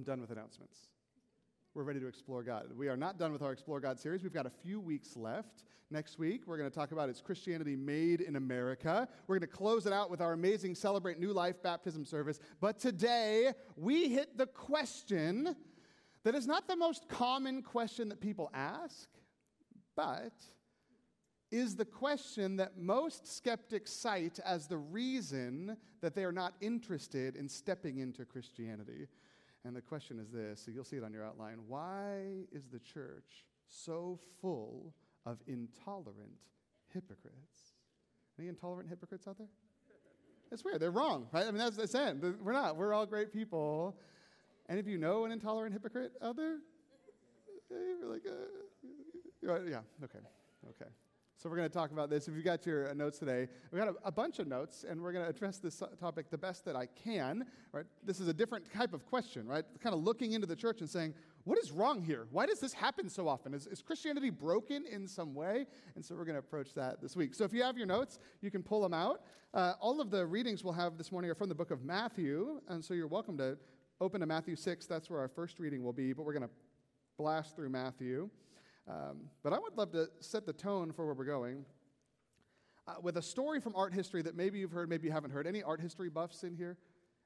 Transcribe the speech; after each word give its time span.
I'm 0.00 0.04
done 0.04 0.22
with 0.22 0.30
announcements. 0.30 0.78
We're 1.74 1.82
ready 1.82 2.00
to 2.00 2.06
explore 2.06 2.42
God. 2.42 2.68
We 2.74 2.88
are 2.88 2.96
not 2.96 3.18
done 3.18 3.34
with 3.34 3.42
our 3.42 3.52
Explore 3.52 3.80
God 3.80 4.00
series. 4.00 4.22
We've 4.22 4.32
got 4.32 4.46
a 4.46 4.52
few 4.62 4.80
weeks 4.80 5.14
left. 5.14 5.64
Next 5.90 6.18
week, 6.18 6.44
we're 6.46 6.56
going 6.56 6.70
to 6.70 6.74
talk 6.74 6.92
about 6.92 7.10
Is 7.10 7.20
Christianity 7.20 7.76
made 7.76 8.22
in 8.22 8.36
America. 8.36 9.06
We're 9.26 9.38
going 9.38 9.50
to 9.50 9.54
close 9.54 9.84
it 9.84 9.92
out 9.92 10.10
with 10.10 10.22
our 10.22 10.32
amazing 10.32 10.74
Celebrate 10.74 11.20
New 11.20 11.34
Life 11.34 11.62
baptism 11.62 12.06
service. 12.06 12.40
But 12.62 12.78
today, 12.78 13.52
we 13.76 14.08
hit 14.08 14.38
the 14.38 14.46
question 14.46 15.54
that 16.24 16.34
is 16.34 16.46
not 16.46 16.66
the 16.66 16.76
most 16.76 17.06
common 17.10 17.60
question 17.60 18.08
that 18.08 18.22
people 18.22 18.50
ask, 18.54 19.10
but 19.96 20.32
is 21.52 21.76
the 21.76 21.84
question 21.84 22.56
that 22.56 22.78
most 22.78 23.26
skeptics 23.36 23.92
cite 23.92 24.38
as 24.46 24.66
the 24.66 24.78
reason 24.78 25.76
that 26.00 26.14
they 26.14 26.24
are 26.24 26.32
not 26.32 26.54
interested 26.62 27.36
in 27.36 27.50
stepping 27.50 27.98
into 27.98 28.24
Christianity. 28.24 29.08
And 29.64 29.76
the 29.76 29.80
question 29.80 30.18
is 30.18 30.30
this 30.30 30.62
so 30.64 30.70
you'll 30.70 30.84
see 30.84 30.96
it 30.96 31.04
on 31.04 31.12
your 31.12 31.24
outline. 31.24 31.58
Why 31.66 32.44
is 32.52 32.66
the 32.68 32.78
church 32.78 33.44
so 33.68 34.18
full 34.40 34.94
of 35.26 35.38
intolerant 35.46 36.38
hypocrites? 36.92 37.74
Any 38.38 38.48
intolerant 38.48 38.88
hypocrites 38.88 39.28
out 39.28 39.38
there? 39.38 39.48
It's 40.50 40.64
weird. 40.64 40.80
They're 40.80 40.90
wrong, 40.90 41.28
right? 41.30 41.46
I 41.46 41.50
mean, 41.50 41.58
that's, 41.58 41.76
that's 41.76 41.94
it. 41.94 42.16
We're 42.42 42.52
not. 42.52 42.76
We're 42.76 42.92
all 42.92 43.06
great 43.06 43.32
people. 43.32 43.96
Any 44.68 44.80
of 44.80 44.88
you 44.88 44.98
know 44.98 45.24
an 45.24 45.32
intolerant 45.32 45.72
hypocrite 45.72 46.12
out 46.22 46.36
there? 46.36 46.58
You're 47.70 48.10
like, 48.10 48.22
uh, 48.26 49.60
yeah, 49.68 49.80
okay, 50.02 50.18
okay. 50.68 50.90
So 51.40 51.48
we're 51.48 51.56
going 51.56 51.70
to 51.70 51.74
talk 51.74 51.90
about 51.90 52.10
this. 52.10 52.28
If 52.28 52.34
you've 52.34 52.44
got 52.44 52.66
your 52.66 52.90
uh, 52.90 52.92
notes 52.92 53.18
today, 53.18 53.48
we've 53.72 53.82
got 53.82 53.88
a, 53.88 53.94
a 54.04 54.12
bunch 54.12 54.40
of 54.40 54.46
notes, 54.46 54.84
and 54.86 55.00
we're 55.00 55.10
going 55.10 55.24
to 55.24 55.30
address 55.30 55.56
this 55.56 55.82
topic 55.98 56.28
the 56.30 56.36
best 56.36 56.66
that 56.66 56.76
I 56.76 56.84
can. 56.84 57.46
Right? 57.72 57.86
This 58.04 58.20
is 58.20 58.28
a 58.28 58.34
different 58.34 58.70
type 58.70 58.92
of 58.92 59.06
question, 59.06 59.48
right? 59.48 59.64
Kind 59.82 59.94
of 59.94 60.02
looking 60.02 60.32
into 60.32 60.46
the 60.46 60.54
church 60.54 60.80
and 60.80 60.90
saying, 60.90 61.14
what 61.44 61.56
is 61.56 61.72
wrong 61.72 62.02
here? 62.02 62.26
Why 62.30 62.44
does 62.44 62.60
this 62.60 62.74
happen 62.74 63.08
so 63.08 63.26
often? 63.26 63.54
Is, 63.54 63.66
is 63.66 63.80
Christianity 63.80 64.28
broken 64.28 64.84
in 64.84 65.08
some 65.08 65.34
way? 65.34 65.64
And 65.94 66.04
so 66.04 66.14
we're 66.14 66.26
going 66.26 66.34
to 66.34 66.40
approach 66.40 66.74
that 66.74 67.00
this 67.00 67.16
week. 67.16 67.34
So 67.34 67.44
if 67.44 67.54
you 67.54 67.62
have 67.62 67.78
your 67.78 67.86
notes, 67.86 68.18
you 68.42 68.50
can 68.50 68.62
pull 68.62 68.82
them 68.82 68.92
out. 68.92 69.22
Uh, 69.54 69.72
all 69.80 70.02
of 70.02 70.10
the 70.10 70.26
readings 70.26 70.62
we'll 70.62 70.74
have 70.74 70.98
this 70.98 71.10
morning 71.10 71.30
are 71.30 71.34
from 71.34 71.48
the 71.48 71.54
book 71.54 71.70
of 71.70 71.82
Matthew, 71.82 72.60
and 72.68 72.84
so 72.84 72.92
you're 72.92 73.06
welcome 73.06 73.38
to 73.38 73.56
open 73.98 74.20
to 74.20 74.26
Matthew 74.26 74.56
6. 74.56 74.84
That's 74.84 75.08
where 75.08 75.20
our 75.20 75.28
first 75.28 75.58
reading 75.58 75.82
will 75.82 75.94
be, 75.94 76.12
but 76.12 76.26
we're 76.26 76.34
going 76.34 76.46
to 76.46 76.54
blast 77.16 77.56
through 77.56 77.70
Matthew. 77.70 78.28
Um, 78.88 79.28
but 79.42 79.52
I 79.52 79.58
would 79.58 79.76
love 79.76 79.92
to 79.92 80.08
set 80.20 80.46
the 80.46 80.52
tone 80.52 80.92
for 80.92 81.06
where 81.06 81.14
we're 81.14 81.24
going 81.24 81.64
uh, 82.86 82.94
with 83.02 83.16
a 83.16 83.22
story 83.22 83.60
from 83.60 83.74
art 83.76 83.92
history 83.92 84.22
that 84.22 84.34
maybe 84.34 84.58
you've 84.58 84.72
heard, 84.72 84.88
maybe 84.88 85.06
you 85.06 85.12
haven't 85.12 85.30
heard. 85.30 85.46
Any 85.46 85.62
art 85.62 85.80
history 85.80 86.08
buffs 86.08 86.42
in 86.42 86.54
here? 86.54 86.76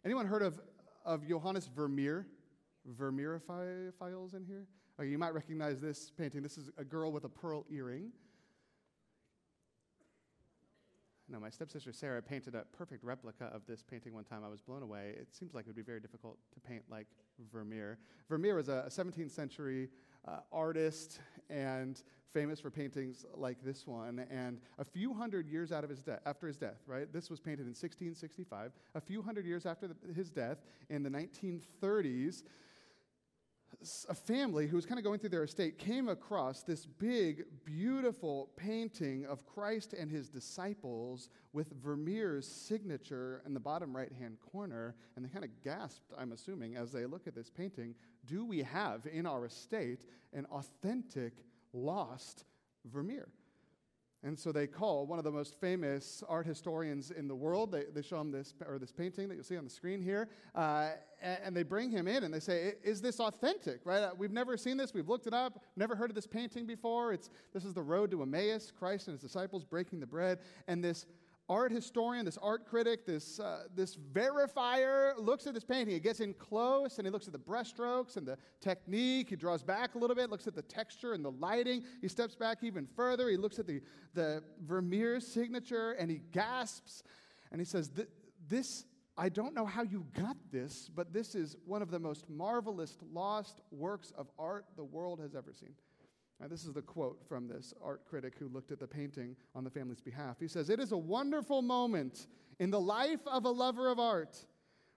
Anyone 0.05 0.27
heard 0.27 0.43
of, 0.43 0.61
of 1.05 1.27
Johannes 1.27 1.69
Vermeer? 1.75 2.27
Vermeer 2.87 3.41
files 3.99 4.35
in 4.35 4.45
here? 4.45 4.67
Oh, 4.99 5.03
you 5.03 5.19
might 5.19 5.35
recognize 5.35 5.81
this 5.81 6.11
painting. 6.17 6.43
This 6.43 6.59
is 6.59 6.71
a 6.77 6.85
girl 6.85 7.11
with 7.11 7.25
a 7.25 7.29
pearl 7.29 7.65
earring. 7.71 8.13
No, 11.29 11.41
my 11.41 11.49
stepsister 11.49 11.93
Sarah 11.93 12.21
painted 12.21 12.55
a 12.55 12.65
perfect 12.77 13.03
replica 13.03 13.47
of 13.47 13.63
this 13.67 13.83
painting 13.83 14.13
one 14.13 14.25
time. 14.25 14.45
I 14.45 14.49
was 14.49 14.61
blown 14.61 14.83
away. 14.83 15.15
It 15.19 15.35
seems 15.35 15.55
like 15.55 15.65
it 15.65 15.69
would 15.69 15.77
be 15.77 15.83
very 15.83 16.01
difficult 16.01 16.37
to 16.53 16.61
paint 16.61 16.83
like 16.91 17.07
Vermeer. 17.51 17.99
Vermeer 18.29 18.55
was 18.55 18.69
a 18.69 18.85
17th 18.89 19.31
century 19.31 19.89
uh, 20.27 20.39
artist 20.53 21.21
and 21.51 22.03
famous 22.33 22.59
for 22.59 22.71
paintings 22.71 23.25
like 23.37 23.63
this 23.65 23.87
one. 23.87 24.27
And 24.31 24.61
a 24.79 24.85
few 24.85 25.15
hundred 25.15 25.49
years 25.49 25.71
out 25.71 25.85
of 25.85 25.91
his 25.91 26.03
de- 26.03 26.21
after 26.27 26.49
his 26.49 26.59
death, 26.59 26.83
right? 26.87 27.11
This 27.13 27.31
was 27.31 27.39
painted 27.39 27.61
in 27.61 27.75
1665. 27.75 28.73
A 28.97 29.01
few 29.01 29.23
hundred 29.23 29.47
years 29.47 29.67
after 29.67 29.87
the, 29.87 29.95
his 30.15 30.31
death, 30.31 30.59
in 30.91 31.03
the 31.03 31.11
1930s, 31.11 32.43
a 34.09 34.15
family 34.15 34.67
who 34.67 34.77
was 34.77 34.87
kind 34.87 34.99
of 34.99 35.05
going 35.05 35.19
through 35.19 35.31
their 35.31 35.45
estate 35.45 35.79
came 35.79 36.09
across 36.09 36.63
this 36.63 36.87
big, 36.87 37.45
beautiful 37.65 38.51
painting 38.57 39.27
of 39.27 39.47
Christ 39.47 39.93
and 39.93 40.11
his 40.11 40.29
disciples 40.29 41.29
with 41.53 41.73
Vermeer's 41.83 42.47
signature 42.47 43.43
in 43.47 43.55
the 43.55 43.61
bottom 43.61 43.95
right 43.97 44.13
hand 44.13 44.39
corner. 44.53 44.95
And 45.17 45.25
they 45.25 45.29
kind 45.29 45.45
of 45.45 45.51
gasped, 45.63 46.13
I'm 46.19 46.33
assuming, 46.33 46.77
as 46.77 46.93
they 46.93 47.07
look 47.07 47.27
at 47.27 47.35
this 47.35 47.51
painting 47.51 47.95
do 48.27 48.45
we 48.45 48.63
have 48.63 49.07
in 49.07 49.27
our 49.27 49.45
estate 49.45 50.07
an 50.33 50.47
authentic, 50.47 51.35
lost 51.73 52.45
Vermeer? 52.87 53.29
And 54.25 54.39
so 54.39 54.53
they 54.53 54.67
call 54.67 55.07
one 55.07 55.19
of 55.19 55.25
the 55.25 55.31
most 55.31 55.61
famous 55.61 56.23
art 56.31 56.47
historians 56.47 57.11
in 57.11 57.29
the 57.29 57.35
world. 57.35 57.71
They, 57.71 57.85
they 57.95 58.01
show 58.01 58.19
him 58.19 58.33
this, 58.33 58.55
or 58.67 58.79
this 58.79 58.91
painting 58.91 59.29
that 59.29 59.35
you'll 59.35 59.45
see 59.45 59.59
on 59.59 59.65
the 59.65 59.71
screen 59.71 60.01
here. 60.01 60.31
Uh, 60.55 60.93
and, 61.23 61.39
and, 61.45 61.57
they 61.57 61.63
bring 61.63 61.91
him 61.91 62.09
in 62.09 62.25
and 62.25 62.33
they 62.33 62.41
say, 62.41 62.73
Is 62.83 63.03
this 63.03 63.21
authentic? 63.21 63.83
Right? 63.85 64.03
Uh, 64.03 64.13
we've 64.17 64.33
never 64.33 64.57
seen 64.57 64.79
this. 64.79 64.95
We've 64.95 65.11
looked 65.11 65.27
it 65.27 65.35
up. 65.35 65.63
Never 65.77 65.95
heard 65.95 66.11
of 66.11 66.15
this 66.15 66.27
painting 66.27 66.65
before. 66.65 67.13
It's, 67.13 67.29
this 67.53 67.67
is 67.67 67.75
the 67.75 67.83
road 67.83 68.11
to 68.13 68.23
Emmaus, 68.23 68.73
Christ 68.77 69.09
and 69.09 69.15
his 69.15 69.21
disciples 69.21 69.63
breaking 69.63 70.01
the 70.01 70.07
bread. 70.07 70.39
And 70.69 70.83
this 70.83 71.05
art 71.49 71.73
historian, 71.73 72.25
this 72.25 72.39
art 72.41 72.67
critic, 72.67 73.05
this, 73.05 73.39
uh, 73.39 73.65
this 73.75 73.97
verifier 73.97 75.13
looks 75.19 75.47
at 75.47 75.55
this 75.55 75.65
painting. 75.65 75.95
He 75.95 76.01
gets 76.01 76.21
in 76.21 76.35
close 76.35 76.99
and 76.99 77.07
he 77.07 77.11
looks 77.11 77.27
at 77.27 77.33
the 77.33 77.39
brushstrokes 77.39 78.17
and 78.17 78.27
the 78.27 78.39
technique. 78.61 79.31
He 79.31 79.37
draws 79.37 79.63
back 79.63 79.95
a 79.95 79.99
little 79.99 80.17
bit, 80.17 80.31
looks 80.31 80.47
at 80.47 80.55
the 80.55 80.63
texture 80.63 81.13
and 81.13 81.25
the 81.25 81.33
lighting. 81.33 81.85
He 82.01 82.09
steps 82.09 82.35
back 82.35 82.59
even 82.63 82.87
further. 82.97 83.29
He 83.29 83.37
looks 83.37 83.59
at 83.59 83.67
the, 83.67 83.83
the 84.15 84.43
Vermeer 84.67 85.21
signature 85.21 85.93
and 85.93 86.11
he 86.11 86.21
gasps 86.33 87.03
and 87.51 87.61
he 87.61 87.65
says, 87.65 87.91
This, 88.49 88.85
I 89.17 89.29
don't 89.29 89.55
know 89.55 89.67
how 89.67 89.83
you 89.83 90.07
got 90.17 90.37
this, 90.51 90.91
but 90.95 91.13
this 91.13 91.35
is 91.35 91.57
one 91.67 91.83
of 91.83 91.91
the 91.91 92.01
most 92.01 92.29
marvelous 92.29 92.97
lost 93.13 93.61
works 93.71 94.13
of 94.17 94.29
art 94.39 94.65
the 94.77 94.85
world 94.85 95.21
has 95.21 95.35
ever 95.35 95.53
seen. 95.53 95.75
Now, 96.41 96.49
this 96.49 96.65
is 96.65 96.73
the 96.73 96.83
quote 96.83 97.23
from 97.29 97.47
this 97.47 97.73
art 97.83 98.05
critic 98.05 98.35
who 98.39 98.49
looked 98.49 98.73
at 98.73 98.81
the 98.81 98.87
painting 98.87 99.37
on 99.55 99.65
the 99.65 99.71
family's 99.71 100.01
behalf. 100.01 100.37
He 100.41 100.49
says, 100.49 100.69
It 100.69 100.81
is 100.81 100.93
a 100.93 100.97
wonderful 100.97 101.63
moment 101.63 102.27
in 102.59 102.71
the 102.71 102.81
life 102.81 103.21
of 103.27 103.45
a 103.45 103.51
lover 103.51 103.89
of 103.89 103.99
art 103.99 104.45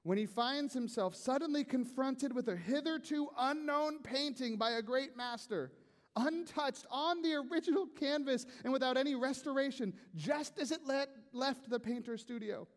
when 0.03 0.17
he 0.17 0.25
finds 0.25 0.73
himself 0.73 1.15
suddenly 1.15 1.63
confronted 1.63 2.33
with 2.33 2.47
a 2.47 2.55
hitherto 2.55 3.27
unknown 3.37 3.99
painting 3.99 4.57
by 4.57 4.71
a 4.71 4.81
great 4.81 5.15
master, 5.15 5.71
untouched 6.15 6.85
on 6.89 7.21
the 7.21 7.33
original 7.33 7.85
canvas 7.99 8.45
and 8.63 8.73
without 8.73 8.97
any 8.97 9.15
restoration, 9.15 9.93
just 10.15 10.57
as 10.59 10.71
it 10.71 10.79
let, 10.85 11.09
left 11.33 11.69
the 11.69 11.79
painter's 11.79 12.21
studio. 12.21 12.67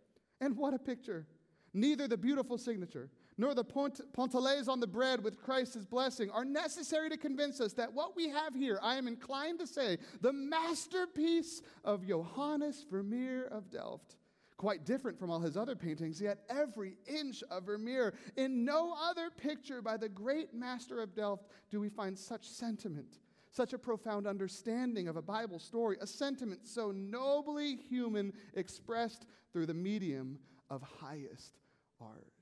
And 0.41 0.57
what 0.57 0.75
a 0.75 0.79
picture! 0.79 1.27
Neither 1.73 2.09
the 2.09 2.17
beautiful 2.17 2.59
signature 2.59 3.11
nor 3.41 3.55
the 3.55 3.65
pont- 3.65 4.03
pointillés 4.13 4.69
on 4.69 4.81
the 4.81 4.87
bread 4.87 5.25
with 5.25 5.39
Christ's 5.39 5.87
blessing 5.87 6.31
are 6.31 6.45
necessary 6.45 7.09
to 7.09 7.17
convince 7.17 7.59
us 7.59 7.73
that 7.73 7.91
what 7.91 8.15
we 8.15 8.29
have 8.29 8.55
here, 8.55 8.79
I 8.83 8.97
am 8.97 9.09
inclined 9.09 9.61
to 9.61 9.67
say, 9.67 9.97
the 10.21 10.33
masterpiece 10.33 11.63
of 11.83 12.07
Johannes 12.07 12.85
Vermeer 12.91 13.47
of 13.47 13.71
Delft. 13.71 14.17
Quite 14.59 14.85
different 14.85 15.19
from 15.19 15.31
all 15.31 15.41
his 15.41 15.57
other 15.57 15.75
paintings, 15.75 16.21
yet 16.21 16.41
every 16.51 16.99
inch 17.07 17.43
of 17.51 17.65
Vermeer, 17.65 18.13
in 18.37 18.63
no 18.67 18.95
other 19.01 19.31
picture 19.31 19.81
by 19.81 19.97
the 19.97 20.11
great 20.11 20.53
master 20.53 21.01
of 21.01 21.15
Delft 21.15 21.47
do 21.71 21.81
we 21.81 21.89
find 21.89 22.19
such 22.19 22.47
sentiment, 22.47 23.21
such 23.53 23.73
a 23.73 23.79
profound 23.79 24.27
understanding 24.27 25.09
of 25.09 25.17
a 25.17 25.23
Bible 25.23 25.59
story, 25.59 25.97
a 26.03 26.07
sentiment 26.07 26.69
so 26.69 26.91
nobly 26.91 27.77
human 27.89 28.35
expressed 28.53 29.25
through 29.51 29.65
the 29.65 29.73
medium 29.73 30.39
of 30.69 30.83
highest 30.83 31.57
art. 32.03 32.40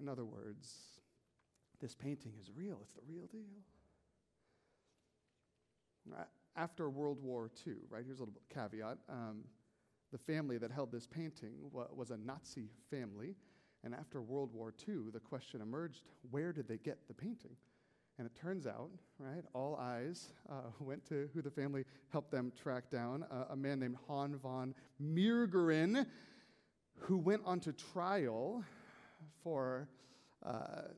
In 0.00 0.08
other 0.08 0.24
words, 0.24 1.00
this 1.80 1.94
painting 1.94 2.32
is 2.40 2.50
real, 2.54 2.78
it's 2.82 2.92
the 2.92 3.02
real 3.06 3.26
deal. 3.26 3.40
After 6.56 6.88
World 6.88 7.18
War 7.22 7.50
II, 7.66 7.74
right, 7.90 8.02
here's 8.04 8.18
a 8.18 8.22
little 8.22 8.34
caveat. 8.52 8.98
Um, 9.08 9.44
the 10.12 10.18
family 10.18 10.58
that 10.58 10.70
held 10.70 10.92
this 10.92 11.06
painting 11.06 11.54
was 11.72 12.10
a 12.10 12.16
Nazi 12.16 12.68
family. 12.90 13.34
And 13.82 13.94
after 13.94 14.22
World 14.22 14.50
War 14.54 14.72
II, 14.88 15.10
the 15.12 15.20
question 15.20 15.60
emerged 15.60 16.02
where 16.30 16.52
did 16.52 16.68
they 16.68 16.78
get 16.78 17.08
the 17.08 17.14
painting? 17.14 17.56
And 18.18 18.26
it 18.26 18.34
turns 18.34 18.66
out, 18.66 18.90
right, 19.18 19.42
all 19.54 19.76
eyes 19.76 20.30
uh, 20.48 20.70
went 20.78 21.04
to 21.08 21.28
who 21.34 21.42
the 21.42 21.50
family 21.50 21.84
helped 22.10 22.30
them 22.30 22.52
track 22.60 22.90
down 22.90 23.24
uh, 23.30 23.46
a 23.50 23.56
man 23.56 23.80
named 23.80 23.96
Han 24.06 24.36
von 24.36 24.74
Meegeren, 25.02 26.06
who 27.00 27.18
went 27.18 27.42
on 27.44 27.58
to 27.60 27.72
trial 27.72 28.64
for 29.44 29.88
uh, 30.44 30.88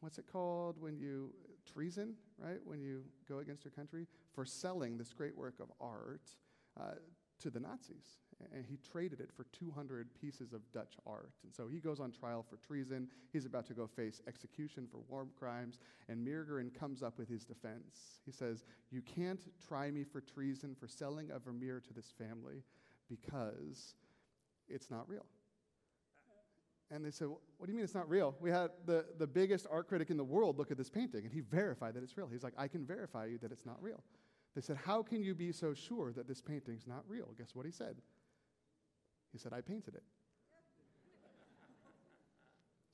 what's 0.00 0.18
it 0.18 0.26
called 0.30 0.76
when 0.78 0.96
you 0.96 1.30
treason, 1.72 2.14
right? 2.38 2.58
When 2.64 2.80
you 2.80 3.02
go 3.28 3.38
against 3.38 3.64
your 3.64 3.72
country 3.72 4.06
for 4.34 4.44
selling 4.44 4.98
this 4.98 5.12
great 5.12 5.36
work 5.36 5.54
of 5.60 5.68
art 5.80 6.36
uh, 6.78 6.94
to 7.40 7.50
the 7.50 7.60
Nazis. 7.60 8.18
And 8.52 8.64
he 8.66 8.76
traded 8.76 9.20
it 9.20 9.30
for 9.36 9.44
200 9.52 10.08
pieces 10.20 10.52
of 10.52 10.60
Dutch 10.72 10.94
art. 11.06 11.30
And 11.44 11.54
so 11.54 11.68
he 11.68 11.78
goes 11.78 12.00
on 12.00 12.10
trial 12.10 12.44
for 12.48 12.56
treason. 12.56 13.08
He's 13.32 13.46
about 13.46 13.66
to 13.66 13.74
go 13.74 13.86
face 13.86 14.20
execution 14.26 14.88
for 14.90 14.98
war 15.08 15.26
crimes. 15.38 15.78
And 16.08 16.26
Meegeren 16.26 16.74
comes 16.74 17.02
up 17.04 17.18
with 17.18 17.28
his 17.28 17.44
defense. 17.44 18.20
He 18.26 18.32
says, 18.32 18.64
You 18.90 19.00
can't 19.02 19.40
try 19.64 19.90
me 19.92 20.02
for 20.02 20.20
treason 20.20 20.74
for 20.74 20.88
selling 20.88 21.30
a 21.30 21.38
Vermeer 21.38 21.80
to 21.86 21.94
this 21.94 22.12
family 22.18 22.64
because 23.08 23.94
it's 24.68 24.90
not 24.90 25.08
real. 25.08 25.26
And 26.92 27.02
they 27.04 27.10
said, 27.10 27.28
What 27.28 27.66
do 27.66 27.72
you 27.72 27.76
mean 27.76 27.84
it's 27.84 27.94
not 27.94 28.08
real? 28.08 28.36
We 28.38 28.50
had 28.50 28.70
the, 28.84 29.06
the 29.18 29.26
biggest 29.26 29.66
art 29.70 29.88
critic 29.88 30.10
in 30.10 30.18
the 30.18 30.24
world 30.24 30.58
look 30.58 30.70
at 30.70 30.76
this 30.76 30.90
painting, 30.90 31.24
and 31.24 31.32
he 31.32 31.40
verified 31.40 31.94
that 31.94 32.02
it's 32.02 32.16
real. 32.18 32.28
He's 32.30 32.44
like, 32.44 32.52
I 32.58 32.68
can 32.68 32.84
verify 32.84 33.26
you 33.26 33.38
that 33.38 33.50
it's 33.50 33.64
not 33.64 33.82
real. 33.82 34.02
They 34.54 34.60
said, 34.60 34.76
How 34.84 35.02
can 35.02 35.22
you 35.22 35.34
be 35.34 35.52
so 35.52 35.72
sure 35.72 36.12
that 36.12 36.28
this 36.28 36.42
painting's 36.42 36.86
not 36.86 37.04
real? 37.08 37.34
Guess 37.38 37.54
what 37.54 37.64
he 37.64 37.72
said? 37.72 37.96
He 39.32 39.38
said, 39.38 39.54
I 39.54 39.62
painted 39.62 39.94
it. 39.94 40.02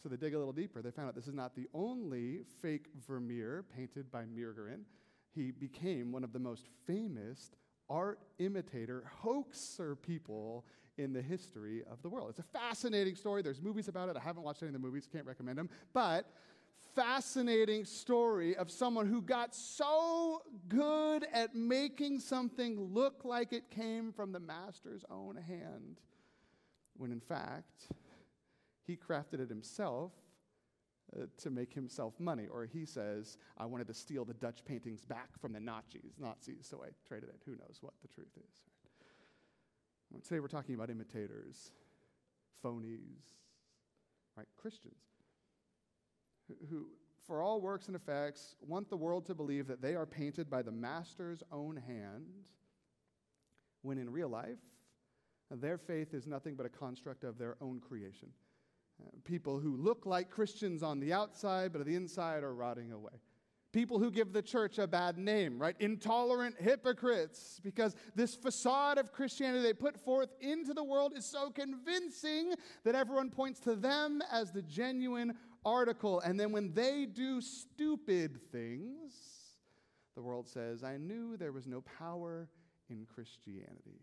so 0.00 0.08
they 0.08 0.16
dig 0.16 0.34
a 0.34 0.38
little 0.38 0.52
deeper. 0.52 0.80
They 0.80 0.92
found 0.92 1.08
out 1.08 1.16
this 1.16 1.26
is 1.26 1.34
not 1.34 1.56
the 1.56 1.66
only 1.74 2.42
fake 2.62 2.86
Vermeer 3.04 3.64
painted 3.76 4.12
by 4.12 4.22
Meegeren. 4.22 4.82
He 5.34 5.50
became 5.50 6.12
one 6.12 6.22
of 6.22 6.32
the 6.32 6.38
most 6.38 6.68
famous 6.86 7.50
art 7.88 8.18
imitator, 8.38 9.04
hoaxer 9.20 9.96
people 9.96 10.64
in 10.96 11.12
the 11.12 11.22
history 11.22 11.82
of 11.90 12.02
the 12.02 12.08
world. 12.08 12.30
It's 12.30 12.40
a 12.40 12.58
fascinating 12.58 13.14
story. 13.14 13.42
There's 13.42 13.62
movies 13.62 13.88
about 13.88 14.08
it. 14.08 14.16
I 14.16 14.20
haven't 14.20 14.42
watched 14.42 14.62
any 14.62 14.68
of 14.68 14.72
the 14.74 14.78
movies, 14.80 15.08
can't 15.10 15.26
recommend 15.26 15.58
them. 15.58 15.70
But 15.92 16.26
fascinating 16.94 17.84
story 17.84 18.56
of 18.56 18.70
someone 18.70 19.06
who 19.06 19.22
got 19.22 19.54
so 19.54 20.42
good 20.68 21.24
at 21.32 21.54
making 21.54 22.18
something 22.18 22.92
look 22.92 23.24
like 23.24 23.52
it 23.52 23.70
came 23.70 24.12
from 24.12 24.32
the 24.32 24.40
master's 24.40 25.04
own 25.10 25.36
hand, 25.36 26.00
when 26.96 27.12
in 27.12 27.20
fact, 27.20 27.88
he 28.86 28.96
crafted 28.96 29.40
it 29.40 29.48
himself 29.48 30.12
uh, 31.16 31.26
to 31.38 31.50
make 31.50 31.72
himself 31.72 32.14
money. 32.18 32.46
Or 32.46 32.64
he 32.64 32.84
says, 32.84 33.38
I 33.56 33.66
wanted 33.66 33.86
to 33.88 33.94
steal 33.94 34.24
the 34.24 34.34
Dutch 34.34 34.64
paintings 34.64 35.04
back 35.04 35.38
from 35.40 35.52
the 35.52 35.60
Nazis, 35.60 36.18
Nazis, 36.18 36.66
so 36.68 36.82
I 36.84 36.88
traded 37.06 37.28
it. 37.30 37.40
Who 37.46 37.52
knows 37.52 37.78
what 37.80 37.94
the 38.02 38.08
truth 38.08 38.36
is? 38.36 38.62
Right? 40.12 40.24
Today 40.24 40.40
we're 40.40 40.48
talking 40.48 40.74
about 40.74 40.90
imitators, 40.90 41.72
phonies, 42.64 43.22
right? 44.36 44.46
Christians 44.56 44.94
who, 46.70 46.86
for 47.26 47.42
all 47.42 47.60
works 47.60 47.86
and 47.86 47.96
effects, 47.96 48.54
want 48.66 48.88
the 48.88 48.96
world 48.96 49.26
to 49.26 49.34
believe 49.34 49.66
that 49.66 49.82
they 49.82 49.94
are 49.94 50.06
painted 50.06 50.48
by 50.48 50.62
the 50.62 50.72
master's 50.72 51.42
own 51.52 51.76
hand, 51.76 52.26
when 53.82 53.98
in 53.98 54.10
real 54.10 54.28
life, 54.28 54.58
their 55.50 55.78
faith 55.78 56.14
is 56.14 56.26
nothing 56.26 56.54
but 56.54 56.66
a 56.66 56.68
construct 56.68 57.24
of 57.24 57.38
their 57.38 57.56
own 57.60 57.80
creation. 57.80 58.28
People 59.24 59.58
who 59.60 59.76
look 59.76 60.06
like 60.06 60.30
Christians 60.30 60.82
on 60.82 61.00
the 61.00 61.12
outside, 61.12 61.72
but 61.72 61.80
on 61.80 61.86
the 61.86 61.94
inside 61.94 62.42
are 62.42 62.54
rotting 62.54 62.92
away. 62.92 63.12
People 63.72 63.98
who 63.98 64.10
give 64.10 64.32
the 64.32 64.40
church 64.40 64.78
a 64.78 64.86
bad 64.86 65.18
name, 65.18 65.58
right? 65.58 65.76
Intolerant 65.78 66.56
hypocrites, 66.58 67.60
because 67.62 67.94
this 68.14 68.34
facade 68.34 68.96
of 68.96 69.12
Christianity 69.12 69.62
they 69.62 69.74
put 69.74 69.98
forth 69.98 70.30
into 70.40 70.72
the 70.72 70.82
world 70.82 71.12
is 71.14 71.26
so 71.26 71.50
convincing 71.50 72.54
that 72.84 72.94
everyone 72.94 73.28
points 73.28 73.60
to 73.60 73.76
them 73.76 74.22
as 74.32 74.50
the 74.50 74.62
genuine 74.62 75.34
article. 75.66 76.20
And 76.20 76.40
then 76.40 76.50
when 76.50 76.72
they 76.72 77.04
do 77.04 77.42
stupid 77.42 78.40
things, 78.50 79.12
the 80.14 80.22
world 80.22 80.48
says, 80.48 80.82
I 80.82 80.96
knew 80.96 81.36
there 81.36 81.52
was 81.52 81.66
no 81.66 81.82
power 81.98 82.48
in 82.88 83.04
Christianity. 83.04 84.00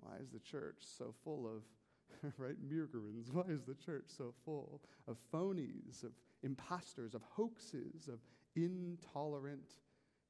Why 0.00 0.16
is 0.22 0.30
the 0.30 0.40
church 0.40 0.78
so 0.80 1.14
full 1.22 1.46
of, 1.46 1.62
right, 2.38 2.56
Meegerens? 2.68 3.30
Why 3.32 3.44
is 3.48 3.62
the 3.62 3.74
church 3.74 4.04
so 4.06 4.34
full 4.44 4.80
of 5.08 5.16
phonies, 5.32 6.02
of 6.04 6.12
imposters, 6.42 7.14
of 7.14 7.22
hoaxes, 7.22 8.08
of 8.08 8.20
intolerant 8.56 9.74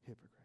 hypocrites? 0.06 0.40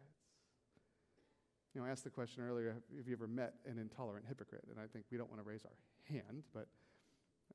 You 1.74 1.80
know, 1.80 1.86
I 1.86 1.90
asked 1.90 2.04
the 2.04 2.10
question 2.10 2.42
earlier 2.42 2.74
have 2.96 3.06
you 3.06 3.12
ever 3.12 3.26
met 3.26 3.54
an 3.66 3.78
intolerant 3.78 4.24
hypocrite? 4.26 4.64
And 4.70 4.80
I 4.80 4.86
think 4.86 5.04
we 5.10 5.18
don't 5.18 5.30
want 5.30 5.42
to 5.42 5.48
raise 5.48 5.64
our 5.64 5.76
hand, 6.08 6.44
but 6.54 6.68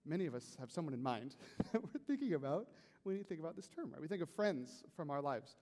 many 0.06 0.26
of 0.26 0.36
us 0.36 0.56
have 0.60 0.72
someone 0.72 0.94
in 0.94 1.02
mind 1.02 1.36
that 1.72 1.82
we're 1.82 2.00
thinking 2.08 2.34
about 2.34 2.68
when 3.04 3.18
you 3.18 3.24
think 3.24 3.40
about 3.40 3.56
this 3.56 3.68
term, 3.68 3.92
right? 3.92 4.02
We 4.02 4.08
think 4.08 4.22
of 4.22 4.30
friends 4.30 4.84
from 4.96 5.10
our 5.10 5.22
lives 5.22 5.56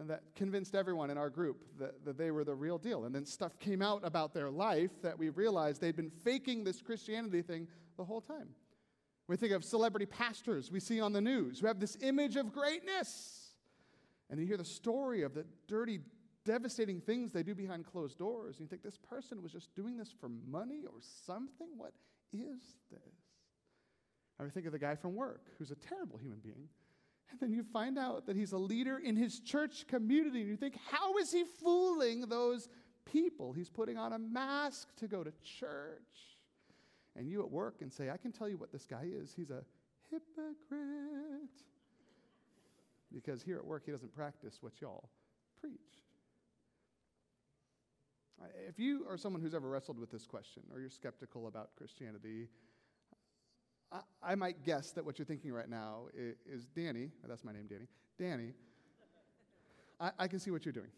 and 0.00 0.08
that 0.08 0.22
convinced 0.34 0.74
everyone 0.74 1.10
in 1.10 1.18
our 1.18 1.28
group 1.28 1.62
that, 1.78 2.06
that 2.06 2.16
they 2.16 2.30
were 2.30 2.42
the 2.42 2.54
real 2.54 2.78
deal. 2.78 3.04
And 3.04 3.14
then 3.14 3.26
stuff 3.26 3.58
came 3.58 3.82
out 3.82 4.00
about 4.02 4.32
their 4.32 4.48
life 4.48 4.90
that 5.02 5.18
we 5.18 5.28
realized 5.28 5.82
they'd 5.82 5.94
been 5.94 6.10
faking 6.24 6.64
this 6.64 6.80
Christianity 6.80 7.42
thing 7.42 7.68
the 7.98 8.04
whole 8.04 8.22
time. 8.22 8.48
We 9.28 9.36
think 9.36 9.52
of 9.52 9.62
celebrity 9.62 10.06
pastors 10.06 10.72
we 10.72 10.80
see 10.80 11.02
on 11.02 11.12
the 11.12 11.20
news 11.20 11.60
who 11.60 11.66
have 11.66 11.78
this 11.78 11.98
image 12.00 12.36
of 12.36 12.50
greatness. 12.50 13.50
And 14.30 14.40
you 14.40 14.46
hear 14.46 14.56
the 14.56 14.64
story 14.64 15.20
of 15.20 15.34
the 15.34 15.44
dirty, 15.68 16.00
devastating 16.46 17.02
things 17.02 17.30
they 17.30 17.42
do 17.42 17.54
behind 17.54 17.84
closed 17.84 18.16
doors. 18.16 18.56
And 18.56 18.62
you 18.62 18.68
think 18.68 18.82
this 18.82 18.96
person 18.96 19.42
was 19.42 19.52
just 19.52 19.74
doing 19.74 19.98
this 19.98 20.10
for 20.18 20.30
money 20.48 20.84
or 20.86 20.98
something? 21.26 21.68
What 21.76 21.92
is 22.32 22.62
this? 22.90 23.00
Or 24.38 24.48
think 24.48 24.64
of 24.64 24.72
the 24.72 24.78
guy 24.78 24.94
from 24.94 25.14
work 25.14 25.42
who's 25.58 25.70
a 25.70 25.76
terrible 25.76 26.16
human 26.16 26.38
being. 26.38 26.70
And 27.30 27.40
then 27.40 27.52
you 27.52 27.62
find 27.62 27.98
out 27.98 28.26
that 28.26 28.36
he's 28.36 28.52
a 28.52 28.58
leader 28.58 28.98
in 28.98 29.16
his 29.16 29.40
church 29.40 29.86
community. 29.86 30.40
And 30.40 30.48
you 30.48 30.56
think, 30.56 30.76
how 30.90 31.16
is 31.18 31.32
he 31.32 31.44
fooling 31.62 32.22
those 32.22 32.68
people? 33.04 33.52
He's 33.52 33.70
putting 33.70 33.96
on 33.98 34.12
a 34.12 34.18
mask 34.18 34.88
to 34.96 35.06
go 35.06 35.22
to 35.22 35.32
church. 35.44 36.00
And 37.16 37.28
you 37.28 37.40
at 37.40 37.50
work 37.50 37.82
and 37.82 37.92
say, 37.92 38.10
I 38.10 38.16
can 38.16 38.32
tell 38.32 38.48
you 38.48 38.56
what 38.56 38.72
this 38.72 38.86
guy 38.86 39.06
is. 39.10 39.32
He's 39.34 39.50
a 39.50 39.62
hypocrite. 40.10 40.56
Because 43.12 43.42
here 43.42 43.56
at 43.56 43.64
work, 43.64 43.82
he 43.86 43.92
doesn't 43.92 44.14
practice 44.14 44.58
what 44.60 44.80
y'all 44.80 45.08
preach. 45.60 45.80
If 48.68 48.78
you 48.78 49.04
are 49.08 49.18
someone 49.18 49.42
who's 49.42 49.54
ever 49.54 49.68
wrestled 49.68 49.98
with 49.98 50.10
this 50.10 50.26
question 50.26 50.62
or 50.72 50.80
you're 50.80 50.88
skeptical 50.88 51.46
about 51.46 51.70
Christianity, 51.76 52.48
I, 53.92 54.00
I 54.22 54.34
might 54.34 54.64
guess 54.64 54.92
that 54.92 55.04
what 55.04 55.18
you're 55.18 55.26
thinking 55.26 55.52
right 55.52 55.68
now 55.68 56.04
is, 56.14 56.36
is 56.46 56.66
Danny, 56.66 57.10
that's 57.26 57.44
my 57.44 57.52
name, 57.52 57.66
Danny. 57.68 57.86
Danny, 58.18 58.52
I, 59.98 60.10
I 60.18 60.28
can 60.28 60.38
see 60.38 60.50
what 60.50 60.64
you're 60.64 60.72
doing, 60.72 60.90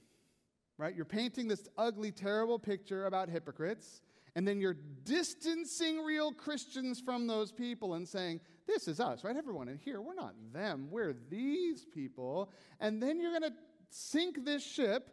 right? 0.78 0.94
You're 0.94 1.04
painting 1.04 1.48
this 1.48 1.68
ugly, 1.78 2.10
terrible 2.10 2.58
picture 2.58 3.06
about 3.06 3.28
hypocrites, 3.28 4.02
and 4.34 4.46
then 4.46 4.60
you're 4.60 4.76
distancing 5.04 6.02
real 6.04 6.32
Christians 6.32 7.00
from 7.00 7.26
those 7.26 7.52
people 7.52 7.94
and 7.94 8.08
saying, 8.08 8.40
This 8.66 8.88
is 8.88 8.98
us, 8.98 9.24
right? 9.24 9.36
Everyone 9.36 9.68
in 9.68 9.78
here, 9.78 10.00
we're 10.00 10.14
not 10.14 10.34
them, 10.52 10.88
we're 10.90 11.14
these 11.30 11.84
people. 11.84 12.50
And 12.80 13.02
then 13.02 13.20
you're 13.20 13.38
going 13.38 13.50
to 13.50 13.56
sink 13.90 14.44
this 14.44 14.64
ship 14.64 15.10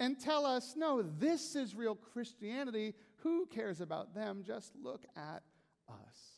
and 0.00 0.18
tell 0.18 0.46
us, 0.46 0.74
No, 0.76 1.02
this 1.02 1.54
is 1.54 1.74
real 1.74 1.94
Christianity. 1.94 2.94
Who 3.16 3.46
cares 3.46 3.80
about 3.80 4.14
them? 4.14 4.42
Just 4.44 4.72
look 4.82 5.04
at 5.16 5.42
us. 5.88 6.31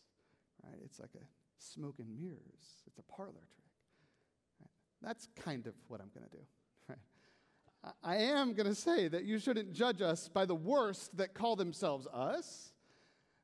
Right? 0.67 0.81
It's 0.85 1.01
like 1.01 1.15
a 1.15 1.25
smoke 1.59 1.97
and 1.99 2.09
mirrors. 2.19 2.83
It's 2.87 2.99
a 2.99 3.03
parlor 3.03 3.33
trick. 3.33 3.65
Right? 4.61 4.71
That's 5.03 5.29
kind 5.37 5.67
of 5.67 5.75
what 5.89 6.01
I'm 6.01 6.11
going 6.15 6.29
to 6.31 6.37
do. 6.37 6.43
Right? 6.89 7.93
I 8.03 8.17
am 8.17 8.55
going 8.55 8.67
to 8.67 8.75
say 8.75 9.09
that 9.09 9.25
you 9.25 9.39
shouldn't 9.39 9.73
judge 9.73 10.01
us 10.01 10.29
by 10.29 10.47
the 10.47 10.55
worst 10.55 11.17
that 11.17 11.35
call 11.35 11.57
themselves 11.57 12.07
us. 12.13 12.73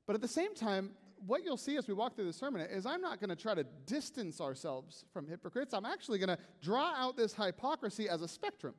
But 0.07 0.15
at 0.15 0.23
the 0.23 0.29
same 0.29 0.55
time, 0.55 0.91
what 1.27 1.45
you'll 1.45 1.57
see 1.57 1.77
as 1.77 1.87
we 1.87 1.95
walk 1.95 2.17
through 2.17 2.27
the 2.27 2.33
sermon 2.33 2.63
is 2.63 2.87
I'm 2.87 3.03
not 3.03 3.21
going 3.21 3.31
to 3.31 3.37
try 3.37 3.55
to 3.55 3.65
distance 3.87 4.41
ourselves 4.41 5.05
from 5.13 5.27
hypocrites. 5.27 5.75
I'm 5.75 5.85
actually 5.85 6.19
going 6.19 6.37
to 6.37 6.39
draw 6.63 6.93
out 6.97 7.17
this 7.17 7.35
hypocrisy 7.35 8.09
as 8.09 8.23
a 8.23 8.29
spectrum. 8.29 8.75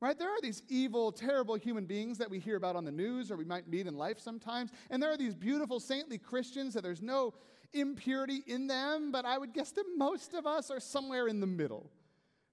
Right? 0.00 0.16
There 0.16 0.28
are 0.28 0.40
these 0.40 0.62
evil, 0.68 1.10
terrible 1.10 1.56
human 1.56 1.84
beings 1.84 2.18
that 2.18 2.30
we 2.30 2.38
hear 2.38 2.56
about 2.56 2.76
on 2.76 2.84
the 2.84 2.92
news 2.92 3.32
or 3.32 3.36
we 3.36 3.44
might 3.44 3.66
meet 3.68 3.88
in 3.88 3.96
life 3.96 4.20
sometimes. 4.20 4.70
And 4.90 5.02
there 5.02 5.10
are 5.10 5.16
these 5.16 5.34
beautiful, 5.34 5.80
saintly 5.80 6.18
Christians 6.18 6.74
that 6.74 6.84
there's 6.84 7.02
no 7.02 7.34
impurity 7.72 8.42
in 8.46 8.66
them, 8.66 9.10
but 9.12 9.24
I 9.24 9.38
would 9.38 9.52
guess 9.52 9.70
that 9.72 9.84
most 9.96 10.34
of 10.34 10.46
us 10.46 10.70
are 10.70 10.80
somewhere 10.80 11.28
in 11.28 11.40
the 11.40 11.46
middle. 11.46 11.90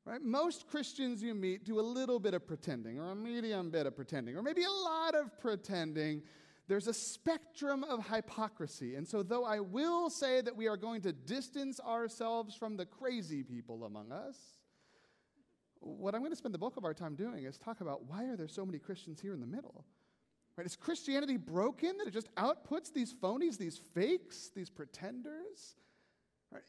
Right? 0.06 0.22
Most 0.22 0.68
Christians 0.68 1.24
you 1.24 1.34
meet 1.34 1.64
do 1.64 1.80
a 1.80 1.82
little 1.82 2.20
bit 2.20 2.36
of 2.36 2.46
pretending, 2.46 3.00
or 3.00 3.12
a 3.12 3.16
medium 3.16 3.72
bit 3.72 3.88
of 3.88 3.96
pretending, 3.96 4.38
or 4.38 4.44
maybe 4.44 4.64
a 4.64 4.70
lot 4.70 5.16
of 5.16 5.40
pretending. 5.40 6.22
There's 6.68 6.88
a 6.88 6.94
spectrum 6.94 7.84
of 7.84 8.08
hypocrisy. 8.08 8.96
And 8.96 9.08
so, 9.08 9.24
though 9.24 9.46
I 9.46 9.60
will 9.60 10.10
say 10.10 10.42
that 10.42 10.56
we 10.56 10.68
are 10.68 10.78
going 10.78 11.02
to 11.02 11.12
distance 11.12 11.80
ourselves 11.80 12.56
from 12.56 12.78
the 12.78 12.86
crazy 12.86 13.44
people 13.44 13.84
among 13.84 14.12
us, 14.12 14.38
what 15.80 16.16
I'm 16.16 16.22
going 16.22 16.32
to 16.32 16.38
spend 16.38 16.54
the 16.54 16.60
bulk 16.60 16.78
of 16.78 16.86
our 16.86 16.94
time 16.94 17.16
doing 17.16 17.46
is 17.46 17.58
talk 17.58 17.82
about 17.82 18.06
why 18.06 18.26
are 18.26 18.36
there 18.36 18.48
so 18.48 18.66
many 18.66 18.80
Christians 18.80 19.20
here 19.20 19.34
in 19.34 19.40
the 19.40 19.48
middle? 19.48 19.86
Right? 20.58 20.66
Is 20.66 20.76
Christianity 20.76 21.38
broken 21.38 21.98
that 21.98 22.08
it 22.08 22.14
just 22.14 22.34
outputs 22.36 22.94
these 22.94 23.14
phonies, 23.14 23.58
these 23.58 23.80
fakes, 23.94 24.52
these 24.56 24.70
pretenders? 24.70 25.76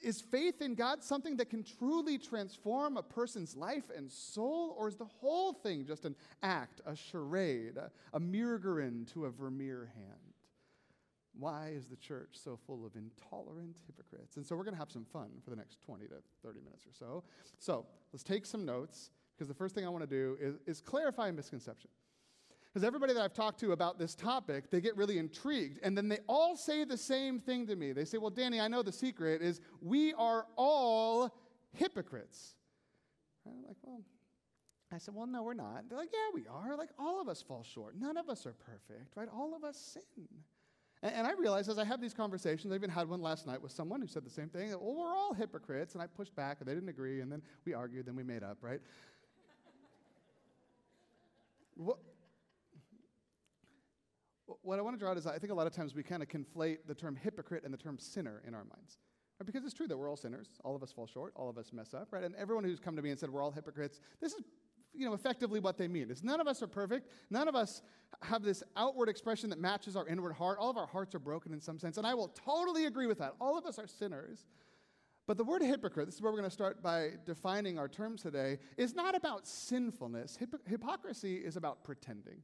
Is 0.03 0.21
faith 0.21 0.61
in 0.63 0.75
God 0.75 1.03
something 1.05 1.37
that 1.37 1.51
can 1.51 1.63
truly 1.63 2.19
transform 2.19 2.97
a 2.97 3.03
person's 3.03 3.57
life 3.57 3.85
and 3.97 4.11
soul, 4.11 4.75
or 4.79 4.89
is 4.89 4.97
the 4.97 5.05
whole 5.05 5.53
thing 5.53 5.85
just 5.87 6.05
an 6.05 6.17
act, 6.43 6.81
a 6.87 6.97
charade, 6.97 7.77
a, 7.77 7.91
a 8.13 8.21
to 8.21 9.25
a 9.27 9.31
Vermeer 9.31 9.91
hand? 9.95 10.35
Why 11.39 11.73
is 11.77 11.87
the 11.87 11.97
church 11.97 12.31
so 12.33 12.59
full 12.67 12.87
of 12.87 12.97
intolerant 12.97 13.77
hypocrites? 13.87 14.37
And 14.37 14.47
so 14.47 14.57
we're 14.57 14.65
going 14.65 14.75
to 14.75 14.81
have 14.81 14.91
some 14.91 15.05
fun 15.05 15.29
for 15.45 15.51
the 15.51 15.57
next 15.57 15.79
20 15.85 16.07
to 16.07 16.15
30 16.43 16.61
minutes 16.61 16.87
or 16.87 16.93
so. 16.99 17.25
So 17.59 17.87
let's 18.13 18.25
take 18.25 18.47
some 18.47 18.65
notes, 18.65 19.11
because 19.37 19.49
the 19.49 19.55
first 19.55 19.75
thing 19.75 19.85
I 19.85 19.91
want 19.91 20.03
to 20.03 20.11
do 20.11 20.37
is, 20.41 20.57
is 20.67 20.81
clarify 20.81 21.29
a 21.29 21.33
misconception. 21.33 21.91
Because 22.77 22.87
everybody 22.87 23.15
that 23.15 23.23
I've 23.23 23.33
talked 23.33 23.59
to 23.61 23.73
about 23.73 23.99
this 23.99 24.15
topic, 24.15 24.71
they 24.71 24.83
get 24.83 24.95
really 24.99 25.17
intrigued. 25.17 25.81
And 25.83 25.97
then 25.97 26.11
they 26.11 26.19
all 26.29 26.59
say 26.59 26.85
the 26.85 26.99
same 26.99 27.41
thing 27.41 27.67
to 27.69 27.75
me. 27.75 27.93
They 27.93 28.05
say, 28.05 28.19
Well, 28.19 28.29
Danny, 28.29 28.61
I 28.61 28.69
know 28.69 28.83
the 28.83 28.93
secret 28.93 29.41
is 29.41 29.63
we 29.81 30.13
are 30.13 30.45
all 30.57 31.35
hypocrites. 31.73 32.57
I'm 33.47 33.65
like, 33.67 33.79
Well, 33.81 34.03
I 34.93 34.99
said, 34.99 35.15
Well, 35.15 35.27
no, 35.27 35.43
we're 35.43 35.55
not. 35.55 35.89
They're 35.89 35.97
like, 35.97 36.11
Yeah, 36.13 36.35
we 36.35 36.47
are. 36.49 36.77
Like, 36.77 36.91
all 36.99 37.19
of 37.19 37.31
us 37.31 37.41
fall 37.41 37.63
short. 37.63 37.95
None 37.99 38.19
of 38.19 38.29
us 38.29 38.45
are 38.45 38.53
perfect, 38.53 39.17
right? 39.17 39.29
All 39.35 39.57
of 39.57 39.65
us 39.65 39.79
sin. 39.79 40.29
And, 41.03 41.15
and 41.15 41.27
I 41.27 41.33
realized 41.33 41.71
as 41.71 41.79
I 41.79 41.85
have 41.87 42.03
these 42.03 42.13
conversations, 42.13 42.75
I 42.75 42.77
even 42.77 42.91
had 42.91 43.09
one 43.09 43.23
last 43.23 43.47
night 43.47 43.63
with 43.63 43.73
someone 43.73 44.03
who 44.03 44.07
said 44.07 44.23
the 44.23 44.29
same 44.29 44.51
thing. 44.51 44.69
Well, 44.73 44.97
we're 44.97 45.17
all 45.17 45.33
hypocrites. 45.33 45.95
And 45.95 46.03
I 46.03 46.09
pushed 46.09 46.37
back, 46.37 46.59
and 46.61 46.69
they 46.69 46.75
didn't 46.75 46.91
agree. 46.91 47.23
And 47.23 47.33
then 47.33 47.41
we 47.65 47.73
argued, 47.73 48.05
then 48.05 48.17
we 48.17 48.23
made 48.23 48.43
up, 48.43 48.59
right? 48.61 48.83
what, 51.77 51.97
what 54.63 54.79
I 54.79 54.83
want 54.83 54.97
to 54.97 54.99
draw 54.99 55.11
out 55.11 55.17
is 55.17 55.27
I 55.27 55.39
think 55.39 55.53
a 55.53 55.55
lot 55.55 55.67
of 55.67 55.73
times 55.73 55.95
we 55.95 56.03
kind 56.03 56.23
of 56.23 56.29
conflate 56.29 56.79
the 56.87 56.95
term 56.95 57.17
hypocrite 57.17 57.65
and 57.65 57.73
the 57.73 57.79
term 57.79 57.99
sinner 57.99 58.43
in 58.47 58.55
our 58.55 58.65
minds. 58.65 58.99
Right? 59.41 59.47
Because 59.47 59.65
it's 59.65 59.75
true 59.75 59.89
that 59.89 59.97
we're 59.97 60.09
all 60.09 60.17
sinners. 60.17 60.49
All 60.65 60.75
of 60.75 60.83
us 60.83 60.93
fall 60.93 61.07
short. 61.07 61.33
All 61.37 61.49
of 61.49 61.59
us 61.59 61.73
mess 61.73 61.95
up, 61.95 62.09
right? 62.13 62.25
And 62.25 62.35
everyone 62.37 62.65
who's 62.65 62.81
come 62.81 62.97
to 62.97 63.03
me 63.03 63.11
and 63.11 63.19
said 63.19 63.31
we're 63.31 63.43
all 63.43 63.51
hypocrites, 63.51 64.01
this 64.21 64.33
is 64.33 64.43
you 64.95 65.05
know, 65.05 65.13
effectively 65.13 65.61
what 65.61 65.77
they 65.77 65.89
mean. 65.89 66.11
Is 66.11 66.25
none 66.25 66.41
of 66.41 66.47
us 66.47 66.63
are 66.63 66.67
perfect. 66.67 67.11
None 67.31 67.49
of 67.49 67.55
us 67.55 67.83
have 68.23 68.43
this 68.43 68.63
outward 68.77 69.09
expression 69.09 69.51
that 69.51 69.59
matches 69.59 69.95
our 69.95 70.09
inward 70.09 70.33
heart. 70.33 70.59
All 70.59 70.71
of 70.71 70.77
our 70.77 70.87
hearts 70.87 71.15
are 71.15 71.19
broken 71.19 71.53
in 71.53 71.61
some 71.61 71.79
sense. 71.79 71.99
And 71.99 72.07
I 72.07 72.15
will 72.15 72.29
totally 72.29 72.87
agree 72.87 73.07
with 73.07 73.19
that. 73.19 73.35
All 73.41 73.59
of 73.59 73.67
us 73.67 73.79
are 73.79 73.87
sinners. 73.87 74.47
But 75.27 75.37
the 75.37 75.45
word 75.45 75.61
hypocrite, 75.61 76.07
this 76.07 76.15
is 76.15 76.23
where 76.23 76.31
we're 76.31 76.39
going 76.39 76.49
to 76.49 76.55
start 76.55 76.83
by 76.83 77.11
defining 77.25 77.79
our 77.79 77.89
terms 77.89 78.23
today, 78.23 78.59
is 78.77 78.95
not 78.95 79.17
about 79.17 79.47
sinfulness. 79.47 80.39
hypocrisy 80.67 81.37
is 81.37 81.57
about 81.57 81.83
pretending. 81.83 82.43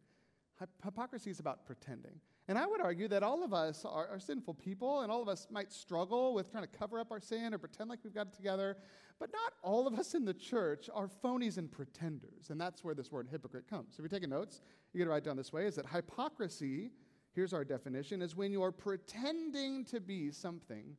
Hypocrisy 0.85 1.31
is 1.31 1.40
about 1.40 1.64
pretending. 1.66 2.21
And 2.49 2.59
I 2.59 2.66
would 2.66 2.81
argue 2.81 3.09
that 3.09 3.23
all 3.23 3.45
of 3.45 3.54
us 3.54 3.85
are, 3.85 4.09
are, 4.09 4.19
sinful 4.19 4.54
people, 4.54 5.00
and 5.00 5.12
all 5.12 5.23
of 5.23 5.28
us 5.28 5.47
might 5.50 5.73
struggle 5.73 6.35
with 6.35 6.50
trying 6.50 6.64
to 6.64 6.69
cover 6.69 6.99
up 6.99 7.12
our 7.12 7.21
sin 7.21 7.54
or 7.54 7.59
pretend 7.59 7.88
like 7.88 8.00
we've 8.02 8.14
got 8.14 8.26
it 8.26 8.33
together. 8.33 8.76
But 9.21 9.31
not 9.33 9.52
all 9.62 9.87
of 9.87 9.99
us 9.99 10.14
in 10.14 10.25
the 10.25 10.35
church 10.35 10.90
are 10.92 11.09
phonies 11.09 11.57
and 11.57 11.71
pretenders. 11.71 12.50
And 12.50 12.61
that's 12.61 12.83
where 12.83 12.95
this 12.95 13.12
word 13.12 13.28
hypocrite 13.31 13.69
comes. 13.69 13.95
So 13.95 14.02
if 14.02 14.11
you're 14.11 14.19
taking 14.19 14.31
notes, 14.31 14.61
you 14.92 14.99
get 14.99 15.04
to 15.04 15.11
write 15.11 15.25
down 15.25 15.37
this 15.37 15.52
way 15.52 15.66
is 15.66 15.76
that 15.76 15.87
hypocrisy, 15.87 16.90
here's 17.33 17.52
our 17.52 17.64
definition, 17.64 18.21
is 18.21 18.35
when 18.35 18.50
you're 18.50 18.73
pretending 18.73 19.85
to 19.87 20.00
be 20.00 20.33
something 20.33 20.97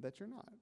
that 0.00 0.18
you're 0.18 0.28
not. 0.28 0.52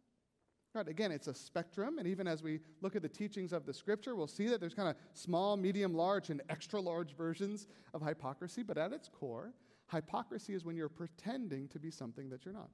Right, 0.74 0.86
again, 0.86 1.10
it's 1.10 1.28
a 1.28 1.34
spectrum, 1.34 1.98
and 1.98 2.06
even 2.06 2.28
as 2.28 2.42
we 2.42 2.60
look 2.82 2.94
at 2.94 3.00
the 3.00 3.08
teachings 3.08 3.54
of 3.54 3.64
the 3.64 3.72
scripture, 3.72 4.14
we'll 4.14 4.26
see 4.26 4.48
that 4.48 4.60
there's 4.60 4.74
kind 4.74 4.88
of 4.88 4.96
small, 5.14 5.56
medium, 5.56 5.94
large, 5.94 6.28
and 6.28 6.42
extra 6.50 6.78
large 6.78 7.16
versions 7.16 7.68
of 7.94 8.06
hypocrisy, 8.06 8.62
but 8.62 8.76
at 8.76 8.92
its 8.92 9.08
core, 9.08 9.54
hypocrisy 9.90 10.54
is 10.54 10.66
when 10.66 10.76
you're 10.76 10.90
pretending 10.90 11.68
to 11.68 11.78
be 11.78 11.90
something 11.90 12.28
that 12.28 12.44
you're 12.44 12.52
not. 12.52 12.68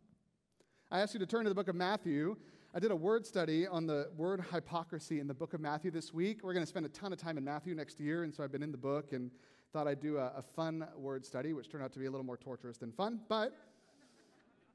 I 0.91 1.01
asked 1.01 1.15
you 1.15 1.21
to 1.21 1.27
turn 1.27 1.45
to 1.45 1.49
the 1.49 1.55
book 1.55 1.69
of 1.69 1.77
Matthew. 1.77 2.37
I 2.75 2.81
did 2.81 2.91
a 2.91 2.97
word 2.97 3.25
study 3.25 3.67
on 3.69 3.87
the 3.87 4.11
word 4.17 4.45
hypocrisy 4.53 5.21
in 5.21 5.29
the 5.29 5.35
book 5.35 5.55
of 5.55 5.61
Matthew 5.61 5.93
this 5.93 6.13
week. 6.13 6.41
We're 6.43 6.53
going 6.53 6.65
to 6.65 6.69
spend 6.69 6.87
a 6.87 6.91
ton 6.91 7.13
of 7.13 7.19
time 7.21 7.39
in 7.39 7.45
Matthew 7.45 7.77
next 7.77 8.01
year, 8.01 8.25
and 8.25 8.35
so 8.35 8.43
I've 8.43 8.53
been 8.53 8.63
in 8.65 8.73
the 8.73 8.77
book 8.77 9.13
and 9.13 9.31
thought 9.73 9.87
I'd 9.87 10.01
do 10.01 10.19
a, 10.19 10.33
a 10.37 10.43
fun 10.43 10.85
word 10.97 11.25
study, 11.25 11.53
which 11.53 11.71
turned 11.71 11.85
out 11.85 11.93
to 11.93 12.01
be 12.01 12.07
a 12.07 12.11
little 12.11 12.27
more 12.27 12.37
torturous 12.37 12.77
than 12.77 12.91
fun, 12.91 13.21
but 13.29 13.57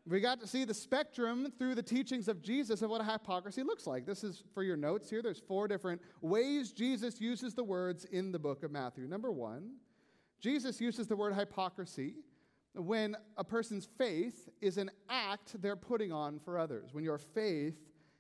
we 0.08 0.20
got 0.20 0.40
to 0.42 0.48
see 0.48 0.66
the 0.66 0.74
spectrum 0.74 1.52
through 1.58 1.76
the 1.76 1.84
teachings 1.84 2.28
of 2.28 2.42
Jesus 2.42 2.82
of 2.82 2.90
what 2.90 3.02
a 3.02 3.04
hypocrisy 3.04 3.64
looks 3.64 3.86
like. 3.86 4.06
This 4.06 4.24
is 4.24 4.44
for 4.54 4.64
your 4.64 4.78
notes 4.78 5.10
here. 5.10 5.22
There's 5.22 5.40
four 5.40 5.68
different 5.68 6.02
ways 6.22 6.72
Jesus 6.72 7.22
uses 7.22 7.54
the 7.54 7.64
words 7.64 8.06
in 8.06 8.32
the 8.32 8.40
book 8.40 8.64
of 8.64 8.72
Matthew. 8.72 9.08
Number 9.08 9.32
one, 9.32 9.76
Jesus 10.40 10.80
uses 10.80 11.08
the 11.08 11.16
word 11.16 11.36
hypocrisy 11.36 12.16
when 12.74 13.16
a 13.38 13.44
person's 13.44 13.88
faith 13.98 14.50
is 14.62 14.78
an 14.78 14.90
act 15.10 15.62
they're 15.62 15.76
putting 15.76 16.12
on 16.12 16.40
for 16.40 16.58
others. 16.58 16.90
When 16.94 17.04
your 17.04 17.18
faith 17.18 17.78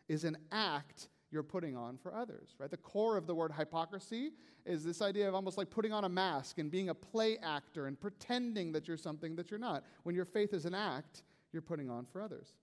is 0.07 0.23
an 0.25 0.37
act 0.51 1.07
you're 1.31 1.43
putting 1.43 1.77
on 1.77 1.97
for 1.97 2.13
others, 2.13 2.55
right? 2.57 2.71
The 2.71 2.77
core 2.77 3.15
of 3.15 3.27
the 3.27 3.35
word 3.35 3.51
hypocrisy 3.55 4.31
is 4.65 4.83
this 4.83 5.01
idea 5.01 5.27
of 5.27 5.35
almost 5.35 5.57
like 5.57 5.69
putting 5.69 5.93
on 5.93 6.03
a 6.03 6.09
mask 6.09 6.57
and 6.57 6.71
being 6.71 6.89
a 6.89 6.95
play 6.95 7.37
actor 7.37 7.85
and 7.85 7.99
pretending 7.99 8.71
that 8.71 8.87
you're 8.87 8.97
something 8.97 9.35
that 9.35 9.51
you're 9.51 9.59
not. 9.59 9.83
When 10.03 10.15
your 10.15 10.25
faith 10.25 10.53
is 10.53 10.65
an 10.65 10.73
act, 10.73 11.23
you're 11.51 11.61
putting 11.61 11.89
on 11.89 12.05
for 12.05 12.21
others. 12.21 12.53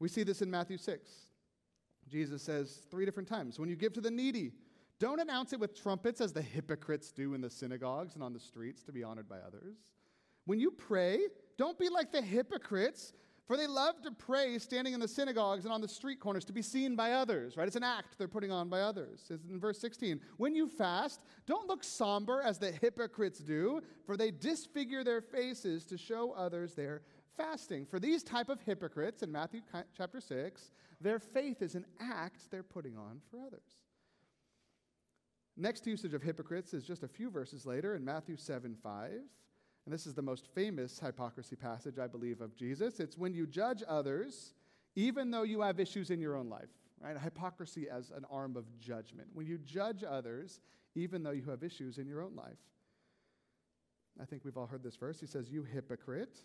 We 0.00 0.08
see 0.08 0.22
this 0.22 0.42
in 0.42 0.50
Matthew 0.50 0.76
6. 0.76 1.10
Jesus 2.08 2.42
says 2.42 2.82
three 2.90 3.04
different 3.04 3.28
times 3.28 3.58
when 3.58 3.68
you 3.68 3.76
give 3.76 3.92
to 3.94 4.00
the 4.00 4.10
needy, 4.10 4.52
don't 5.00 5.20
announce 5.20 5.52
it 5.52 5.60
with 5.60 5.80
trumpets 5.80 6.20
as 6.20 6.32
the 6.32 6.42
hypocrites 6.42 7.10
do 7.10 7.34
in 7.34 7.40
the 7.40 7.50
synagogues 7.50 8.14
and 8.14 8.22
on 8.22 8.32
the 8.32 8.40
streets 8.40 8.82
to 8.84 8.92
be 8.92 9.02
honored 9.02 9.28
by 9.28 9.38
others. 9.38 9.76
When 10.46 10.60
you 10.60 10.70
pray, 10.70 11.20
don't 11.56 11.78
be 11.78 11.88
like 11.88 12.12
the 12.12 12.22
hypocrites, 12.22 13.12
for 13.46 13.56
they 13.56 13.66
love 13.66 14.00
to 14.02 14.10
pray 14.10 14.58
standing 14.58 14.94
in 14.94 15.00
the 15.00 15.08
synagogues 15.08 15.64
and 15.64 15.74
on 15.74 15.80
the 15.80 15.88
street 15.88 16.20
corners 16.20 16.44
to 16.46 16.52
be 16.52 16.62
seen 16.62 16.96
by 16.96 17.12
others, 17.12 17.56
right? 17.56 17.66
It's 17.66 17.76
an 17.76 17.82
act 17.82 18.16
they're 18.16 18.28
putting 18.28 18.50
on 18.50 18.68
by 18.68 18.80
others. 18.80 19.24
It's 19.28 19.44
in 19.50 19.60
verse 19.60 19.78
16. 19.80 20.20
When 20.38 20.54
you 20.54 20.68
fast, 20.68 21.20
don't 21.46 21.68
look 21.68 21.84
somber 21.84 22.40
as 22.40 22.58
the 22.58 22.72
hypocrites 22.72 23.40
do, 23.40 23.82
for 24.06 24.16
they 24.16 24.30
disfigure 24.30 25.04
their 25.04 25.20
faces 25.20 25.84
to 25.86 25.98
show 25.98 26.32
others 26.32 26.74
their 26.74 27.02
fasting. 27.36 27.86
For 27.86 27.98
these 27.98 28.22
type 28.22 28.48
of 28.48 28.60
hypocrites 28.60 29.22
in 29.22 29.30
Matthew 29.30 29.60
chapter 29.96 30.20
6, 30.20 30.70
their 31.00 31.18
faith 31.18 31.62
is 31.62 31.74
an 31.74 31.86
act 32.00 32.50
they're 32.50 32.62
putting 32.62 32.96
on 32.96 33.20
for 33.30 33.40
others. 33.40 33.82
Next 35.56 35.86
usage 35.86 36.14
of 36.14 36.22
hypocrites 36.22 36.74
is 36.74 36.84
just 36.84 37.04
a 37.04 37.08
few 37.08 37.30
verses 37.30 37.64
later 37.64 37.94
in 37.94 38.04
Matthew 38.04 38.36
7 38.36 38.76
5. 38.82 39.10
And 39.86 39.92
this 39.92 40.06
is 40.06 40.14
the 40.14 40.22
most 40.22 40.48
famous 40.54 40.98
hypocrisy 40.98 41.56
passage, 41.56 41.98
I 41.98 42.06
believe, 42.06 42.40
of 42.40 42.56
Jesus. 42.56 43.00
It's 43.00 43.18
when 43.18 43.34
you 43.34 43.46
judge 43.46 43.82
others, 43.86 44.54
even 44.96 45.30
though 45.30 45.42
you 45.42 45.60
have 45.60 45.78
issues 45.78 46.10
in 46.10 46.20
your 46.20 46.36
own 46.36 46.48
life, 46.48 46.70
right? 47.00 47.18
Hypocrisy 47.18 47.88
as 47.90 48.10
an 48.10 48.24
arm 48.30 48.56
of 48.56 48.64
judgment. 48.78 49.28
When 49.34 49.46
you 49.46 49.58
judge 49.58 50.02
others, 50.02 50.60
even 50.94 51.22
though 51.22 51.32
you 51.32 51.44
have 51.50 51.62
issues 51.62 51.98
in 51.98 52.08
your 52.08 52.22
own 52.22 52.34
life. 52.34 52.58
I 54.20 54.24
think 54.24 54.44
we've 54.44 54.56
all 54.56 54.66
heard 54.66 54.82
this 54.82 54.96
verse. 54.96 55.20
He 55.20 55.26
says, 55.26 55.50
You 55.50 55.64
hypocrite. 55.64 56.40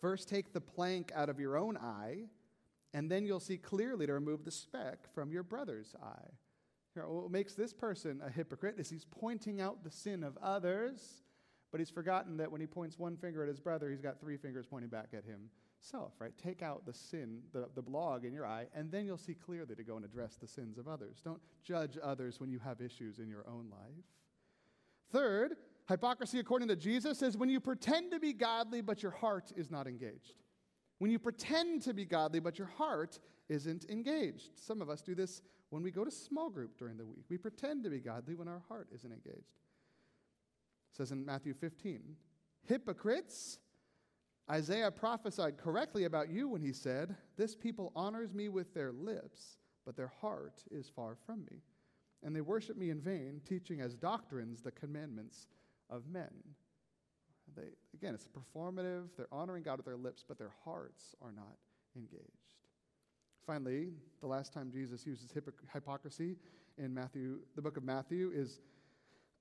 First, 0.00 0.28
take 0.28 0.52
the 0.52 0.60
plank 0.60 1.10
out 1.14 1.28
of 1.28 1.40
your 1.40 1.56
own 1.56 1.76
eye, 1.76 2.24
and 2.92 3.10
then 3.10 3.24
you'll 3.24 3.40
see 3.40 3.56
clearly 3.56 4.06
to 4.06 4.12
remove 4.12 4.44
the 4.44 4.50
speck 4.50 5.12
from 5.14 5.32
your 5.32 5.42
brother's 5.42 5.94
eye. 6.02 6.30
what 6.94 7.30
makes 7.30 7.54
this 7.54 7.72
person 7.72 8.20
a 8.24 8.30
hypocrite 8.30 8.76
is 8.78 8.88
he's 8.88 9.04
pointing 9.04 9.60
out 9.60 9.84
the 9.84 9.90
sin 9.90 10.22
of 10.22 10.38
others, 10.42 11.22
but 11.70 11.80
he's 11.80 11.90
forgotten 11.90 12.36
that 12.38 12.50
when 12.50 12.60
he 12.60 12.66
points 12.66 12.98
one 12.98 13.16
finger 13.16 13.42
at 13.42 13.48
his 13.48 13.60
brother, 13.60 13.90
he's 13.90 14.00
got 14.00 14.20
three 14.20 14.36
fingers 14.36 14.66
pointing 14.66 14.88
back 14.88 15.08
at 15.12 15.24
himself, 15.24 16.12
right? 16.18 16.32
Take 16.42 16.62
out 16.62 16.86
the 16.86 16.94
sin, 16.94 17.40
the, 17.52 17.68
the 17.74 17.82
blog 17.82 18.24
in 18.24 18.32
your 18.32 18.46
eye, 18.46 18.66
and 18.74 18.90
then 18.90 19.04
you'll 19.04 19.18
see 19.18 19.34
clearly 19.34 19.74
to 19.74 19.82
go 19.82 19.96
and 19.96 20.04
address 20.04 20.36
the 20.36 20.46
sins 20.46 20.78
of 20.78 20.88
others. 20.88 21.20
Don't 21.24 21.40
judge 21.62 21.98
others 22.02 22.40
when 22.40 22.50
you 22.50 22.58
have 22.60 22.80
issues 22.80 23.18
in 23.18 23.28
your 23.28 23.46
own 23.48 23.68
life. 23.70 24.04
Third, 25.10 25.56
Hypocrisy, 25.88 26.40
according 26.40 26.68
to 26.68 26.76
Jesus, 26.76 27.22
is 27.22 27.36
when 27.36 27.48
you 27.48 27.60
pretend 27.60 28.10
to 28.10 28.18
be 28.18 28.32
godly, 28.32 28.80
but 28.80 29.02
your 29.02 29.12
heart 29.12 29.52
is 29.56 29.70
not 29.70 29.86
engaged. 29.86 30.34
When 30.98 31.10
you 31.10 31.18
pretend 31.18 31.82
to 31.82 31.94
be 31.94 32.04
godly, 32.04 32.40
but 32.40 32.58
your 32.58 32.66
heart 32.66 33.18
isn't 33.48 33.84
engaged. 33.88 34.58
Some 34.58 34.82
of 34.82 34.90
us 34.90 35.00
do 35.00 35.14
this 35.14 35.42
when 35.70 35.82
we 35.82 35.90
go 35.90 36.04
to 36.04 36.10
small 36.10 36.50
group 36.50 36.76
during 36.78 36.96
the 36.96 37.04
week. 37.04 37.24
We 37.28 37.38
pretend 37.38 37.84
to 37.84 37.90
be 37.90 38.00
godly 38.00 38.34
when 38.34 38.48
our 38.48 38.62
heart 38.68 38.88
isn't 38.92 39.12
engaged. 39.12 39.60
It 40.90 40.96
says 40.96 41.12
in 41.12 41.24
Matthew 41.24 41.54
15, 41.54 42.16
hypocrites, 42.66 43.58
Isaiah 44.50 44.90
prophesied 44.90 45.58
correctly 45.58 46.04
about 46.04 46.30
you 46.30 46.48
when 46.48 46.62
he 46.62 46.72
said, 46.72 47.14
This 47.36 47.54
people 47.54 47.92
honors 47.94 48.32
me 48.32 48.48
with 48.48 48.74
their 48.74 48.92
lips, 48.92 49.58
but 49.84 49.96
their 49.96 50.12
heart 50.20 50.62
is 50.70 50.88
far 50.88 51.16
from 51.26 51.44
me. 51.50 51.58
And 52.22 52.34
they 52.34 52.40
worship 52.40 52.76
me 52.76 52.90
in 52.90 53.00
vain, 53.00 53.40
teaching 53.44 53.80
as 53.80 53.94
doctrines 53.94 54.62
the 54.62 54.70
commandments 54.70 55.46
of 55.90 56.06
men. 56.08 56.30
They, 57.56 57.68
again, 57.94 58.14
it's 58.14 58.28
performative. 58.28 59.08
They're 59.16 59.32
honoring 59.32 59.62
God 59.62 59.78
with 59.78 59.86
their 59.86 59.96
lips, 59.96 60.24
but 60.26 60.38
their 60.38 60.52
hearts 60.64 61.14
are 61.22 61.32
not 61.32 61.56
engaged. 61.96 62.54
Finally, 63.46 63.90
the 64.20 64.26
last 64.26 64.52
time 64.52 64.70
Jesus 64.70 65.06
uses 65.06 65.32
hypocrisy 65.72 66.36
in 66.78 66.92
Matthew, 66.92 67.38
the 67.54 67.62
book 67.62 67.76
of 67.76 67.84
Matthew, 67.84 68.32
is 68.34 68.60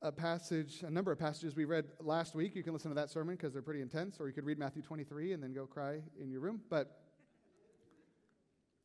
a 0.01 0.11
passage, 0.11 0.83
a 0.83 0.91
number 0.91 1.11
of 1.11 1.17
passages 1.17 1.55
we 1.55 1.65
read 1.65 1.85
last 1.99 2.35
week. 2.35 2.55
You 2.55 2.63
can 2.63 2.73
listen 2.73 2.91
to 2.91 2.95
that 2.95 3.09
sermon 3.09 3.35
because 3.35 3.51
they're 3.51 3.63
pretty 3.63 3.81
intense, 3.81 4.17
or 4.19 4.27
you 4.27 4.33
could 4.33 4.45
read 4.45 4.59
Matthew 4.59 4.83
23 4.83 5.33
and 5.33 5.41
then 5.41 5.53
go 5.53 5.65
cry 5.65 6.01
in 6.21 6.29
your 6.29 6.41
room. 6.41 6.61
But 6.69 7.01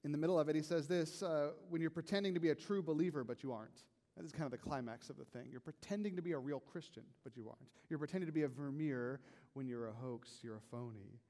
in 0.03 0.13
the 0.13 0.19
middle 0.19 0.39
of 0.39 0.49
it, 0.49 0.57
he 0.57 0.63
says 0.63 0.89
this 0.89 1.23
uh, 1.23 1.51
when 1.69 1.83
you're 1.83 1.91
pretending 1.91 2.33
to 2.35 2.41
be 2.41 2.49
a 2.49 2.55
true 2.55 2.83
believer, 2.83 3.23
but 3.23 3.43
you 3.43 3.53
aren't. 3.53 3.83
That 4.17 4.25
is 4.25 4.33
kind 4.33 4.45
of 4.45 4.51
the 4.51 4.59
climax 4.59 5.09
of 5.09 5.17
the 5.17 5.25
thing. 5.25 5.49
You're 5.51 5.61
pretending 5.61 6.17
to 6.17 6.23
be 6.23 6.33
a 6.33 6.39
real 6.39 6.61
Christian, 6.61 7.05
but 7.25 7.37
you 7.37 7.47
aren't. 7.47 7.71
You're 7.89 7.99
pretending 7.99 8.27
to 8.27 8.33
be 8.33 8.43
a 8.43 8.49
Vermeer 8.49 9.21
when 9.55 9.67
you're 9.67 9.89
a 9.89 9.93
hoax, 9.93 10.39
you're 10.43 10.57
a 10.57 10.71
phony. 10.71 11.21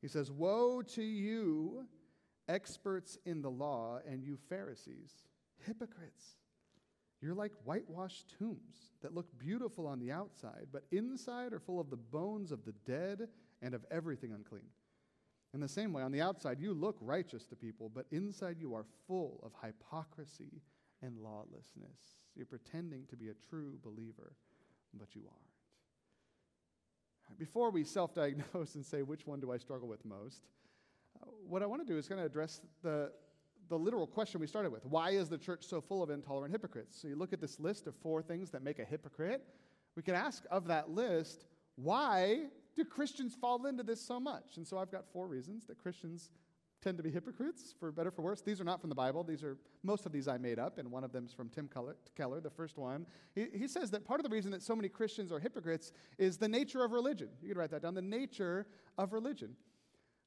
He 0.00 0.08
says, 0.08 0.30
Woe 0.30 0.82
to 0.82 1.02
you, 1.02 1.86
experts 2.48 3.18
in 3.26 3.42
the 3.42 3.50
law, 3.50 3.98
and 4.08 4.22
you 4.22 4.38
Pharisees, 4.48 5.12
hypocrites. 5.66 6.36
You're 7.20 7.34
like 7.34 7.52
whitewashed 7.64 8.32
tombs 8.38 8.92
that 9.02 9.14
look 9.14 9.26
beautiful 9.38 9.86
on 9.86 9.98
the 9.98 10.12
outside, 10.12 10.68
but 10.72 10.84
inside 10.92 11.52
are 11.52 11.58
full 11.58 11.80
of 11.80 11.90
the 11.90 11.96
bones 11.96 12.52
of 12.52 12.64
the 12.64 12.74
dead 12.86 13.28
and 13.60 13.74
of 13.74 13.84
everything 13.90 14.32
unclean. 14.32 14.68
In 15.52 15.60
the 15.60 15.68
same 15.68 15.92
way, 15.92 16.02
on 16.02 16.12
the 16.12 16.20
outside, 16.20 16.60
you 16.60 16.74
look 16.74 16.96
righteous 17.00 17.44
to 17.46 17.56
people, 17.56 17.90
but 17.92 18.06
inside 18.12 18.56
you 18.60 18.74
are 18.74 18.84
full 19.06 19.40
of 19.42 19.52
hypocrisy 19.64 20.62
and 21.02 21.16
lawlessness. 21.18 22.18
You're 22.34 22.46
pretending 22.46 23.04
to 23.10 23.16
be 23.16 23.28
a 23.28 23.34
true 23.48 23.78
believer, 23.82 24.32
but 24.94 25.14
you 25.14 25.22
aren't. 25.26 25.48
Before 27.38 27.70
we 27.70 27.84
self 27.84 28.14
diagnose 28.14 28.74
and 28.74 28.84
say, 28.84 29.02
which 29.02 29.26
one 29.26 29.40
do 29.40 29.52
I 29.52 29.58
struggle 29.58 29.88
with 29.88 30.04
most, 30.04 30.42
uh, 31.20 31.26
what 31.46 31.62
I 31.62 31.66
want 31.66 31.86
to 31.86 31.92
do 31.92 31.98
is 31.98 32.08
kind 32.08 32.20
of 32.20 32.26
address 32.26 32.60
the, 32.82 33.12
the 33.68 33.78
literal 33.78 34.06
question 34.06 34.40
we 34.40 34.46
started 34.46 34.70
with 34.70 34.84
why 34.86 35.10
is 35.10 35.28
the 35.28 35.38
church 35.38 35.64
so 35.64 35.80
full 35.80 36.02
of 36.02 36.10
intolerant 36.10 36.52
hypocrites? 36.52 37.00
So 37.00 37.08
you 37.08 37.16
look 37.16 37.32
at 37.32 37.40
this 37.40 37.60
list 37.60 37.86
of 37.86 37.94
four 37.96 38.22
things 38.22 38.50
that 38.50 38.62
make 38.62 38.78
a 38.78 38.84
hypocrite. 38.84 39.42
We 39.96 40.02
can 40.02 40.14
ask 40.14 40.44
of 40.50 40.68
that 40.68 40.90
list, 40.90 41.44
why 41.76 42.44
do 42.76 42.84
Christians 42.84 43.34
fall 43.34 43.66
into 43.66 43.82
this 43.82 44.00
so 44.00 44.20
much? 44.20 44.56
And 44.56 44.66
so 44.66 44.78
I've 44.78 44.92
got 44.92 45.04
four 45.12 45.26
reasons 45.26 45.66
that 45.66 45.78
Christians 45.78 46.30
tend 46.80 46.96
to 46.96 47.02
be 47.02 47.10
hypocrites, 47.10 47.74
for 47.78 47.90
better 47.90 48.10
for 48.10 48.22
worse. 48.22 48.40
These 48.40 48.60
are 48.60 48.64
not 48.64 48.80
from 48.80 48.88
the 48.88 48.94
Bible. 48.94 49.24
These 49.24 49.42
are 49.42 49.56
most 49.82 50.06
of 50.06 50.12
these 50.12 50.28
I 50.28 50.38
made 50.38 50.58
up, 50.58 50.78
and 50.78 50.90
one 50.90 51.04
of 51.04 51.12
them 51.12 51.26
is 51.26 51.32
from 51.32 51.48
Tim 51.48 51.68
Keller, 51.68 52.40
the 52.40 52.50
first 52.50 52.78
one. 52.78 53.06
He, 53.34 53.46
he 53.52 53.68
says 53.68 53.90
that 53.90 54.04
part 54.04 54.20
of 54.20 54.24
the 54.24 54.30
reason 54.30 54.50
that 54.52 54.62
so 54.62 54.76
many 54.76 54.88
Christians 54.88 55.32
are 55.32 55.40
hypocrites 55.40 55.92
is 56.18 56.36
the 56.36 56.48
nature 56.48 56.84
of 56.84 56.92
religion. 56.92 57.28
You 57.42 57.48
can 57.48 57.58
write 57.58 57.70
that 57.70 57.82
down. 57.82 57.94
The 57.94 58.02
nature 58.02 58.66
of 58.96 59.12
religion. 59.12 59.56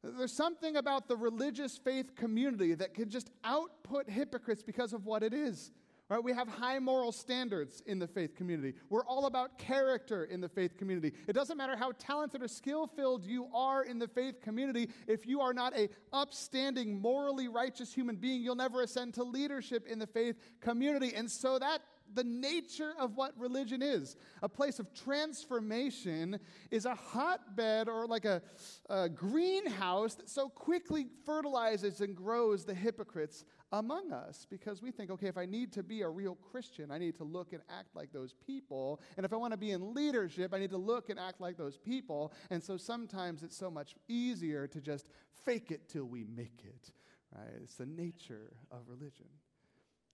There's 0.04 0.34
something 0.34 0.78
about 0.78 1.08
the 1.08 1.16
religious 1.16 1.78
faith 1.78 2.16
community 2.16 2.74
that 2.74 2.96
can 2.96 3.10
just 3.10 3.30
output 3.44 4.10
hypocrites 4.10 4.64
because 4.64 4.94
of 4.94 5.06
what 5.06 5.22
it 5.22 5.34
is. 5.34 5.72
Right? 6.12 6.22
We 6.22 6.34
have 6.34 6.50
high 6.50 6.78
moral 6.78 7.14
standards 7.14 7.82
in 7.86 7.98
the 7.98 8.06
faith 8.06 8.36
community. 8.36 8.74
We're 8.90 9.06
all 9.06 9.28
about 9.28 9.58
character 9.58 10.26
in 10.26 10.42
the 10.42 10.50
faith 10.50 10.76
community. 10.76 11.14
It 11.26 11.32
doesn't 11.32 11.56
matter 11.56 11.78
how 11.78 11.94
talented 11.98 12.44
or 12.44 12.50
skill 12.50 12.86
filled 12.86 13.24
you 13.24 13.48
are 13.54 13.86
in 13.86 13.98
the 13.98 14.10
faith 14.10 14.42
community, 14.42 14.90
if 15.08 15.26
you 15.26 15.40
are 15.40 15.54
not 15.54 15.74
a 15.74 15.88
upstanding, 16.12 17.00
morally 17.00 17.48
righteous 17.48 17.94
human 17.94 18.18
being, 18.18 18.42
you'll 18.42 18.56
never 18.56 18.82
ascend 18.82 19.14
to 19.14 19.24
leadership 19.24 19.88
in 19.88 20.00
the 20.00 20.08
faith 20.08 20.36
community. 20.60 21.14
And 21.16 21.32
so 21.32 21.58
that 21.60 21.82
the 22.14 22.24
nature 22.24 22.94
of 23.00 23.16
what 23.16 23.38
religion 23.38 23.82
is. 23.82 24.18
A 24.42 24.50
place 24.50 24.80
of 24.80 24.94
transformation 24.94 26.40
is 26.70 26.86
a 26.86 26.96
hotbed 26.96 27.88
or 27.88 28.06
like 28.06 28.26
a, 28.26 28.42
a, 28.90 29.10
greenhouse 29.10 30.16
that 30.16 30.30
so 30.30 30.50
quickly 30.50 31.08
fertilizes 31.26 32.02
and 32.02 32.16
grows 32.16 32.66
the 32.66 32.74
hypocrites 32.74 33.46
among 33.72 34.12
us 34.12 34.46
because 34.50 34.82
we 34.82 34.92
think, 34.92 35.10
okay, 35.12 35.28
if 35.28 35.38
I 35.38 35.46
need 35.46 35.72
to 35.74 35.84
be 35.84 36.02
a 36.02 36.10
real 36.10 36.36
Christian, 36.36 36.92
I 36.92 36.98
need 36.98 37.16
to 37.18 37.24
look 37.24 37.54
and 37.54 37.62
act 37.70 37.96
like 37.96 38.12
those 38.12 38.34
people. 38.46 39.02
And 39.18 39.26
if 39.26 39.34
I 39.34 39.38
want 39.38 39.54
to 39.54 39.58
be 39.58 39.72
in 39.72 39.94
leadership, 39.94 40.54
I 40.54 40.60
need 40.60 40.72
to 40.72 40.78
look 40.78 41.10
and 41.10 41.20
act 41.20 41.40
like 41.40 41.58
those 41.58 41.78
people. 41.78 42.34
And 42.50 42.64
so 42.64 42.78
sometimes 42.78 43.44
it's 43.44 43.58
so 43.58 43.72
much 43.72 43.96
easier 44.08 44.68
to 44.68 44.82
just 44.82 45.08
fake 45.46 45.72
it 45.72 45.88
till 45.88 46.06
we 46.06 46.24
make 46.24 46.64
it. 46.66 46.92
Right? 47.36 47.48
It's 47.64 47.76
the 47.76 47.86
nature 47.86 48.54
of 48.72 48.80
religion. 48.88 49.28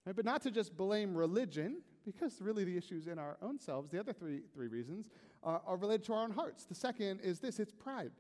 Right? 0.06 0.16
But 0.16 0.26
not 0.26 0.42
to 0.44 0.52
just 0.52 0.78
blame 0.78 1.16
religion, 1.16 1.82
because 2.06 2.42
really 2.42 2.64
the 2.64 2.78
issues 2.78 3.08
in 3.08 3.20
our 3.20 3.38
own 3.42 3.60
selves. 3.60 3.92
The 3.92 4.00
other 4.00 4.14
three, 4.14 4.42
three 4.54 4.68
reasons 4.68 5.10
are, 5.44 5.62
are 5.66 5.76
related 5.76 6.06
to 6.06 6.14
our 6.14 6.24
own 6.24 6.32
hearts. 6.32 6.66
The 6.66 6.76
second 6.76 7.20
is 7.22 7.40
this 7.40 7.60
it's 7.60 7.74
pride. 7.74 8.12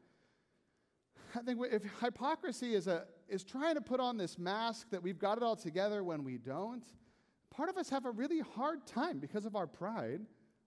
I 1.35 1.39
think 1.39 1.59
if 1.71 1.83
hypocrisy 2.01 2.73
is, 2.73 2.87
a, 2.87 3.05
is 3.29 3.43
trying 3.43 3.75
to 3.75 3.81
put 3.81 3.99
on 3.99 4.17
this 4.17 4.37
mask 4.37 4.89
that 4.91 5.01
we've 5.01 5.19
got 5.19 5.37
it 5.37 5.43
all 5.43 5.55
together 5.55 6.03
when 6.03 6.23
we 6.23 6.37
don't, 6.37 6.83
part 7.49 7.69
of 7.69 7.77
us 7.77 7.89
have 7.89 8.05
a 8.05 8.11
really 8.11 8.39
hard 8.39 8.85
time 8.85 9.19
because 9.19 9.45
of 9.45 9.55
our 9.55 9.67
pride 9.67 10.21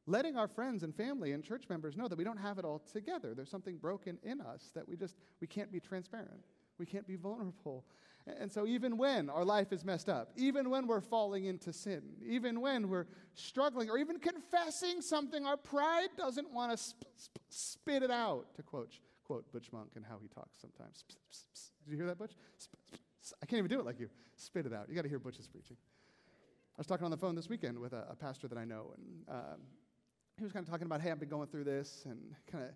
letting 0.06 0.36
our 0.36 0.48
friends 0.48 0.82
and 0.82 0.94
family 0.94 1.32
and 1.32 1.44
church 1.44 1.64
members 1.68 1.96
know 1.96 2.08
that 2.08 2.18
we 2.18 2.24
don't 2.24 2.38
have 2.38 2.58
it 2.58 2.64
all 2.64 2.82
together. 2.92 3.34
There's 3.34 3.50
something 3.50 3.76
broken 3.76 4.18
in 4.22 4.40
us 4.40 4.70
that 4.74 4.88
we 4.88 4.96
just 4.96 5.16
we 5.40 5.46
can't 5.46 5.70
be 5.70 5.80
transparent. 5.80 6.44
We 6.78 6.86
can't 6.86 7.06
be 7.06 7.16
vulnerable. 7.16 7.84
And 8.26 8.50
so, 8.50 8.66
even 8.66 8.96
when 8.96 9.30
our 9.30 9.44
life 9.44 9.72
is 9.72 9.84
messed 9.84 10.08
up, 10.08 10.32
even 10.36 10.68
when 10.68 10.86
we're 10.86 11.00
falling 11.00 11.44
into 11.44 11.72
sin, 11.72 12.02
even 12.26 12.60
when 12.60 12.88
we're 12.88 13.06
struggling, 13.34 13.88
or 13.88 13.98
even 13.98 14.18
confessing 14.18 15.00
something, 15.00 15.46
our 15.46 15.56
pride 15.56 16.08
doesn't 16.16 16.52
want 16.52 16.70
to 16.72 16.76
sp- 16.76 17.08
sp- 17.16 17.40
spit 17.48 18.02
it 18.02 18.10
out, 18.10 18.54
to 18.56 18.62
quote, 18.62 18.92
quote 19.24 19.50
Butch 19.52 19.72
Monk 19.72 19.90
and 19.96 20.04
how 20.04 20.18
he 20.20 20.28
talks 20.28 20.60
sometimes. 20.60 21.04
Did 21.90 21.96
you 21.96 22.04
hear 22.04 22.08
that, 22.08 22.18
Butch? 22.18 22.36
I 23.42 23.46
can't 23.46 23.58
even 23.58 23.68
do 23.68 23.80
it 23.80 23.84
like 23.84 23.98
you. 23.98 24.08
Spit 24.36 24.64
it 24.64 24.72
out. 24.72 24.88
You 24.88 24.94
got 24.94 25.02
to 25.02 25.08
hear 25.08 25.18
Butch's 25.18 25.48
preaching. 25.48 25.76
I 26.76 26.78
was 26.78 26.86
talking 26.86 27.04
on 27.04 27.10
the 27.10 27.16
phone 27.16 27.34
this 27.34 27.48
weekend 27.48 27.80
with 27.80 27.92
a, 27.92 28.06
a 28.10 28.14
pastor 28.14 28.46
that 28.46 28.56
I 28.56 28.64
know, 28.64 28.94
and 28.96 29.36
um, 29.36 29.60
he 30.38 30.44
was 30.44 30.52
kind 30.52 30.64
of 30.64 30.70
talking 30.70 30.86
about, 30.86 31.00
hey, 31.00 31.10
I've 31.10 31.18
been 31.18 31.28
going 31.28 31.48
through 31.48 31.64
this, 31.64 32.04
and 32.06 32.36
kind 32.50 32.62
of 32.62 32.70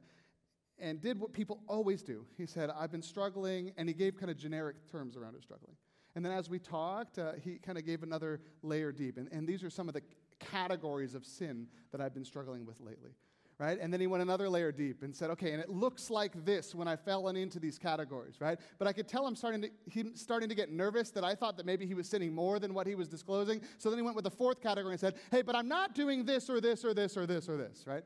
and 0.80 1.00
did 1.00 1.20
what 1.20 1.32
people 1.32 1.60
always 1.68 2.02
do. 2.02 2.26
He 2.36 2.44
said, 2.44 2.70
I've 2.76 2.90
been 2.90 3.02
struggling, 3.02 3.70
and 3.76 3.88
he 3.88 3.94
gave 3.94 4.16
kind 4.16 4.32
of 4.32 4.36
generic 4.36 4.90
terms 4.90 5.16
around 5.16 5.34
his 5.34 5.44
struggling. 5.44 5.76
And 6.16 6.24
then 6.24 6.32
as 6.32 6.50
we 6.50 6.58
talked, 6.58 7.20
uh, 7.20 7.34
he 7.40 7.58
kind 7.58 7.78
of 7.78 7.86
gave 7.86 8.02
another 8.02 8.40
layer 8.62 8.90
deep. 8.90 9.16
And, 9.16 9.28
and 9.30 9.46
these 9.46 9.62
are 9.62 9.70
some 9.70 9.86
of 9.86 9.94
the 9.94 10.02
categories 10.40 11.14
of 11.14 11.24
sin 11.24 11.68
that 11.92 12.00
I've 12.00 12.14
been 12.14 12.24
struggling 12.24 12.66
with 12.66 12.80
lately. 12.80 13.12
Right? 13.56 13.78
And 13.80 13.92
then 13.92 14.00
he 14.00 14.08
went 14.08 14.20
another 14.20 14.48
layer 14.48 14.72
deep 14.72 15.04
and 15.04 15.14
said, 15.14 15.30
okay, 15.30 15.52
and 15.52 15.60
it 15.62 15.68
looks 15.68 16.10
like 16.10 16.44
this 16.44 16.74
when 16.74 16.88
I 16.88 16.96
fell 16.96 17.28
into 17.28 17.60
these 17.60 17.78
categories, 17.78 18.40
right? 18.40 18.58
But 18.80 18.88
I 18.88 18.92
could 18.92 19.06
tell 19.06 19.24
him 19.24 19.36
starting 19.36 19.62
to, 19.62 19.70
him 19.88 20.16
starting 20.16 20.48
to 20.48 20.56
get 20.56 20.72
nervous 20.72 21.10
that 21.10 21.22
I 21.22 21.36
thought 21.36 21.56
that 21.58 21.64
maybe 21.64 21.86
he 21.86 21.94
was 21.94 22.08
sinning 22.08 22.34
more 22.34 22.58
than 22.58 22.74
what 22.74 22.88
he 22.88 22.96
was 22.96 23.06
disclosing. 23.06 23.60
So 23.78 23.90
then 23.90 23.98
he 24.00 24.02
went 24.02 24.16
with 24.16 24.24
the 24.24 24.30
fourth 24.30 24.60
category 24.60 24.94
and 24.94 25.00
said, 25.00 25.14
hey, 25.30 25.42
but 25.42 25.54
I'm 25.54 25.68
not 25.68 25.94
doing 25.94 26.24
this 26.24 26.50
or 26.50 26.60
this 26.60 26.84
or 26.84 26.94
this 26.94 27.16
or 27.16 27.26
this 27.26 27.48
or 27.48 27.56
this, 27.56 27.84
right? 27.86 28.02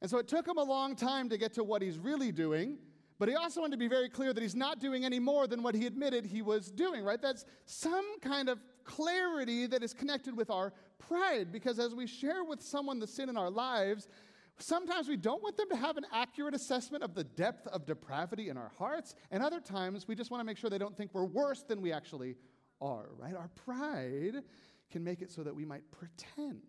And 0.00 0.10
so 0.10 0.16
it 0.16 0.28
took 0.28 0.48
him 0.48 0.56
a 0.56 0.64
long 0.64 0.96
time 0.96 1.28
to 1.28 1.36
get 1.36 1.52
to 1.54 1.62
what 1.62 1.82
he's 1.82 1.98
really 1.98 2.32
doing, 2.32 2.78
but 3.18 3.28
he 3.28 3.34
also 3.34 3.60
wanted 3.60 3.72
to 3.72 3.78
be 3.78 3.88
very 3.88 4.08
clear 4.08 4.32
that 4.32 4.42
he's 4.42 4.54
not 4.54 4.80
doing 4.80 5.04
any 5.04 5.18
more 5.18 5.46
than 5.46 5.62
what 5.62 5.74
he 5.74 5.84
admitted 5.84 6.24
he 6.24 6.40
was 6.40 6.70
doing, 6.70 7.04
right? 7.04 7.20
That's 7.20 7.44
some 7.66 8.18
kind 8.20 8.48
of 8.48 8.60
clarity 8.84 9.66
that 9.66 9.82
is 9.82 9.92
connected 9.92 10.34
with 10.34 10.48
our 10.48 10.72
pride, 10.98 11.52
because 11.52 11.78
as 11.78 11.94
we 11.94 12.06
share 12.06 12.44
with 12.44 12.62
someone 12.62 12.98
the 12.98 13.06
sin 13.06 13.28
in 13.28 13.36
our 13.36 13.50
lives, 13.50 14.08
sometimes 14.58 15.08
we 15.08 15.16
don't 15.16 15.42
want 15.42 15.56
them 15.56 15.68
to 15.70 15.76
have 15.76 15.96
an 15.96 16.06
accurate 16.12 16.54
assessment 16.54 17.02
of 17.04 17.14
the 17.14 17.24
depth 17.24 17.66
of 17.68 17.86
depravity 17.86 18.48
in 18.48 18.56
our 18.56 18.72
hearts, 18.78 19.14
and 19.30 19.42
other 19.42 19.60
times 19.60 20.08
we 20.08 20.14
just 20.14 20.30
want 20.30 20.40
to 20.40 20.44
make 20.44 20.56
sure 20.56 20.70
they 20.70 20.78
don't 20.78 20.96
think 20.96 21.12
we're 21.12 21.24
worse 21.24 21.62
than 21.62 21.80
we 21.80 21.92
actually 21.92 22.36
are, 22.80 23.08
right? 23.18 23.34
Our 23.34 23.48
pride 23.48 24.42
can 24.90 25.04
make 25.04 25.22
it 25.22 25.30
so 25.30 25.42
that 25.42 25.54
we 25.54 25.64
might 25.64 25.82
pretend. 25.90 26.62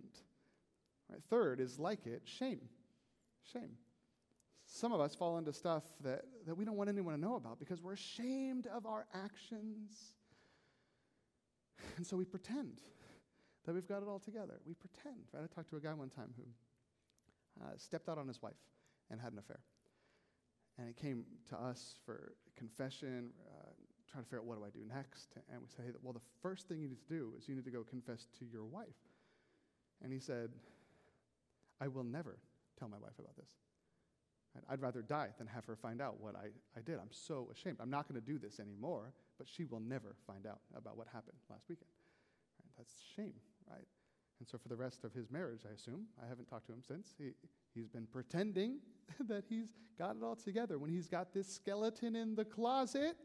Right? 1.09 1.21
Third 1.29 1.59
is 1.59 1.79
like 1.79 2.05
it, 2.05 2.23
shame. 2.25 2.61
Shame. 3.53 3.71
Some 4.65 4.91
of 4.91 4.99
us 4.99 5.15
fall 5.15 5.37
into 5.37 5.53
stuff 5.53 5.83
that, 6.03 6.25
that 6.45 6.57
we 6.57 6.65
don't 6.65 6.75
want 6.75 6.89
anyone 6.89 7.13
to 7.13 7.19
know 7.19 7.35
about 7.35 7.57
because 7.57 7.81
we're 7.81 7.93
ashamed 7.93 8.67
of 8.67 8.85
our 8.85 9.05
actions. 9.13 10.15
And 11.95 12.05
so 12.05 12.17
we 12.17 12.25
pretend 12.25 12.81
that 13.65 13.73
we've 13.73 13.87
got 13.87 14.01
it 14.01 14.09
all 14.09 14.19
together. 14.19 14.59
We 14.65 14.73
pretend. 14.73 15.23
Right? 15.33 15.43
I 15.43 15.55
talked 15.55 15.69
to 15.69 15.77
a 15.77 15.79
guy 15.79 15.93
one 15.93 16.09
time 16.09 16.33
who 16.35 16.43
uh, 17.61 17.77
stepped 17.77 18.09
out 18.09 18.17
on 18.17 18.27
his 18.27 18.41
wife 18.41 18.59
and 19.09 19.19
had 19.19 19.33
an 19.33 19.39
affair. 19.39 19.59
And 20.77 20.87
he 20.87 20.93
came 20.93 21.23
to 21.49 21.57
us 21.57 21.95
for 22.05 22.33
confession, 22.55 23.31
uh, 23.49 23.69
trying 24.11 24.23
to 24.23 24.29
figure 24.29 24.39
out 24.39 24.45
what 24.45 24.59
do 24.59 24.65
I 24.65 24.69
do 24.69 24.85
next. 24.87 25.29
And 25.51 25.61
we 25.61 25.67
said, 25.75 25.85
hey, 25.85 25.91
well, 26.03 26.13
the 26.13 26.19
first 26.41 26.67
thing 26.67 26.79
you 26.79 26.87
need 26.87 27.01
to 27.07 27.13
do 27.13 27.33
is 27.37 27.47
you 27.47 27.55
need 27.55 27.65
to 27.65 27.71
go 27.71 27.83
confess 27.83 28.27
to 28.39 28.45
your 28.45 28.65
wife. 28.65 28.87
And 30.03 30.13
he 30.13 30.19
said, 30.19 30.51
I 31.81 31.87
will 31.87 32.03
never 32.03 32.37
tell 32.77 32.87
my 32.87 32.97
wife 32.97 33.17
about 33.19 33.35
this. 33.35 33.49
I'd 34.69 34.81
rather 34.81 35.01
die 35.01 35.29
than 35.37 35.47
have 35.47 35.65
her 35.65 35.75
find 35.75 36.01
out 36.01 36.19
what 36.19 36.35
I, 36.35 36.47
I 36.75 36.81
did. 36.81 36.95
I'm 36.95 37.11
so 37.11 37.49
ashamed. 37.51 37.77
I'm 37.79 37.91
not 37.91 38.07
going 38.07 38.19
to 38.19 38.25
do 38.25 38.39
this 38.39 38.59
anymore, 38.59 39.13
but 39.37 39.47
she 39.47 39.65
will 39.65 39.79
never 39.79 40.15
find 40.25 40.47
out 40.47 40.59
about 40.75 40.97
what 40.97 41.07
happened 41.13 41.37
last 41.49 41.65
weekend. 41.69 41.89
Right? 42.59 42.71
That's 42.77 42.93
shame, 43.15 43.33
right? 43.69 43.85
And 44.39 44.47
so 44.47 44.57
for 44.57 44.67
the 44.67 44.75
rest 44.75 45.03
of 45.03 45.13
his 45.13 45.31
marriage, 45.31 45.61
I 45.67 45.73
assume, 45.73 46.05
I 46.23 46.27
haven't 46.27 46.47
talked 46.47 46.67
to 46.67 46.73
him 46.73 46.83
since, 46.87 47.15
he, 47.17 47.31
he's 47.73 47.89
been 47.89 48.05
pretending 48.05 48.79
that 49.27 49.45
he's 49.49 49.67
got 49.97 50.15
it 50.15 50.23
all 50.23 50.35
together 50.35 50.77
when 50.77 50.91
he's 50.91 51.07
got 51.07 51.33
this 51.33 51.47
skeleton 51.47 52.15
in 52.15 52.35
the 52.35 52.45
closet 52.45 53.17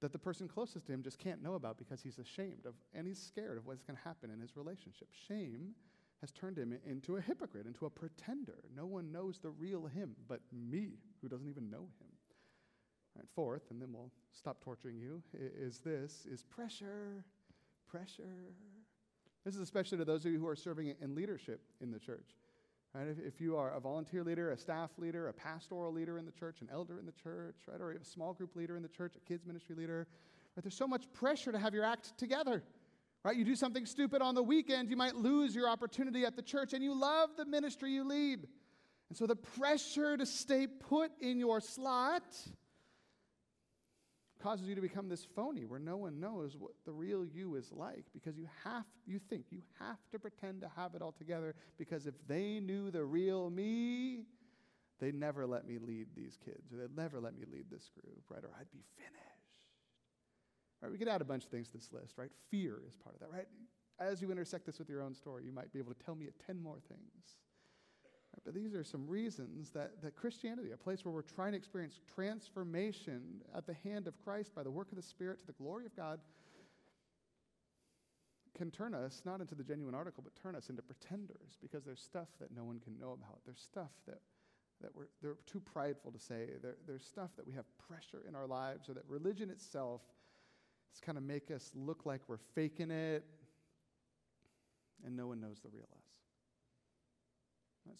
that 0.00 0.12
the 0.12 0.18
person 0.18 0.48
closest 0.48 0.86
to 0.86 0.92
him 0.92 1.02
just 1.02 1.18
can't 1.18 1.42
know 1.42 1.54
about 1.54 1.78
because 1.78 2.02
he's 2.02 2.18
ashamed 2.18 2.66
of 2.66 2.74
and 2.92 3.06
he's 3.06 3.20
scared 3.20 3.56
of 3.56 3.66
what's 3.66 3.82
going 3.82 3.96
to 3.96 4.02
happen 4.02 4.30
in 4.30 4.40
his 4.40 4.56
relationship. 4.56 5.08
Shame 5.28 5.74
has 6.20 6.32
turned 6.32 6.58
him 6.58 6.76
into 6.84 7.16
a 7.16 7.20
hypocrite, 7.20 7.66
into 7.66 7.86
a 7.86 7.90
pretender. 7.90 8.64
No 8.74 8.86
one 8.86 9.12
knows 9.12 9.38
the 9.38 9.50
real 9.50 9.86
him 9.86 10.16
but 10.28 10.40
me, 10.52 10.98
who 11.22 11.28
doesn't 11.28 11.48
even 11.48 11.70
know 11.70 11.88
him. 12.00 12.08
Right, 13.16 13.26
fourth, 13.34 13.70
and 13.70 13.80
then 13.80 13.92
we'll 13.92 14.10
stop 14.32 14.62
torturing 14.62 14.98
you, 14.98 15.22
is 15.32 15.78
this 15.78 16.26
is 16.30 16.42
pressure. 16.42 17.24
Pressure. 17.88 18.52
This 19.46 19.54
is 19.54 19.60
especially 19.60 19.98
to 19.98 20.04
those 20.04 20.26
of 20.26 20.32
you 20.32 20.40
who 20.40 20.48
are 20.48 20.56
serving 20.56 20.92
in 21.00 21.14
leadership 21.14 21.60
in 21.80 21.92
the 21.92 22.00
church. 22.00 22.34
Right? 22.92 23.06
If, 23.06 23.24
if 23.24 23.40
you 23.40 23.56
are 23.56 23.70
a 23.70 23.78
volunteer 23.78 24.24
leader, 24.24 24.50
a 24.50 24.56
staff 24.56 24.90
leader, 24.98 25.28
a 25.28 25.32
pastoral 25.32 25.92
leader 25.92 26.18
in 26.18 26.26
the 26.26 26.32
church, 26.32 26.62
an 26.62 26.68
elder 26.72 26.98
in 26.98 27.06
the 27.06 27.12
church, 27.12 27.54
right, 27.68 27.80
or 27.80 27.92
a 27.92 28.04
small 28.04 28.32
group 28.32 28.56
leader 28.56 28.76
in 28.76 28.82
the 28.82 28.88
church, 28.88 29.14
a 29.14 29.20
kids 29.20 29.46
ministry 29.46 29.76
leader, 29.76 30.08
right, 30.56 30.64
there's 30.64 30.76
so 30.76 30.88
much 30.88 31.04
pressure 31.12 31.52
to 31.52 31.60
have 31.60 31.72
your 31.72 31.84
act 31.84 32.18
together. 32.18 32.64
Right? 33.22 33.36
You 33.36 33.44
do 33.44 33.54
something 33.54 33.86
stupid 33.86 34.20
on 34.20 34.34
the 34.34 34.42
weekend, 34.42 34.90
you 34.90 34.96
might 34.96 35.14
lose 35.14 35.54
your 35.54 35.68
opportunity 35.68 36.24
at 36.24 36.34
the 36.34 36.42
church, 36.42 36.72
and 36.72 36.82
you 36.82 36.98
love 36.98 37.30
the 37.36 37.44
ministry 37.44 37.92
you 37.92 38.02
lead. 38.02 38.48
And 39.10 39.16
so 39.16 39.28
the 39.28 39.36
pressure 39.36 40.16
to 40.16 40.26
stay 40.26 40.66
put 40.66 41.12
in 41.20 41.38
your 41.38 41.60
slot 41.60 42.36
causes 44.42 44.68
you 44.68 44.74
to 44.74 44.80
become 44.80 45.08
this 45.08 45.26
phony 45.34 45.64
where 45.64 45.80
no 45.80 45.96
one 45.96 46.20
knows 46.20 46.56
what 46.56 46.72
the 46.84 46.92
real 46.92 47.24
you 47.24 47.54
is 47.56 47.72
like 47.72 48.04
because 48.12 48.36
you 48.36 48.46
have 48.64 48.84
you 49.06 49.18
think 49.18 49.46
you 49.50 49.62
have 49.78 49.98
to 50.10 50.18
pretend 50.18 50.60
to 50.60 50.70
have 50.76 50.94
it 50.94 51.02
all 51.02 51.12
together 51.12 51.54
because 51.78 52.06
if 52.06 52.14
they 52.28 52.60
knew 52.60 52.90
the 52.90 53.02
real 53.02 53.50
me 53.50 54.24
they'd 55.00 55.14
never 55.14 55.46
let 55.46 55.66
me 55.66 55.78
lead 55.78 56.06
these 56.14 56.38
kids 56.44 56.72
or 56.72 56.76
they'd 56.76 56.96
never 56.96 57.20
let 57.20 57.36
me 57.36 57.44
lead 57.50 57.64
this 57.70 57.90
group 57.94 58.22
right 58.28 58.44
or 58.44 58.50
i'd 58.58 58.70
be 58.72 58.82
finished 58.96 59.26
Right, 60.82 60.92
we 60.92 60.98
could 60.98 61.08
add 61.08 61.20
a 61.20 61.24
bunch 61.24 61.44
of 61.44 61.50
things 61.50 61.68
to 61.68 61.78
this 61.78 61.92
list, 61.92 62.18
right? 62.18 62.30
Fear 62.50 62.82
is 62.86 62.94
part 62.96 63.14
of 63.14 63.20
that, 63.20 63.32
right? 63.32 63.48
As 63.98 64.20
you 64.20 64.30
intersect 64.30 64.66
this 64.66 64.78
with 64.78 64.90
your 64.90 65.02
own 65.02 65.14
story, 65.14 65.44
you 65.44 65.52
might 65.52 65.72
be 65.72 65.78
able 65.78 65.94
to 65.94 66.04
tell 66.04 66.14
me 66.14 66.28
10 66.46 66.62
more 66.62 66.78
things. 66.88 67.38
But 68.44 68.54
these 68.54 68.74
are 68.74 68.84
some 68.84 69.06
reasons 69.08 69.70
that, 69.70 70.02
that 70.02 70.14
Christianity, 70.14 70.70
a 70.72 70.76
place 70.76 71.04
where 71.04 71.12
we're 71.12 71.22
trying 71.22 71.52
to 71.52 71.58
experience 71.58 72.00
transformation 72.14 73.22
at 73.54 73.66
the 73.66 73.74
hand 73.84 74.06
of 74.06 74.22
Christ 74.22 74.54
by 74.54 74.62
the 74.62 74.70
work 74.70 74.90
of 74.90 74.96
the 74.96 75.02
Spirit 75.02 75.40
to 75.40 75.46
the 75.46 75.52
glory 75.52 75.86
of 75.86 75.96
God, 75.96 76.20
can 78.56 78.70
turn 78.70 78.94
us 78.94 79.22
not 79.24 79.40
into 79.40 79.54
the 79.54 79.64
genuine 79.64 79.94
article, 79.94 80.22
but 80.22 80.34
turn 80.40 80.54
us 80.54 80.70
into 80.70 80.80
pretenders 80.82 81.58
because 81.60 81.84
there's 81.84 82.00
stuff 82.00 82.28
that 82.40 82.54
no 82.56 82.64
one 82.64 82.78
can 82.78 82.98
know 82.98 83.12
about. 83.12 83.40
There's 83.44 83.60
stuff 83.60 83.90
that, 84.06 84.20
that 84.80 84.94
we're, 84.94 85.08
they're 85.22 85.36
too 85.46 85.60
prideful 85.60 86.12
to 86.12 86.18
say. 86.18 86.46
There, 86.62 86.76
there's 86.86 87.04
stuff 87.04 87.30
that 87.36 87.46
we 87.46 87.52
have 87.54 87.64
pressure 87.88 88.22
in 88.28 88.34
our 88.34 88.46
lives, 88.46 88.88
or 88.88 88.94
that 88.94 89.04
religion 89.08 89.50
itself 89.50 90.00
it's 90.96 91.00
kind 91.02 91.18
of 91.18 91.24
make 91.24 91.50
us 91.50 91.70
look 91.74 92.06
like 92.06 92.22
we're 92.26 92.38
faking 92.54 92.90
it, 92.90 93.22
and 95.04 95.14
no 95.14 95.26
one 95.26 95.42
knows 95.42 95.60
the 95.62 95.68
real 95.68 95.84
us. 95.94 96.05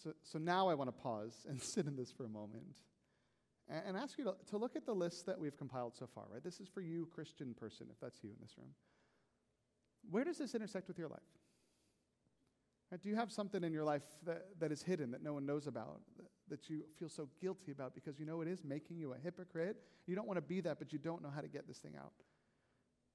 So, 0.03 0.13
so 0.23 0.39
now 0.39 0.69
I 0.69 0.75
want 0.75 0.89
to 0.89 1.03
pause 1.03 1.47
and 1.49 1.63
sit 1.75 1.87
in 1.87 1.97
this 1.97 2.11
for 2.11 2.25
a 2.25 2.29
moment 2.29 2.77
and, 3.69 3.83
and 3.89 3.97
ask 3.97 4.19
you 4.19 4.25
to, 4.25 4.35
to 4.51 4.59
look 4.59 4.77
at 4.77 4.87
the 4.87 4.95
list 4.95 5.27
that 5.27 5.39
we've 5.39 5.57
compiled 5.57 5.95
so 5.97 6.07
far, 6.07 6.25
right? 6.33 6.43
This 6.43 6.61
is 6.61 6.69
for 6.69 6.81
you, 6.81 7.09
Christian 7.15 7.55
person, 7.55 7.87
if 7.91 8.01
that's 8.01 8.23
you 8.23 8.31
in 8.31 8.37
this 8.41 8.57
room. 8.59 8.71
Where 10.11 10.25
does 10.25 10.39
this 10.39 10.55
intersect 10.55 10.89
with 10.89 10.99
your 10.99 11.09
life? 11.09 11.21
Right, 12.91 13.03
do 13.03 13.09
you 13.09 13.17
have 13.17 13.33
something 13.33 13.65
in 13.65 13.73
your 13.73 13.85
life 13.85 14.03
that, 14.25 14.47
that 14.61 14.71
is 14.71 14.83
hidden 14.83 15.11
that 15.11 15.23
no 15.23 15.33
one 15.33 15.45
knows 15.45 15.67
about, 15.67 16.01
that, 16.17 16.27
that 16.49 16.71
you 16.71 16.85
feel 16.99 17.09
so 17.09 17.29
guilty 17.41 17.73
about 17.73 17.95
because 17.95 18.21
you 18.21 18.27
know 18.27 18.41
it 18.43 18.49
is 18.49 18.63
making 18.63 18.99
you 18.99 19.13
a 19.13 19.19
hypocrite? 19.19 19.77
You 20.07 20.15
don't 20.15 20.29
want 20.29 20.37
to 20.37 20.43
be 20.43 20.61
that, 20.61 20.79
but 20.79 20.93
you 20.93 21.01
don't 21.01 21.23
know 21.23 21.31
how 21.35 21.41
to 21.41 21.49
get 21.49 21.67
this 21.67 21.79
thing 21.79 21.95
out. 21.99 22.13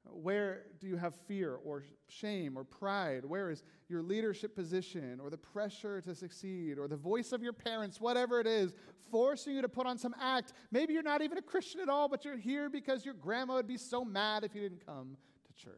Where 0.10 0.64
do 0.80 0.88
you 0.88 0.98
have 0.98 1.14
fear 1.28 1.56
or 1.64 1.84
shame 2.08 2.58
or 2.58 2.64
pride? 2.64 3.24
Where 3.24 3.50
is 3.50 3.64
your 3.88 4.02
leadership 4.02 4.56
position 4.56 5.20
or 5.22 5.30
the 5.30 5.38
pressure 5.38 6.02
to 6.02 6.16
succeed 6.16 6.78
or 6.78 6.88
the 6.88 6.98
voice 6.98 7.32
of 7.32 7.44
your 7.44 7.54
parents, 7.54 8.02
whatever 8.02 8.40
it 8.40 8.48
is, 8.48 8.74
forcing 9.10 9.56
you 9.56 9.62
to 9.62 9.70
put 9.70 9.86
on 9.86 9.98
some 9.98 10.16
act? 10.20 10.54
Maybe 10.72 10.94
you're 10.94 11.04
not 11.04 11.22
even 11.22 11.38
a 11.38 11.42
Christian 11.42 11.82
at 11.82 11.90
all, 11.90 12.10
but 12.10 12.26
you're 12.26 12.38
here 12.38 12.70
because 12.70 13.06
your 13.06 13.14
grandma 13.14 13.56
would 13.56 13.68
be 13.68 13.78
so 13.78 14.04
mad 14.04 14.44
if 14.44 14.56
you 14.56 14.62
didn't 14.62 14.86
come 14.86 15.18
to 15.46 15.54
church. 15.64 15.76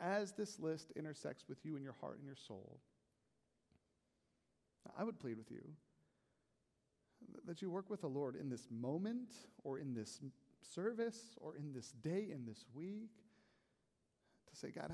As 0.00 0.32
this 0.32 0.58
list 0.58 0.92
intersects 0.96 1.44
with 1.48 1.58
you 1.64 1.76
and 1.76 1.82
your 1.82 1.94
heart 2.00 2.18
and 2.18 2.26
your 2.26 2.36
soul, 2.36 2.78
I 4.98 5.02
would 5.02 5.18
plead 5.18 5.38
with 5.38 5.50
you 5.50 5.62
that 7.46 7.62
you 7.62 7.70
work 7.70 7.90
with 7.90 8.00
the 8.00 8.08
Lord 8.08 8.36
in 8.36 8.48
this 8.48 8.68
moment 8.70 9.30
or 9.62 9.78
in 9.78 9.94
this 9.94 10.20
service 10.62 11.36
or 11.40 11.56
in 11.56 11.72
this 11.72 11.92
day, 11.92 12.28
in 12.32 12.44
this 12.46 12.64
week, 12.74 13.10
to 14.50 14.56
say, 14.56 14.70
God, 14.70 14.92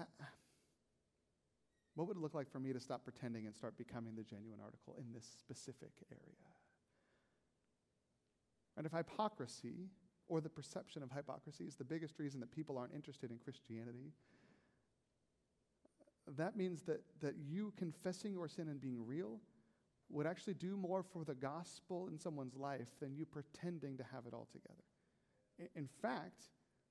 what 1.94 2.08
would 2.08 2.16
it 2.16 2.20
look 2.20 2.34
like 2.34 2.50
for 2.50 2.60
me 2.60 2.72
to 2.72 2.80
stop 2.80 3.04
pretending 3.04 3.46
and 3.46 3.54
start 3.54 3.76
becoming 3.76 4.14
the 4.14 4.22
genuine 4.22 4.60
article 4.62 4.96
in 4.98 5.12
this 5.12 5.26
specific 5.38 5.92
area? 6.10 6.48
And 8.76 8.86
if 8.86 8.92
hypocrisy 8.92 9.90
or 10.28 10.40
the 10.40 10.48
perception 10.48 11.02
of 11.02 11.10
hypocrisy 11.10 11.64
is 11.64 11.76
the 11.76 11.84
biggest 11.84 12.18
reason 12.18 12.40
that 12.40 12.52
people 12.52 12.78
aren't 12.78 12.94
interested 12.94 13.30
in 13.30 13.38
Christianity, 13.38 14.12
that 16.36 16.56
means 16.56 16.82
that, 16.82 17.02
that 17.20 17.34
you 17.36 17.72
confessing 17.76 18.32
your 18.32 18.48
sin 18.48 18.68
and 18.68 18.80
being 18.80 19.04
real 19.04 19.40
would 20.10 20.26
actually 20.26 20.54
do 20.54 20.76
more 20.76 21.02
for 21.02 21.24
the 21.24 21.34
gospel 21.34 22.08
in 22.08 22.18
someone's 22.18 22.56
life 22.56 22.88
than 23.00 23.14
you 23.14 23.24
pretending 23.24 23.96
to 23.96 24.04
have 24.12 24.26
it 24.26 24.34
all 24.34 24.48
together. 24.52 25.70
In 25.74 25.88
fact, 26.00 26.42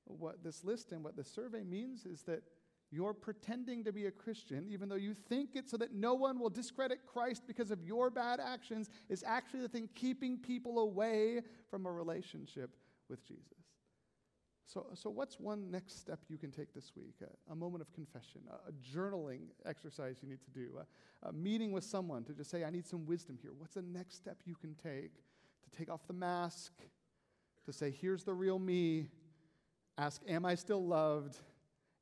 what 0.05 0.43
this 0.43 0.63
list 0.63 0.91
and 0.91 1.03
what 1.03 1.15
the 1.15 1.23
survey 1.23 1.63
means 1.63 2.05
is 2.05 2.21
that 2.23 2.43
you're 2.91 3.13
pretending 3.13 3.83
to 3.83 3.91
be 3.91 4.07
a 4.07 4.11
Christian, 4.11 4.67
even 4.69 4.89
though 4.89 4.95
you 4.95 5.13
think 5.13 5.55
it 5.55 5.69
so 5.69 5.77
that 5.77 5.93
no 5.93 6.15
one 6.15 6.39
will 6.39 6.49
discredit 6.49 7.05
Christ 7.05 7.43
because 7.45 7.69
of 7.69 7.83
your 7.83 8.09
bad 8.09 8.39
actions, 8.39 8.89
is 9.09 9.23
actually 9.25 9.61
the 9.61 9.69
thing 9.69 9.89
keeping 9.93 10.37
people 10.37 10.79
away 10.79 11.41
from 11.69 11.85
a 11.85 11.91
relationship 11.91 12.71
with 13.07 13.23
Jesus. 13.27 13.68
So, 14.71 14.85
so 14.93 15.09
what's 15.09 15.39
one 15.39 15.71
next 15.71 15.99
step 15.99 16.19
you 16.29 16.37
can 16.37 16.51
take 16.51 16.75
this 16.75 16.91
week? 16.95 17.15
A, 17.23 17.51
a 17.51 17.55
moment 17.55 17.81
of 17.81 17.91
confession, 17.91 18.41
a, 18.47 18.69
a, 18.69 18.71
journaling 18.73 19.47
exercise 19.65 20.17
you 20.21 20.29
need 20.29 20.43
to 20.43 20.51
do, 20.51 20.69
a, 20.79 21.29
a 21.29 21.33
meeting 21.33 21.71
with 21.71 21.83
someone 21.83 22.23
to 22.25 22.33
just 22.33 22.51
say, 22.51 22.63
I 22.63 22.69
need 22.69 22.85
some 22.85 23.07
wisdom 23.07 23.39
here. 23.41 23.49
What's 23.57 23.73
the 23.73 23.81
next 23.81 24.17
step 24.17 24.37
you 24.45 24.53
can 24.53 24.75
take 24.75 25.11
to 25.63 25.77
take 25.77 25.89
off 25.89 26.05
the 26.05 26.13
mask, 26.13 26.71
to 27.65 27.73
say, 27.73 27.89
here's 27.89 28.23
the 28.23 28.33
real 28.33 28.59
me, 28.59 29.07
ask, 29.97 30.21
am 30.27 30.45
I 30.45 30.53
still 30.53 30.85
loved? 30.85 31.39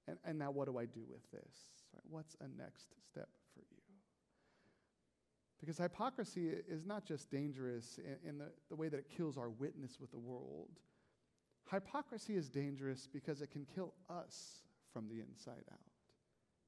And, 0.09 0.17
and 0.25 0.37
now 0.37 0.51
what 0.51 0.67
do 0.67 0.77
I 0.77 0.83
do 0.83 1.05
with 1.09 1.23
this? 1.31 1.55
Right, 1.93 2.03
what's 2.09 2.35
a 2.41 2.61
next 2.61 2.95
step 3.09 3.29
for 3.53 3.61
you? 3.61 3.81
Because 5.61 5.77
hypocrisy 5.77 6.49
is 6.67 6.85
not 6.85 7.05
just 7.05 7.31
dangerous 7.31 7.97
in, 7.97 8.29
in 8.29 8.37
the, 8.37 8.47
the 8.67 8.75
way 8.75 8.89
that 8.89 8.97
it 8.97 9.07
kills 9.09 9.37
our 9.37 9.49
witness 9.49 10.01
with 10.01 10.11
the 10.11 10.19
world 10.19 10.81
Hypocrisy 11.71 12.35
is 12.35 12.49
dangerous 12.49 13.07
because 13.11 13.41
it 13.41 13.51
can 13.51 13.65
kill 13.75 13.93
us 14.09 14.61
from 14.93 15.07
the 15.07 15.19
inside 15.19 15.63
out. 15.71 15.79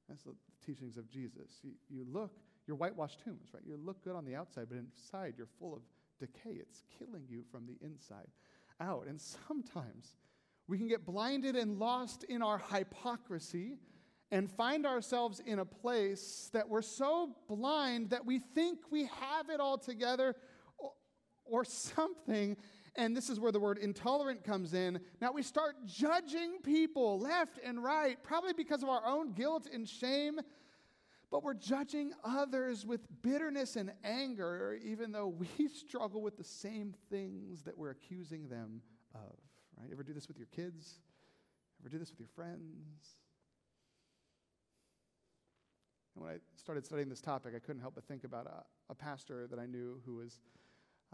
That's 0.08 0.22
the 0.24 0.34
teachings 0.64 0.96
of 0.96 1.08
Jesus. 1.08 1.60
You, 1.62 1.72
you 1.88 2.06
look, 2.10 2.32
you're 2.66 2.76
whitewashed 2.76 3.20
tombs, 3.24 3.48
right? 3.54 3.62
You 3.64 3.78
look 3.82 4.04
good 4.04 4.16
on 4.16 4.24
the 4.24 4.34
outside, 4.34 4.66
but 4.68 4.78
inside 4.78 5.34
you're 5.36 5.48
full 5.58 5.74
of 5.74 5.82
decay. 6.18 6.56
It's 6.56 6.82
killing 6.98 7.24
you 7.28 7.44
from 7.50 7.66
the 7.66 7.76
inside 7.84 8.26
out. 8.80 9.06
And 9.06 9.20
sometimes 9.20 10.16
we 10.68 10.78
can 10.78 10.88
get 10.88 11.06
blinded 11.06 11.56
and 11.56 11.78
lost 11.78 12.24
in 12.24 12.42
our 12.42 12.58
hypocrisy 12.58 13.78
and 14.30 14.50
find 14.50 14.86
ourselves 14.86 15.40
in 15.44 15.58
a 15.58 15.64
place 15.64 16.50
that 16.52 16.68
we're 16.68 16.82
so 16.82 17.30
blind 17.48 18.10
that 18.10 18.24
we 18.24 18.38
think 18.38 18.78
we 18.90 19.06
have 19.06 19.50
it 19.50 19.60
all 19.60 19.78
together 19.78 20.36
or, 20.78 20.92
or 21.44 21.64
something 21.64 22.56
and 22.96 23.16
this 23.16 23.30
is 23.30 23.38
where 23.38 23.52
the 23.52 23.60
word 23.60 23.78
intolerant 23.78 24.44
comes 24.44 24.74
in. 24.74 25.00
Now 25.20 25.32
we 25.32 25.42
start 25.42 25.76
judging 25.86 26.58
people 26.62 27.18
left 27.18 27.58
and 27.64 27.82
right, 27.82 28.22
probably 28.22 28.52
because 28.52 28.82
of 28.82 28.88
our 28.88 29.06
own 29.06 29.32
guilt 29.32 29.68
and 29.72 29.88
shame, 29.88 30.40
but 31.30 31.44
we're 31.44 31.54
judging 31.54 32.12
others 32.24 32.84
with 32.84 33.00
bitterness 33.22 33.76
and 33.76 33.92
anger, 34.02 34.78
even 34.84 35.12
though 35.12 35.28
we 35.28 35.68
struggle 35.74 36.22
with 36.22 36.36
the 36.36 36.44
same 36.44 36.94
things 37.08 37.62
that 37.62 37.78
we're 37.78 37.90
accusing 37.90 38.48
them 38.48 38.82
of. 39.14 39.36
Right? 39.78 39.88
Ever 39.92 40.02
do 40.02 40.12
this 40.12 40.26
with 40.26 40.38
your 40.38 40.48
kids? 40.48 40.98
Ever 41.80 41.88
do 41.88 41.98
this 41.98 42.10
with 42.10 42.18
your 42.18 42.28
friends? 42.28 43.16
And 46.14 46.24
when 46.24 46.34
I 46.34 46.38
started 46.56 46.84
studying 46.84 47.08
this 47.08 47.20
topic, 47.20 47.54
I 47.56 47.60
couldn't 47.60 47.80
help 47.80 47.94
but 47.94 48.04
think 48.04 48.24
about 48.24 48.46
a, 48.46 48.64
a 48.90 48.94
pastor 48.94 49.46
that 49.46 49.58
I 49.58 49.66
knew 49.66 50.00
who 50.04 50.16
was 50.16 50.40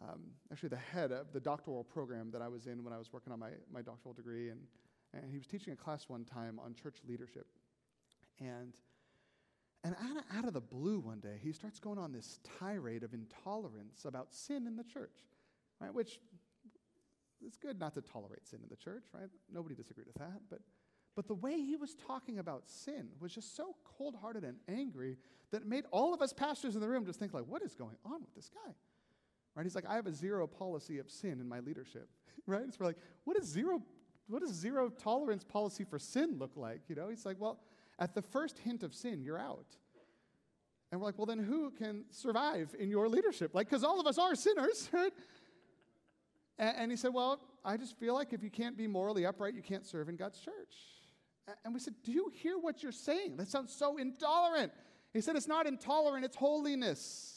um, 0.03 0.21
actually 0.53 0.69
the 0.69 0.77
head 0.77 1.13
of 1.13 1.33
the 1.33 1.41
doctoral 1.41 1.85
program 1.85 2.31
that 2.33 2.43
I 2.43 2.49
was 2.49 2.67
in 2.67 2.85
when 2.85 2.93
I 2.93 2.99
was 2.99 3.13
working 3.13 3.33
on 3.33 3.39
my, 3.39 3.51
my 3.73 3.83
doctoral 3.83 4.13
degree. 4.13 4.51
And, 4.51 4.61
and 5.15 5.31
he 5.31 5.39
was 5.39 5.47
teaching 5.47 5.73
a 5.73 5.77
class 5.77 6.09
one 6.09 6.25
time 6.25 6.59
on 6.59 6.75
church 6.75 6.99
leadership. 7.09 7.47
And, 8.41 8.75
and 9.85 9.95
out 9.95 10.17
of, 10.19 10.39
out 10.39 10.45
of 10.47 10.53
the 10.53 10.61
blue 10.61 11.01
one 11.01 11.21
day, 11.21 11.39
he 11.43 11.53
starts 11.53 11.79
going 11.79 11.99
on 11.99 12.13
this 12.13 12.41
tirade 12.59 13.03
of 13.03 13.15
intolerance 13.15 14.05
about 14.05 14.35
sin 14.35 14.67
in 14.67 14.77
the 14.77 14.85
church, 14.85 15.15
right? 15.81 15.95
Which 15.95 16.21
it's 17.45 17.57
good 17.57 17.79
not 17.79 17.95
to 17.95 18.03
tolerate 18.03 18.47
sin 18.47 18.61
in 18.63 18.69
the 18.69 18.77
church, 18.77 19.05
right? 19.15 19.29
Nobody 19.53 19.75
disagreed 19.75 20.07
with 20.07 20.17
that. 20.17 20.41
But, 20.51 20.61
but 21.15 21.27
the 21.27 21.35
way 21.35 21.61
he 21.61 21.77
was 21.77 21.95
talking 21.95 22.39
about 22.39 22.69
sin 22.69 23.09
was 23.21 23.33
just 23.33 23.57
so 23.57 23.77
cold 23.97 24.17
hearted 24.21 24.45
and 24.45 24.59
angry 24.69 25.17
that 25.53 25.63
it 25.63 25.67
made 25.67 25.85
all 25.91 26.13
of 26.13 26.21
us 26.21 26.33
pastors 26.33 26.75
in 26.75 26.81
the 26.81 26.89
room 26.89 27.07
just 27.07 27.19
think, 27.19 27.33
like, 27.33 27.47
what 27.47 27.63
is 27.63 27.75
going 27.75 27.97
on 28.05 28.21
with 28.21 28.35
this 28.35 28.51
guy? 28.51 28.73
Right? 29.57 29.65
He's 29.65 29.75
like, 29.75 29.87
I 29.89 29.95
have 29.95 30.07
a 30.07 30.13
zero 30.13 30.47
policy 30.47 30.99
of 30.99 31.11
sin 31.11 31.41
in 31.41 31.49
my 31.49 31.61
leadership. 31.61 32.09
right? 32.47 32.65
So 32.71 32.77
we're 32.81 32.87
like, 32.87 32.99
what 33.25 33.37
is 33.37 33.45
zero, 33.47 33.83
what 34.29 34.43
does 34.43 34.53
zero 34.53 34.91
tolerance 34.91 35.45
policy 35.45 35.85
for 35.85 35.99
sin 35.99 36.37
look 36.39 36.53
like? 36.57 36.83
You 36.89 36.95
know, 36.95 37.09
he's 37.09 37.27
like, 37.27 37.41
well, 37.41 37.59
at 37.99 38.15
the 38.15 38.23
first 38.23 38.59
hint 38.59 38.83
of 38.83 38.95
sin, 38.95 39.23
you're 39.23 39.39
out. 39.39 39.67
And 40.93 41.01
we're 41.01 41.07
like, 41.07 41.19
well, 41.19 41.27
then 41.27 41.39
who 41.39 41.71
can 41.71 42.05
survive 42.11 42.75
in 42.79 42.91
your 42.91 43.09
leadership? 43.09 43.55
Like, 43.55 43.69
because 43.69 43.83
all 43.83 43.99
of 43.99 44.07
us 44.07 44.19
are 44.19 44.35
sinners, 44.35 44.89
right? 44.93 45.13
And, 46.59 46.77
and, 46.77 46.91
he 46.91 46.97
said, 46.97 47.13
well, 47.13 47.41
I 47.65 47.77
just 47.77 47.99
feel 47.99 48.15
like 48.15 48.33
if 48.33 48.43
you 48.43 48.51
can't 48.51 48.77
be 48.77 48.87
morally 48.87 49.27
upright, 49.27 49.55
you 49.55 49.63
can't 49.63 49.85
serve 49.85 50.09
in 50.09 50.17
God's 50.17 50.39
church. 50.39 50.77
And 51.65 51.73
we 51.73 51.81
said, 51.81 51.95
Do 52.03 52.13
you 52.13 52.31
hear 52.35 52.59
what 52.59 52.83
you're 52.83 52.93
saying? 52.93 53.37
That 53.37 53.49
sounds 53.49 53.73
so 53.73 53.99
intolerant. 53.99 54.73
He 55.13 55.21
said, 55.21 55.37
It's 55.37 55.47
not 55.47 55.67
intolerant, 55.67 56.25
it's 56.25 56.37
holiness. 56.37 57.36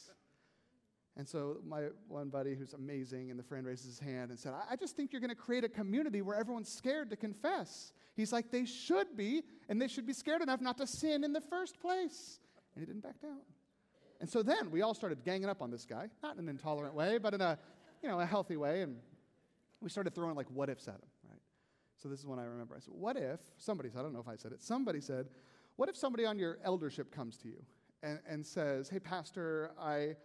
And 1.19 1.27
so 1.27 1.58
my 1.67 1.88
one 2.08 2.29
buddy 2.29 2.55
who's 2.55 2.71
amazing, 2.71 3.29
and 3.29 3.38
the 3.38 3.43
friend 3.43 3.67
raises 3.67 3.88
his 3.88 3.99
hand 3.99 4.29
and 4.29 4.39
said, 4.39 4.53
I, 4.71 4.77
just 4.77 4.95
think 4.95 5.12
you're 5.12 5.19
going 5.19 5.29
to 5.29 5.36
create 5.36 5.65
a 5.65 5.69
community 5.69 6.21
where 6.21 6.38
everyone's 6.38 6.71
scared 6.71 7.10
to 7.10 7.17
confess. 7.17 7.91
He's 8.15 8.32
like, 8.32 8.51
they 8.51 8.63
should 8.63 9.17
be, 9.17 9.43
and 9.67 9.82
they 9.82 9.89
should 9.89 10.08
be 10.08 10.13
scared 10.13 10.41
enough 10.41 10.62
not 10.62 10.77
to 10.77 10.88
sin 10.88 11.25
in 11.25 11.34
the 11.34 11.41
first 11.41 11.77
place. 11.82 12.39
And 12.73 12.82
he 12.82 12.86
didn't 12.86 13.03
back 13.03 13.19
down. 13.21 13.41
And 14.21 14.29
so 14.29 14.41
then 14.41 14.71
we 14.71 14.82
all 14.82 14.93
started 14.93 15.25
ganging 15.25 15.49
up 15.49 15.62
on 15.62 15.71
this 15.71 15.84
guy, 15.84 16.08
not 16.23 16.36
in 16.36 16.39
an 16.39 16.47
intolerant 16.47 16.95
way, 16.95 17.17
but 17.17 17.34
in 17.34 17.41
a, 17.41 17.60
you 18.01 18.08
know, 18.08 18.21
a 18.21 18.25
healthy 18.25 18.55
way. 18.55 18.82
And 18.84 18.95
we 19.82 19.89
started 19.89 20.15
throwing 20.15 20.38
like 20.38 20.47
what 20.53 20.69
ifs 20.69 20.88
at 20.88 20.93
him, 20.93 21.10
right? 21.29 21.41
So 22.01 22.08
this 22.08 22.21
is 22.21 22.25
when 22.25 22.39
I 22.39 22.45
remember. 22.45 22.75
I 22.77 22.79
said, 22.79 22.93
what 22.93 23.17
if, 23.17 23.41
somebody 23.58 23.89
said, 23.89 23.99
I 23.99 24.03
don't 24.03 24.13
know 24.13 24.21
if 24.21 24.29
I 24.29 24.38
said 24.38 24.53
it, 24.53 24.63
somebody 24.63 25.01
said, 25.01 25.27
what 25.75 25.89
if 25.89 25.97
somebody 25.97 26.25
on 26.25 26.39
your 26.39 26.60
eldership 26.63 27.13
comes 27.13 27.36
to 27.39 27.49
you 27.49 27.62
and, 28.03 28.19
and 28.25 28.45
says, 28.45 28.88
hey, 28.88 28.99
pastor, 28.99 29.71
I, 29.77 30.15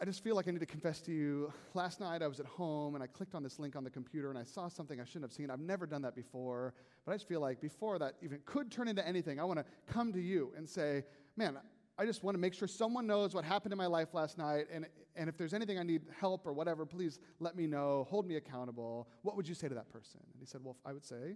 I 0.00 0.04
just 0.04 0.22
feel 0.22 0.36
like 0.36 0.46
I 0.46 0.52
need 0.52 0.60
to 0.60 0.66
confess 0.66 1.00
to 1.02 1.12
you. 1.12 1.52
Last 1.74 1.98
night 1.98 2.22
I 2.22 2.28
was 2.28 2.38
at 2.38 2.46
home 2.46 2.94
and 2.94 3.02
I 3.02 3.08
clicked 3.08 3.34
on 3.34 3.42
this 3.42 3.58
link 3.58 3.74
on 3.74 3.82
the 3.82 3.90
computer 3.90 4.30
and 4.30 4.38
I 4.38 4.44
saw 4.44 4.68
something 4.68 5.00
I 5.00 5.04
shouldn't 5.04 5.24
have 5.24 5.32
seen. 5.32 5.50
I've 5.50 5.58
never 5.58 5.86
done 5.86 6.02
that 6.02 6.14
before, 6.14 6.72
but 7.04 7.12
I 7.12 7.14
just 7.16 7.26
feel 7.26 7.40
like 7.40 7.60
before 7.60 7.98
that 7.98 8.14
even 8.22 8.38
could 8.44 8.70
turn 8.70 8.86
into 8.86 9.04
anything, 9.06 9.40
I 9.40 9.44
want 9.44 9.58
to 9.58 9.64
come 9.92 10.12
to 10.12 10.20
you 10.20 10.52
and 10.56 10.68
say, 10.68 11.02
man, 11.36 11.58
I 11.98 12.06
just 12.06 12.22
want 12.22 12.36
to 12.36 12.38
make 12.38 12.54
sure 12.54 12.68
someone 12.68 13.08
knows 13.08 13.34
what 13.34 13.44
happened 13.44 13.72
in 13.72 13.78
my 13.78 13.86
life 13.86 14.14
last 14.14 14.38
night. 14.38 14.66
And, 14.72 14.86
and 15.16 15.28
if 15.28 15.36
there's 15.36 15.52
anything 15.52 15.80
I 15.80 15.82
need 15.82 16.02
help 16.20 16.46
or 16.46 16.52
whatever, 16.52 16.86
please 16.86 17.18
let 17.40 17.56
me 17.56 17.66
know. 17.66 18.06
Hold 18.08 18.24
me 18.24 18.36
accountable. 18.36 19.08
What 19.22 19.36
would 19.36 19.48
you 19.48 19.54
say 19.56 19.66
to 19.68 19.74
that 19.74 19.90
person? 19.92 20.20
And 20.32 20.38
he 20.38 20.46
said, 20.46 20.60
well, 20.62 20.76
I 20.86 20.92
would 20.92 21.04
say, 21.04 21.34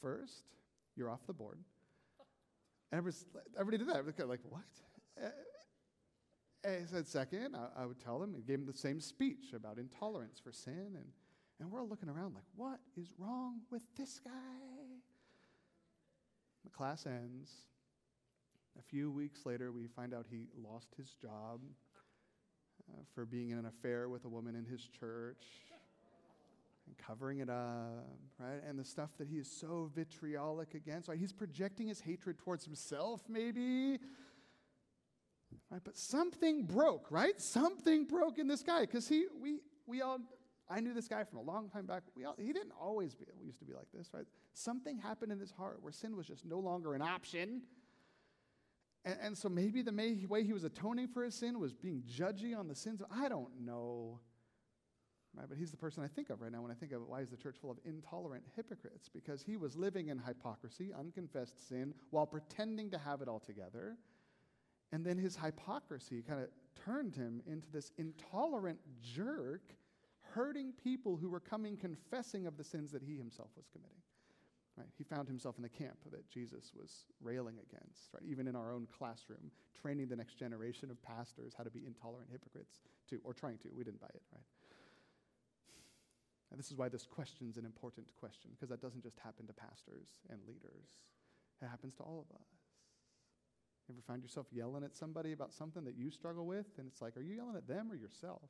first, 0.00 0.42
you're 0.96 1.08
off 1.08 1.24
the 1.28 1.32
board. 1.32 1.58
And 2.90 2.98
everybody 3.56 3.78
did 3.78 3.86
that. 3.94 4.28
Like, 4.28 4.40
what? 4.48 4.62
And 6.64 6.80
he 6.80 6.86
said, 6.86 7.06
second, 7.08 7.56
I, 7.56 7.82
I, 7.82 7.86
would 7.86 7.98
tell 7.98 8.18
them, 8.18 8.34
and 8.34 8.46
gave 8.46 8.58
him 8.58 8.66
the 8.66 8.72
same 8.72 9.00
speech 9.00 9.52
about 9.54 9.78
intolerance 9.78 10.38
for 10.38 10.52
sin. 10.52 10.92
And, 10.94 11.06
and 11.60 11.70
we're 11.70 11.80
all 11.80 11.88
looking 11.88 12.08
around 12.08 12.34
like, 12.34 12.44
what 12.54 12.78
is 12.96 13.08
wrong 13.18 13.60
with 13.70 13.82
this 13.96 14.20
guy? 14.24 14.30
The 16.64 16.70
class 16.70 17.06
ends. 17.06 17.50
A 18.78 18.82
few 18.82 19.10
weeks 19.10 19.44
later, 19.44 19.72
we 19.72 19.86
find 19.86 20.14
out 20.14 20.26
he 20.30 20.46
lost 20.56 20.94
his 20.96 21.14
job 21.20 21.60
uh, 22.88 23.02
for 23.14 23.26
being 23.26 23.50
in 23.50 23.58
an 23.58 23.66
affair 23.66 24.08
with 24.08 24.24
a 24.24 24.28
woman 24.28 24.54
in 24.54 24.64
his 24.64 24.86
church 24.86 25.44
and 26.86 26.96
covering 26.96 27.40
it 27.40 27.50
up, 27.50 28.08
right? 28.38 28.62
And 28.68 28.78
the 28.78 28.84
stuff 28.84 29.10
that 29.18 29.28
he 29.28 29.36
is 29.36 29.50
so 29.50 29.90
vitriolic 29.94 30.74
against, 30.74 31.08
right? 31.08 31.18
He's 31.18 31.32
projecting 31.32 31.88
his 31.88 32.00
hatred 32.00 32.38
towards 32.38 32.64
himself, 32.64 33.22
maybe 33.28 33.98
Right? 35.72 35.80
But 35.82 35.96
something 35.96 36.64
broke, 36.64 37.10
right? 37.10 37.40
Something 37.40 38.04
broke 38.04 38.38
in 38.38 38.46
this 38.46 38.62
guy 38.62 38.82
because 38.82 39.08
he, 39.08 39.24
we, 39.40 39.60
we 39.86 40.02
all, 40.02 40.18
I 40.68 40.80
knew 40.80 40.92
this 40.92 41.08
guy 41.08 41.24
from 41.24 41.38
a 41.38 41.42
long 41.42 41.70
time 41.70 41.86
back. 41.86 42.02
We 42.14 42.26
all, 42.26 42.36
he 42.38 42.52
didn't 42.52 42.74
always 42.78 43.14
be, 43.14 43.24
we 43.40 43.46
used 43.46 43.58
to 43.60 43.64
be 43.64 43.72
like 43.72 43.90
this, 43.94 44.10
right? 44.12 44.26
Something 44.52 44.98
happened 44.98 45.32
in 45.32 45.40
his 45.40 45.50
heart 45.50 45.78
where 45.80 45.90
sin 45.90 46.14
was 46.14 46.26
just 46.26 46.44
no 46.44 46.58
longer 46.58 46.92
an 46.92 47.00
option. 47.00 47.62
And, 49.06 49.16
and 49.22 49.38
so 49.38 49.48
maybe 49.48 49.80
the 49.80 49.92
may, 49.92 50.26
way 50.28 50.44
he 50.44 50.52
was 50.52 50.64
atoning 50.64 51.08
for 51.08 51.24
his 51.24 51.34
sin 51.34 51.58
was 51.58 51.72
being 51.72 52.02
judgy 52.02 52.54
on 52.54 52.68
the 52.68 52.74
sins. 52.74 53.00
I 53.10 53.30
don't 53.30 53.62
know. 53.64 54.20
Right, 55.34 55.48
but 55.48 55.56
he's 55.56 55.70
the 55.70 55.78
person 55.78 56.04
I 56.04 56.08
think 56.08 56.28
of 56.28 56.42
right 56.42 56.52
now 56.52 56.60
when 56.60 56.70
I 56.70 56.74
think 56.74 56.92
of 56.92 57.08
why 57.08 57.20
is 57.20 57.30
the 57.30 57.38
church 57.38 57.56
full 57.58 57.70
of 57.70 57.78
intolerant 57.86 58.44
hypocrites? 58.54 59.08
Because 59.08 59.42
he 59.42 59.56
was 59.56 59.74
living 59.74 60.08
in 60.08 60.18
hypocrisy, 60.18 60.92
unconfessed 60.92 61.66
sin, 61.66 61.94
while 62.10 62.26
pretending 62.26 62.90
to 62.90 62.98
have 62.98 63.22
it 63.22 63.28
all 63.28 63.40
together. 63.40 63.96
And 64.92 65.04
then 65.04 65.16
his 65.16 65.36
hypocrisy 65.36 66.22
kind 66.22 66.40
of 66.40 66.48
turned 66.84 67.14
him 67.14 67.42
into 67.46 67.66
this 67.70 67.90
intolerant 67.96 68.78
jerk, 69.02 69.62
hurting 70.20 70.72
people 70.84 71.16
who 71.16 71.30
were 71.30 71.40
coming 71.40 71.76
confessing 71.76 72.46
of 72.46 72.56
the 72.56 72.64
sins 72.64 72.92
that 72.92 73.02
he 73.02 73.16
himself 73.16 73.48
was 73.56 73.66
committing. 73.72 73.96
Right? 74.76 74.88
He 74.96 75.04
found 75.04 75.28
himself 75.28 75.56
in 75.56 75.62
the 75.62 75.68
camp 75.68 75.98
that 76.10 76.28
Jesus 76.30 76.72
was 76.74 77.04
railing 77.20 77.56
against, 77.56 78.08
right? 78.14 78.22
Even 78.26 78.48
in 78.48 78.56
our 78.56 78.72
own 78.72 78.86
classroom, 78.96 79.50
training 79.80 80.08
the 80.08 80.16
next 80.16 80.38
generation 80.38 80.90
of 80.90 81.02
pastors 81.02 81.52
how 81.56 81.64
to 81.64 81.70
be 81.70 81.84
intolerant 81.86 82.30
hypocrites, 82.32 82.80
too, 83.08 83.20
or 83.22 83.34
trying 83.34 83.58
to. 83.58 83.68
We 83.74 83.84
didn't 83.84 84.00
buy 84.00 84.08
it, 84.14 84.22
right? 84.32 84.44
And 86.50 86.58
this 86.58 86.70
is 86.70 86.76
why 86.76 86.88
this 86.88 87.04
question 87.04 87.48
is 87.50 87.58
an 87.58 87.66
important 87.66 88.06
question, 88.18 88.50
because 88.52 88.70
that 88.70 88.80
doesn't 88.80 89.02
just 89.02 89.18
happen 89.18 89.46
to 89.46 89.52
pastors 89.52 90.08
and 90.30 90.38
leaders, 90.46 91.00
it 91.60 91.66
happens 91.66 91.94
to 91.96 92.02
all 92.02 92.24
of 92.28 92.34
us. 92.36 92.48
Ever 93.90 94.00
find 94.06 94.22
yourself 94.22 94.46
yelling 94.52 94.84
at 94.84 94.94
somebody 94.94 95.32
about 95.32 95.52
something 95.52 95.84
that 95.84 95.96
you 95.96 96.10
struggle 96.10 96.46
with? 96.46 96.66
And 96.78 96.86
it's 96.86 97.02
like, 97.02 97.16
are 97.16 97.22
you 97.22 97.34
yelling 97.34 97.56
at 97.56 97.66
them 97.66 97.90
or 97.90 97.96
yourself? 97.96 98.48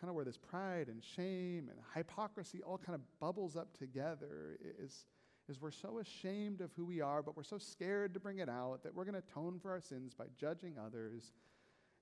Kind 0.00 0.08
of 0.08 0.14
where 0.14 0.24
this 0.24 0.38
pride 0.38 0.88
and 0.88 1.02
shame 1.02 1.68
and 1.68 1.78
hypocrisy 1.94 2.62
all 2.62 2.78
kind 2.78 2.94
of 2.94 3.02
bubbles 3.18 3.54
up 3.54 3.76
together 3.76 4.58
is, 4.82 5.04
is 5.48 5.60
we're 5.60 5.70
so 5.70 5.98
ashamed 5.98 6.62
of 6.62 6.70
who 6.74 6.86
we 6.86 7.00
are, 7.00 7.22
but 7.22 7.36
we're 7.36 7.42
so 7.42 7.58
scared 7.58 8.14
to 8.14 8.20
bring 8.20 8.38
it 8.38 8.48
out 8.48 8.82
that 8.82 8.94
we're 8.94 9.04
going 9.04 9.14
to 9.14 9.22
atone 9.30 9.58
for 9.60 9.70
our 9.70 9.80
sins 9.80 10.14
by 10.14 10.24
judging 10.38 10.76
others, 10.78 11.32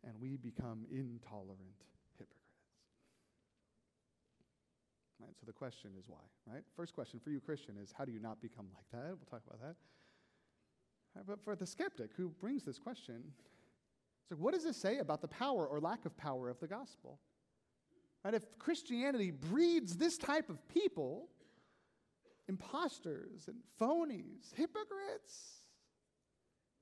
and 0.04 0.12
we 0.20 0.36
become 0.36 0.86
intolerant 0.92 1.82
hypocrites. 2.18 2.62
Right, 5.20 5.34
so 5.38 5.44
the 5.44 5.52
question 5.52 5.90
is 5.98 6.04
why, 6.06 6.18
right? 6.52 6.62
First 6.76 6.94
question 6.94 7.18
for 7.18 7.30
you, 7.30 7.40
Christian, 7.40 7.76
is 7.82 7.92
how 7.96 8.04
do 8.04 8.12
you 8.12 8.20
not 8.20 8.40
become 8.40 8.66
like 8.74 8.86
that? 8.92 9.08
We'll 9.08 9.26
talk 9.28 9.42
about 9.46 9.60
that. 9.60 9.74
Uh, 11.18 11.22
but 11.26 11.42
for 11.42 11.56
the 11.56 11.66
skeptic 11.66 12.10
who 12.16 12.28
brings 12.40 12.64
this 12.64 12.78
question, 12.78 13.22
it's 14.22 14.30
like, 14.30 14.40
what 14.40 14.54
does 14.54 14.64
this 14.64 14.76
say 14.76 14.98
about 14.98 15.20
the 15.20 15.28
power 15.28 15.66
or 15.66 15.80
lack 15.80 16.04
of 16.04 16.16
power 16.16 16.48
of 16.48 16.60
the 16.60 16.66
gospel? 16.66 17.18
Right? 18.24 18.34
If 18.34 18.42
Christianity 18.58 19.30
breeds 19.30 19.96
this 19.96 20.18
type 20.18 20.50
of 20.50 20.66
people, 20.68 21.28
imposters 22.48 23.48
and 23.48 23.56
phonies, 23.80 24.54
hypocrites, 24.54 25.62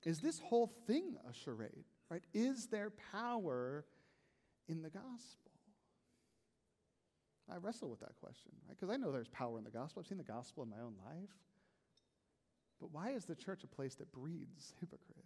is 0.03 0.19
this 0.19 0.39
whole 0.39 0.71
thing 0.87 1.15
a 1.29 1.33
charade? 1.33 1.85
Right? 2.09 2.23
Is 2.33 2.67
there 2.67 2.91
power 3.11 3.85
in 4.67 4.81
the 4.81 4.89
gospel? 4.89 5.51
I 7.49 7.57
wrestle 7.57 7.89
with 7.89 8.01
that 8.01 8.15
question, 8.19 8.51
right? 8.67 8.77
Because 8.77 8.93
I 8.93 8.97
know 8.97 9.11
there's 9.11 9.29
power 9.29 9.57
in 9.57 9.63
the 9.63 9.71
gospel. 9.71 10.01
I've 10.01 10.07
seen 10.07 10.17
the 10.17 10.23
gospel 10.23 10.63
in 10.63 10.69
my 10.69 10.79
own 10.83 10.95
life. 11.05 11.29
But 12.79 12.91
why 12.91 13.11
is 13.11 13.25
the 13.25 13.35
church 13.35 13.63
a 13.63 13.67
place 13.67 13.95
that 13.95 14.11
breeds 14.11 14.73
hypocrites? 14.79 15.23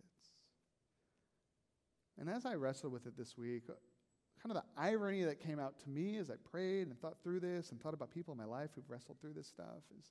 And 2.18 2.30
as 2.30 2.46
I 2.46 2.56
wrestled 2.56 2.94
with 2.94 3.08
it 3.08 3.18
this 3.18 3.38
week, 3.38 3.64
kind 3.68 4.56
of 4.56 4.64
the 4.64 4.82
irony 4.82 5.24
that 5.24 5.40
came 5.40 5.60
out 5.60 5.80
to 5.80 5.90
me 5.90 6.18
as 6.18 6.30
I 6.30 6.36
prayed 6.50 6.88
and 6.88 7.00
thought 7.00 7.18
through 7.22 7.42
this 7.42 7.72
and 7.72 7.82
thought 7.82 7.94
about 7.94 8.12
people 8.12 8.32
in 8.34 8.38
my 8.38 8.46
life 8.46 8.72
who've 8.76 8.90
wrestled 8.90 9.20
through 9.20 9.34
this 9.34 9.48
stuff 9.48 9.84
is, 10.00 10.06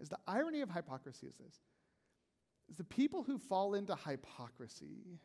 is 0.00 0.08
the 0.08 0.18
irony 0.26 0.60
of 0.60 0.70
hypocrisy 0.70 1.26
is 1.26 1.36
this 1.36 1.60
is 2.68 2.76
the 2.76 2.84
people 2.84 3.22
who 3.22 3.38
fall 3.38 3.74
into 3.74 3.96
hypocrisy 4.06 5.18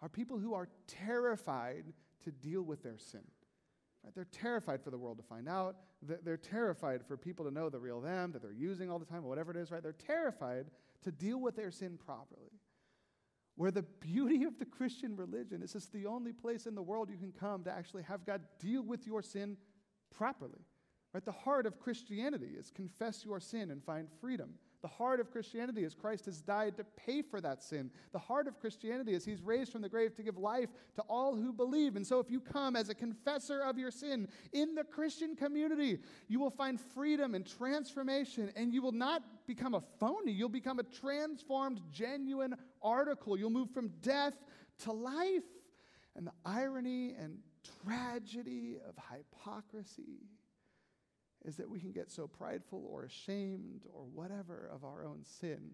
are 0.00 0.08
people 0.08 0.38
who 0.38 0.54
are 0.54 0.68
terrified 0.86 1.84
to 2.24 2.30
deal 2.30 2.62
with 2.62 2.82
their 2.82 2.98
sin. 2.98 3.24
They're 4.14 4.26
terrified 4.26 4.82
for 4.82 4.90
the 4.90 4.98
world 4.98 5.18
to 5.18 5.24
find 5.24 5.48
out. 5.48 5.76
They're 6.02 6.36
terrified 6.36 7.04
for 7.06 7.16
people 7.16 7.44
to 7.44 7.50
know 7.50 7.68
the 7.68 7.78
real 7.78 8.00
them 8.00 8.32
that 8.32 8.42
they're 8.42 8.52
using 8.52 8.90
all 8.90 8.98
the 8.98 9.04
time, 9.04 9.24
or 9.24 9.28
whatever 9.28 9.50
it 9.50 9.56
is, 9.56 9.70
right? 9.70 9.82
They're 9.82 9.92
terrified 9.92 10.66
to 11.02 11.12
deal 11.12 11.40
with 11.40 11.56
their 11.56 11.70
sin 11.70 11.98
properly. 12.04 12.50
Where 13.56 13.70
the 13.72 13.82
beauty 13.82 14.44
of 14.44 14.58
the 14.58 14.64
Christian 14.64 15.16
religion 15.16 15.62
is 15.62 15.74
it's 15.74 15.86
the 15.86 16.06
only 16.06 16.32
place 16.32 16.66
in 16.66 16.76
the 16.76 16.82
world 16.82 17.10
you 17.10 17.16
can 17.16 17.32
come 17.32 17.64
to 17.64 17.72
actually 17.72 18.04
have 18.04 18.24
God 18.24 18.42
deal 18.60 18.82
with 18.82 19.06
your 19.06 19.20
sin 19.20 19.56
properly. 20.14 20.60
Right? 21.12 21.24
The 21.24 21.32
heart 21.32 21.66
of 21.66 21.80
Christianity 21.80 22.54
is 22.56 22.70
confess 22.70 23.24
your 23.24 23.40
sin 23.40 23.70
and 23.70 23.82
find 23.82 24.08
freedom. 24.20 24.50
The 24.80 24.88
heart 24.88 25.18
of 25.18 25.32
Christianity 25.32 25.82
is 25.82 25.92
Christ 25.92 26.26
has 26.26 26.40
died 26.40 26.76
to 26.76 26.84
pay 26.84 27.20
for 27.22 27.40
that 27.40 27.62
sin. 27.64 27.90
The 28.12 28.18
heart 28.18 28.46
of 28.46 28.60
Christianity 28.60 29.12
is 29.12 29.24
he's 29.24 29.42
raised 29.42 29.72
from 29.72 29.82
the 29.82 29.88
grave 29.88 30.14
to 30.14 30.22
give 30.22 30.36
life 30.36 30.68
to 30.94 31.02
all 31.02 31.34
who 31.34 31.52
believe. 31.52 31.96
And 31.96 32.06
so, 32.06 32.20
if 32.20 32.30
you 32.30 32.40
come 32.40 32.76
as 32.76 32.88
a 32.88 32.94
confessor 32.94 33.60
of 33.60 33.76
your 33.76 33.90
sin 33.90 34.28
in 34.52 34.76
the 34.76 34.84
Christian 34.84 35.34
community, 35.34 35.98
you 36.28 36.38
will 36.38 36.50
find 36.50 36.80
freedom 36.80 37.34
and 37.34 37.44
transformation, 37.44 38.52
and 38.54 38.72
you 38.72 38.80
will 38.80 38.92
not 38.92 39.22
become 39.48 39.74
a 39.74 39.82
phony. 39.98 40.30
You'll 40.30 40.48
become 40.48 40.78
a 40.78 40.84
transformed, 40.84 41.80
genuine 41.90 42.54
article. 42.80 43.36
You'll 43.36 43.50
move 43.50 43.70
from 43.70 43.88
death 44.00 44.34
to 44.84 44.92
life. 44.92 45.42
And 46.14 46.26
the 46.26 46.32
irony 46.44 47.14
and 47.18 47.38
tragedy 47.84 48.78
of 48.88 48.94
hypocrisy 49.12 50.22
is 51.48 51.56
that 51.56 51.68
we 51.68 51.80
can 51.80 51.92
get 51.92 52.10
so 52.10 52.26
prideful 52.26 52.86
or 52.92 53.04
ashamed 53.04 53.86
or 53.94 54.02
whatever 54.14 54.70
of 54.70 54.84
our 54.84 55.02
own 55.02 55.24
sin 55.24 55.70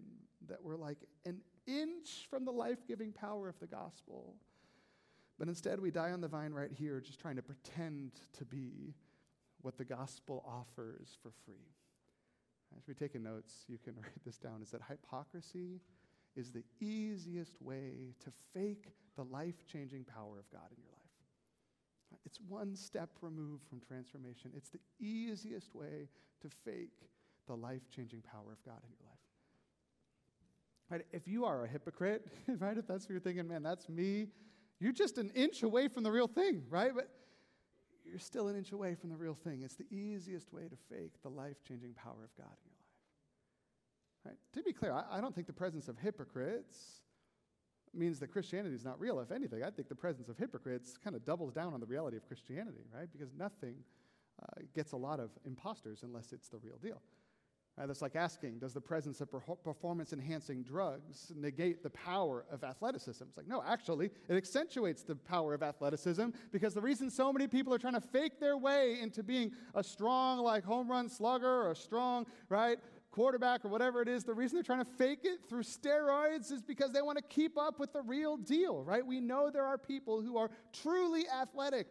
that 0.47 0.63
we're 0.63 0.77
like 0.77 0.99
an 1.25 1.41
inch 1.67 2.27
from 2.29 2.45
the 2.45 2.51
life 2.51 2.87
giving 2.87 3.11
power 3.11 3.49
of 3.49 3.59
the 3.59 3.67
gospel. 3.67 4.35
But 5.37 5.49
instead, 5.49 5.81
we 5.81 5.91
die 5.91 6.11
on 6.11 6.21
the 6.21 6.29
vine 6.29 6.53
right 6.53 6.71
here, 6.71 7.01
just 7.01 7.19
trying 7.19 7.35
to 7.35 7.41
pretend 7.41 8.11
to 8.37 8.45
be 8.45 8.95
what 9.63 9.77
the 9.77 9.83
gospel 9.83 10.45
offers 10.47 11.17
for 11.21 11.31
free. 11.45 11.73
As 12.77 12.87
we 12.87 12.93
take 12.93 13.19
notes, 13.19 13.65
you 13.67 13.77
can 13.77 13.95
write 14.01 14.23
this 14.25 14.37
down, 14.37 14.61
is 14.61 14.71
that 14.71 14.81
hypocrisy 14.89 15.81
is 16.37 16.53
the 16.53 16.63
easiest 16.79 17.61
way 17.61 18.13
to 18.23 18.31
fake 18.53 18.93
the 19.17 19.23
life 19.23 19.67
changing 19.67 20.05
power 20.05 20.39
of 20.39 20.49
God 20.51 20.69
in 20.71 20.81
your 20.81 20.91
life. 20.91 20.94
It's 22.25 22.39
one 22.47 22.75
step 22.75 23.09
removed 23.21 23.63
from 23.67 23.79
transformation. 23.79 24.51
It's 24.55 24.69
the 24.69 24.79
easiest 24.99 25.73
way 25.73 26.09
to 26.41 26.49
fake 26.63 27.09
the 27.47 27.55
life 27.55 27.89
changing 27.89 28.21
power 28.21 28.51
of 28.51 28.63
God 28.65 28.79
in 28.83 28.89
your 28.89 29.07
life. 29.07 29.15
Right? 30.89 31.01
If 31.11 31.27
you 31.27 31.45
are 31.45 31.63
a 31.63 31.67
hypocrite, 31.67 32.27
right? 32.59 32.77
If 32.77 32.87
that's 32.87 33.05
what 33.05 33.11
you're 33.11 33.19
thinking, 33.19 33.47
man, 33.47 33.63
that's 33.63 33.89
me, 33.89 34.27
you're 34.79 34.93
just 34.93 35.17
an 35.17 35.31
inch 35.35 35.63
away 35.63 35.87
from 35.87 36.03
the 36.03 36.11
real 36.11 36.27
thing, 36.27 36.63
right? 36.69 36.91
But 36.93 37.09
you're 38.05 38.19
still 38.19 38.47
an 38.49 38.55
inch 38.55 38.71
away 38.71 38.95
from 38.95 39.09
the 39.09 39.15
real 39.15 39.33
thing. 39.33 39.61
It's 39.63 39.75
the 39.75 39.87
easiest 39.89 40.53
way 40.53 40.63
to 40.63 40.75
fake 40.89 41.13
the 41.23 41.29
life 41.29 41.57
changing 41.67 41.93
power 41.93 42.23
of 42.23 42.35
God 42.37 42.55
in 42.63 42.71
your 42.71 42.85
life. 42.85 44.25
Right? 44.25 44.37
To 44.53 44.63
be 44.63 44.73
clear, 44.73 44.91
I, 44.91 45.17
I 45.17 45.21
don't 45.21 45.33
think 45.33 45.47
the 45.47 45.53
presence 45.53 45.87
of 45.87 45.97
hypocrites 45.97 47.01
means 47.95 48.19
that 48.19 48.31
Christianity 48.31 48.75
is 48.75 48.83
not 48.83 48.99
real. 48.99 49.19
If 49.19 49.31
anything, 49.31 49.63
I 49.63 49.69
think 49.69 49.89
the 49.89 49.95
presence 49.95 50.29
of 50.29 50.37
hypocrites 50.37 50.97
kind 51.01 51.15
of 51.15 51.25
doubles 51.25 51.53
down 51.53 51.73
on 51.73 51.79
the 51.79 51.85
reality 51.85 52.17
of 52.17 52.27
Christianity, 52.27 52.85
right? 52.93 53.07
Because 53.11 53.33
nothing 53.37 53.75
uh, 54.41 54.61
gets 54.75 54.91
a 54.91 54.97
lot 54.97 55.19
of 55.19 55.31
imposters 55.45 56.03
unless 56.03 56.33
it's 56.33 56.49
the 56.49 56.57
real 56.57 56.77
deal. 56.77 57.01
Right, 57.77 57.87
that's 57.87 58.01
like 58.01 58.15
asking, 58.15 58.59
does 58.59 58.73
the 58.73 58.79
presence 58.79 59.19
of 59.19 59.29
performance 59.61 60.13
enhancing 60.13 60.63
drugs 60.63 61.33
negate 61.35 61.83
the 61.83 61.89
power 61.89 62.45
of 62.49 62.63
athleticism? 62.63 63.25
It's 63.27 63.35
like, 63.35 63.49
no, 63.49 63.61
actually, 63.67 64.11
it 64.29 64.35
accentuates 64.37 65.03
the 65.03 65.17
power 65.17 65.53
of 65.53 65.61
athleticism 65.61 66.27
because 66.53 66.73
the 66.73 66.79
reason 66.79 67.09
so 67.09 67.33
many 67.33 67.47
people 67.47 67.73
are 67.73 67.77
trying 67.77 67.95
to 67.95 67.99
fake 67.99 68.39
their 68.39 68.57
way 68.57 68.99
into 69.01 69.23
being 69.23 69.51
a 69.73 69.83
strong, 69.83 70.39
like, 70.39 70.63
home 70.63 70.89
run 70.89 71.09
slugger 71.09 71.63
or 71.63 71.71
a 71.71 71.75
strong, 71.75 72.25
right, 72.47 72.79
quarterback 73.15 73.63
or 73.63 73.69
whatever 73.69 74.01
it 74.01 74.09
is, 74.09 74.25
the 74.25 74.33
reason 74.33 74.57
they're 74.57 74.63
trying 74.63 74.83
to 74.83 74.91
fake 74.97 75.21
it 75.23 75.39
through 75.47 75.63
steroids 75.63 76.51
is 76.51 76.61
because 76.61 76.91
they 76.91 77.01
want 77.01 77.17
to 77.17 77.23
keep 77.23 77.57
up 77.57 77.79
with 77.79 77.93
the 77.93 78.01
real 78.01 78.35
deal, 78.35 78.83
right? 78.83 79.05
We 79.05 79.21
know 79.21 79.49
there 79.49 79.65
are 79.65 79.77
people 79.77 80.21
who 80.21 80.37
are 80.37 80.51
truly 80.73 81.23
athletic 81.29 81.87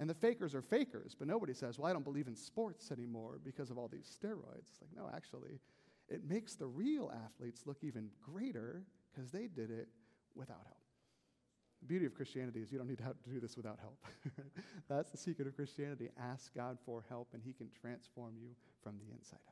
and 0.00 0.10
the 0.10 0.14
fakers 0.14 0.52
are 0.52 0.62
fakers, 0.62 1.14
but 1.16 1.28
nobody 1.28 1.54
says, 1.54 1.78
well, 1.78 1.88
I 1.88 1.92
don't 1.92 2.02
believe 2.02 2.26
in 2.26 2.34
sports 2.34 2.90
anymore 2.90 3.38
because 3.44 3.70
of 3.70 3.78
all 3.78 3.86
these 3.86 4.18
steroids. 4.20 4.66
It's 4.72 4.80
like, 4.80 4.90
no, 4.96 5.08
actually, 5.14 5.60
it 6.08 6.28
makes 6.28 6.56
the 6.56 6.66
real 6.66 7.12
athletes 7.24 7.62
look 7.66 7.78
even 7.82 8.08
greater 8.20 8.82
because 9.14 9.30
they 9.30 9.46
did 9.46 9.70
it 9.70 9.86
without 10.34 10.62
help. 10.64 10.82
The 11.82 11.86
beauty 11.86 12.06
of 12.06 12.14
Christianity 12.14 12.62
is 12.62 12.72
you 12.72 12.78
don't 12.78 12.88
need 12.88 12.98
to, 12.98 13.04
to 13.04 13.30
do 13.30 13.38
this 13.38 13.56
without 13.56 13.78
help. 13.80 14.04
That's 14.88 15.10
the 15.10 15.18
secret 15.18 15.46
of 15.46 15.54
Christianity. 15.54 16.08
Ask 16.20 16.52
God 16.52 16.78
for 16.84 17.04
help, 17.08 17.28
and 17.32 17.40
He 17.40 17.52
can 17.52 17.68
transform 17.80 18.34
you 18.40 18.50
from 18.82 18.98
the 18.98 19.12
inside 19.14 19.38
out. 19.48 19.51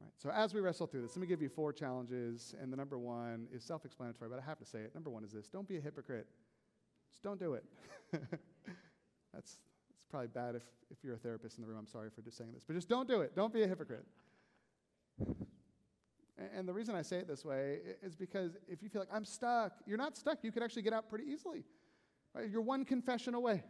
Right. 0.00 0.12
So 0.16 0.30
as 0.30 0.54
we 0.54 0.60
wrestle 0.60 0.86
through 0.86 1.02
this, 1.02 1.16
let 1.16 1.20
me 1.20 1.26
give 1.26 1.42
you 1.42 1.48
four 1.48 1.72
challenges, 1.72 2.54
and 2.60 2.72
the 2.72 2.76
number 2.76 2.98
one 2.98 3.46
is 3.52 3.62
self-explanatory, 3.62 4.30
but 4.30 4.38
I 4.38 4.42
have 4.42 4.58
to 4.58 4.64
say 4.64 4.80
it. 4.80 4.94
Number 4.94 5.10
one 5.10 5.24
is 5.24 5.32
this: 5.32 5.48
don't 5.48 5.68
be 5.68 5.76
a 5.76 5.80
hypocrite. 5.80 6.26
Just 7.10 7.22
don't 7.22 7.38
do 7.38 7.54
it. 7.54 7.64
that's, 8.12 8.30
that's 9.32 10.04
probably 10.10 10.28
bad 10.28 10.54
if, 10.54 10.62
if 10.90 10.98
you're 11.02 11.14
a 11.14 11.18
therapist 11.18 11.58
in 11.58 11.62
the 11.62 11.68
room. 11.68 11.78
I'm 11.78 11.86
sorry 11.86 12.08
for 12.14 12.22
just 12.22 12.38
saying 12.38 12.52
this. 12.54 12.62
But 12.66 12.74
just 12.74 12.88
don't 12.88 13.08
do 13.08 13.20
it. 13.20 13.34
Don't 13.34 13.52
be 13.52 13.62
a 13.62 13.68
hypocrite. 13.68 14.06
And 16.56 16.66
the 16.66 16.72
reason 16.72 16.94
I 16.94 17.02
say 17.02 17.18
it 17.18 17.28
this 17.28 17.44
way 17.44 17.80
is 18.02 18.16
because 18.16 18.56
if 18.66 18.82
you 18.82 18.88
feel 18.88 19.02
like 19.02 19.10
I'm 19.12 19.26
stuck, 19.26 19.72
you're 19.86 19.98
not 19.98 20.16
stuck. 20.16 20.38
You 20.42 20.50
could 20.50 20.62
actually 20.62 20.82
get 20.82 20.92
out 20.92 21.10
pretty 21.10 21.24
easily. 21.30 21.64
Right? 22.34 22.48
You're 22.48 22.62
one 22.62 22.84
confession 22.84 23.34
away. 23.34 23.62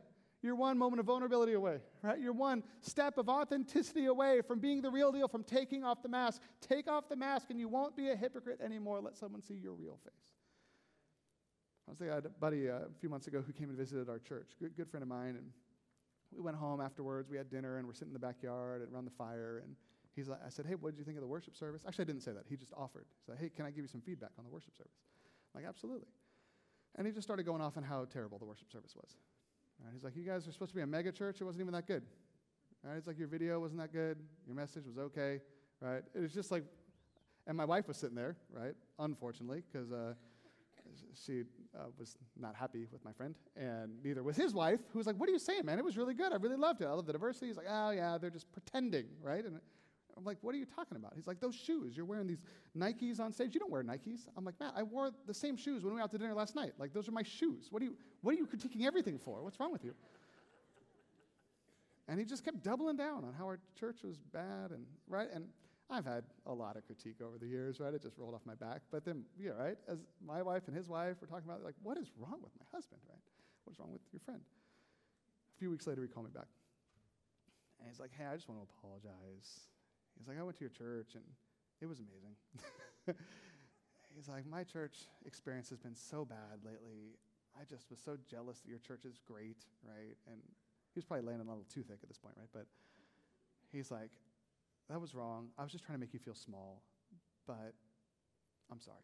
You're 0.42 0.54
one 0.54 0.78
moment 0.78 1.00
of 1.00 1.06
vulnerability 1.06 1.52
away, 1.52 1.80
right? 2.02 2.18
You're 2.18 2.32
one 2.32 2.62
step 2.80 3.18
of 3.18 3.28
authenticity 3.28 4.06
away 4.06 4.40
from 4.40 4.58
being 4.58 4.80
the 4.80 4.90
real 4.90 5.12
deal, 5.12 5.28
from 5.28 5.44
taking 5.44 5.84
off 5.84 6.02
the 6.02 6.08
mask. 6.08 6.40
Take 6.66 6.88
off 6.88 7.08
the 7.10 7.16
mask 7.16 7.50
and 7.50 7.60
you 7.60 7.68
won't 7.68 7.94
be 7.94 8.08
a 8.08 8.16
hypocrite 8.16 8.60
anymore. 8.64 9.00
Let 9.00 9.16
someone 9.16 9.42
see 9.42 9.54
your 9.54 9.74
real 9.74 9.98
face. 10.02 10.32
I 11.86 11.90
was 11.90 11.98
thinking, 11.98 12.12
I 12.12 12.14
had 12.14 12.26
a 12.26 12.30
buddy 12.30 12.70
uh, 12.70 12.74
a 12.74 12.98
few 13.00 13.08
months 13.08 13.26
ago 13.26 13.42
who 13.44 13.52
came 13.52 13.68
and 13.68 13.76
visited 13.76 14.08
our 14.08 14.18
church, 14.18 14.52
good, 14.60 14.76
good 14.76 14.88
friend 14.88 15.02
of 15.02 15.08
mine, 15.08 15.36
and 15.36 15.50
we 16.34 16.40
went 16.40 16.56
home 16.56 16.80
afterwards. 16.80 17.28
We 17.28 17.36
had 17.36 17.50
dinner, 17.50 17.78
and 17.78 17.86
we're 17.86 17.94
sitting 17.94 18.10
in 18.10 18.12
the 18.14 18.20
backyard 18.20 18.88
around 18.92 19.06
the 19.06 19.10
fire, 19.10 19.60
and 19.64 19.74
he's 20.14 20.28
like, 20.28 20.38
I 20.46 20.50
said, 20.50 20.66
hey, 20.66 20.76
what 20.76 20.92
did 20.92 20.98
you 20.98 21.04
think 21.04 21.16
of 21.16 21.22
the 21.22 21.26
worship 21.26 21.56
service? 21.56 21.82
Actually, 21.86 22.04
I 22.04 22.06
didn't 22.06 22.22
say 22.22 22.30
that. 22.30 22.44
He 22.48 22.56
just 22.56 22.72
offered. 22.76 23.06
He 23.08 23.32
said, 23.32 23.38
hey, 23.40 23.48
can 23.48 23.66
I 23.66 23.70
give 23.70 23.82
you 23.82 23.88
some 23.88 24.00
feedback 24.00 24.30
on 24.38 24.44
the 24.44 24.50
worship 24.50 24.76
service? 24.76 24.94
I'm 25.52 25.62
like, 25.62 25.68
absolutely. 25.68 26.06
And 26.94 27.08
he 27.08 27.12
just 27.12 27.26
started 27.26 27.44
going 27.44 27.60
off 27.60 27.76
on 27.76 27.82
how 27.82 28.04
terrible 28.04 28.38
the 28.38 28.44
worship 28.44 28.70
service 28.70 28.94
was. 28.94 29.16
Right? 29.82 29.92
He's 29.92 30.04
like, 30.04 30.16
you 30.16 30.24
guys 30.24 30.46
are 30.46 30.52
supposed 30.52 30.70
to 30.72 30.76
be 30.76 30.82
a 30.82 30.86
mega 30.86 31.12
church. 31.12 31.40
It 31.40 31.44
wasn't 31.44 31.62
even 31.62 31.72
that 31.74 31.86
good. 31.86 32.02
Right? 32.82 32.96
It's 32.96 33.06
like 33.06 33.18
your 33.18 33.28
video 33.28 33.60
wasn't 33.60 33.80
that 33.80 33.92
good. 33.92 34.18
Your 34.46 34.56
message 34.56 34.86
was 34.86 34.98
okay. 34.98 35.40
Right? 35.80 36.02
It 36.14 36.20
was 36.20 36.32
just 36.32 36.50
like, 36.50 36.64
and 37.46 37.56
my 37.56 37.64
wife 37.64 37.88
was 37.88 37.96
sitting 37.96 38.16
there, 38.16 38.36
right? 38.52 38.74
Unfortunately, 38.98 39.62
because 39.72 39.90
uh, 39.90 40.14
she 41.24 41.42
uh, 41.76 41.84
was 41.98 42.16
not 42.38 42.54
happy 42.54 42.86
with 42.92 43.04
my 43.04 43.12
friend, 43.12 43.34
and 43.56 43.92
neither 44.04 44.22
was 44.22 44.36
his 44.36 44.54
wife, 44.54 44.80
who 44.92 44.98
was 44.98 45.06
like, 45.06 45.16
What 45.16 45.28
are 45.28 45.32
you 45.32 45.38
saying, 45.38 45.64
man? 45.64 45.78
It 45.78 45.84
was 45.84 45.96
really 45.96 46.14
good. 46.14 46.32
I 46.32 46.36
really 46.36 46.56
loved 46.56 46.80
it. 46.82 46.86
I 46.86 46.92
love 46.92 47.06
the 47.06 47.12
diversity. 47.12 47.46
He's 47.46 47.56
like, 47.56 47.66
Oh, 47.68 47.90
yeah, 47.90 48.18
they're 48.18 48.30
just 48.30 48.50
pretending, 48.52 49.06
right? 49.22 49.44
And 49.44 49.60
I'm 50.20 50.26
like, 50.26 50.38
What 50.42 50.54
are 50.54 50.58
you 50.58 50.66
talking 50.66 50.96
about? 50.96 51.14
He's 51.16 51.26
like, 51.26 51.40
Those 51.40 51.54
shoes. 51.54 51.96
You're 51.96 52.06
wearing 52.06 52.26
these 52.26 52.44
Nikes 52.76 53.18
on 53.18 53.32
stage. 53.32 53.54
You 53.54 53.60
don't 53.60 53.70
wear 53.70 53.82
Nikes. 53.82 54.28
I'm 54.36 54.44
like, 54.44 54.60
Matt, 54.60 54.74
I 54.76 54.82
wore 54.82 55.10
the 55.26 55.34
same 55.34 55.56
shoes 55.56 55.82
when 55.82 55.92
we 55.92 55.94
went 55.94 56.04
out 56.04 56.10
to 56.12 56.18
dinner 56.18 56.34
last 56.34 56.54
night. 56.54 56.72
Like, 56.78 56.92
those 56.92 57.08
are 57.08 57.12
my 57.12 57.22
shoes. 57.22 57.68
What 57.70 57.82
are 57.82 57.86
you, 57.86 57.96
what 58.20 58.34
are 58.34 58.38
you 58.38 58.46
critiquing 58.46 58.84
everything 58.84 59.18
for? 59.18 59.42
What's 59.42 59.58
wrong 59.58 59.72
with 59.72 59.84
you? 59.84 59.94
And 62.06 62.18
he 62.18 62.26
just 62.26 62.44
kept 62.44 62.62
doubling 62.62 62.96
down 62.96 63.24
on 63.24 63.32
how 63.38 63.44
our 63.44 63.60
church 63.78 63.98
was 64.02 64.18
bad 64.18 64.72
and, 64.72 64.84
right? 65.08 65.28
And 65.32 65.46
I've 65.88 66.04
had 66.04 66.24
a 66.46 66.52
lot 66.52 66.76
of 66.76 66.84
critique 66.84 67.20
over 67.24 67.38
the 67.38 67.46
years, 67.46 67.80
right? 67.80 67.94
It 67.94 68.02
just 68.02 68.18
rolled 68.18 68.34
off 68.34 68.42
my 68.44 68.54
back. 68.54 68.82
But 68.90 69.04
then, 69.04 69.24
yeah, 69.38 69.52
right? 69.52 69.76
As 69.88 69.98
my 70.24 70.42
wife 70.42 70.64
and 70.66 70.76
his 70.76 70.88
wife 70.88 71.16
were 71.20 71.26
talking 71.26 71.48
about, 71.48 71.64
like, 71.64 71.74
what 71.82 71.98
is 71.98 72.10
wrong 72.18 72.38
with 72.42 72.52
my 72.58 72.66
husband, 72.72 73.00
right? 73.08 73.18
What's 73.64 73.78
wrong 73.78 73.92
with 73.92 74.02
your 74.12 74.20
friend? 74.20 74.40
A 74.40 75.58
few 75.58 75.70
weeks 75.70 75.86
later, 75.86 76.02
he 76.02 76.08
called 76.08 76.26
me 76.26 76.32
back. 76.34 76.46
And 77.80 77.88
he's 77.88 77.98
like, 77.98 78.10
hey, 78.16 78.24
I 78.26 78.34
just 78.34 78.48
want 78.48 78.60
to 78.60 78.66
apologize. 78.78 79.66
He's 80.20 80.28
like, 80.28 80.38
I 80.38 80.42
went 80.42 80.58
to 80.58 80.60
your 80.60 80.70
church 80.76 81.14
and 81.14 81.24
it 81.80 81.88
was 81.88 81.98
amazing. 81.98 82.36
he's 84.14 84.28
like, 84.28 84.44
my 84.46 84.64
church 84.64 85.08
experience 85.24 85.70
has 85.70 85.78
been 85.78 85.96
so 85.96 86.26
bad 86.26 86.60
lately. 86.62 87.16
I 87.58 87.64
just 87.64 87.88
was 87.88 87.98
so 88.04 88.18
jealous 88.28 88.60
that 88.60 88.68
your 88.68 88.78
church 88.78 89.06
is 89.06 89.18
great, 89.26 89.64
right? 89.82 90.14
And 90.26 90.36
he 90.92 90.98
was 90.98 91.06
probably 91.06 91.24
laying 91.24 91.40
a 91.40 91.42
little 91.42 91.64
too 91.72 91.82
thick 91.82 92.00
at 92.02 92.08
this 92.08 92.18
point, 92.18 92.34
right? 92.36 92.52
But 92.52 92.66
he's 93.72 93.90
like, 93.90 94.10
that 94.90 95.00
was 95.00 95.14
wrong. 95.14 95.48
I 95.56 95.62
was 95.62 95.72
just 95.72 95.84
trying 95.84 95.96
to 95.96 96.00
make 96.00 96.12
you 96.12 96.20
feel 96.20 96.34
small, 96.34 96.82
but 97.46 97.72
I'm 98.70 98.80
sorry. 98.80 99.00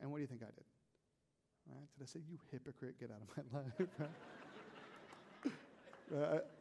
And 0.00 0.10
what 0.10 0.16
do 0.16 0.22
you 0.22 0.26
think 0.26 0.40
I 0.42 0.46
did? 0.46 0.64
Right? 1.68 1.86
Did 1.98 2.02
I 2.02 2.06
say, 2.06 2.20
you 2.26 2.38
hypocrite, 2.50 2.98
get 2.98 3.10
out 3.10 3.20
of 3.20 3.28
my 3.52 3.60
life? 3.60 3.88
I, 6.32 6.40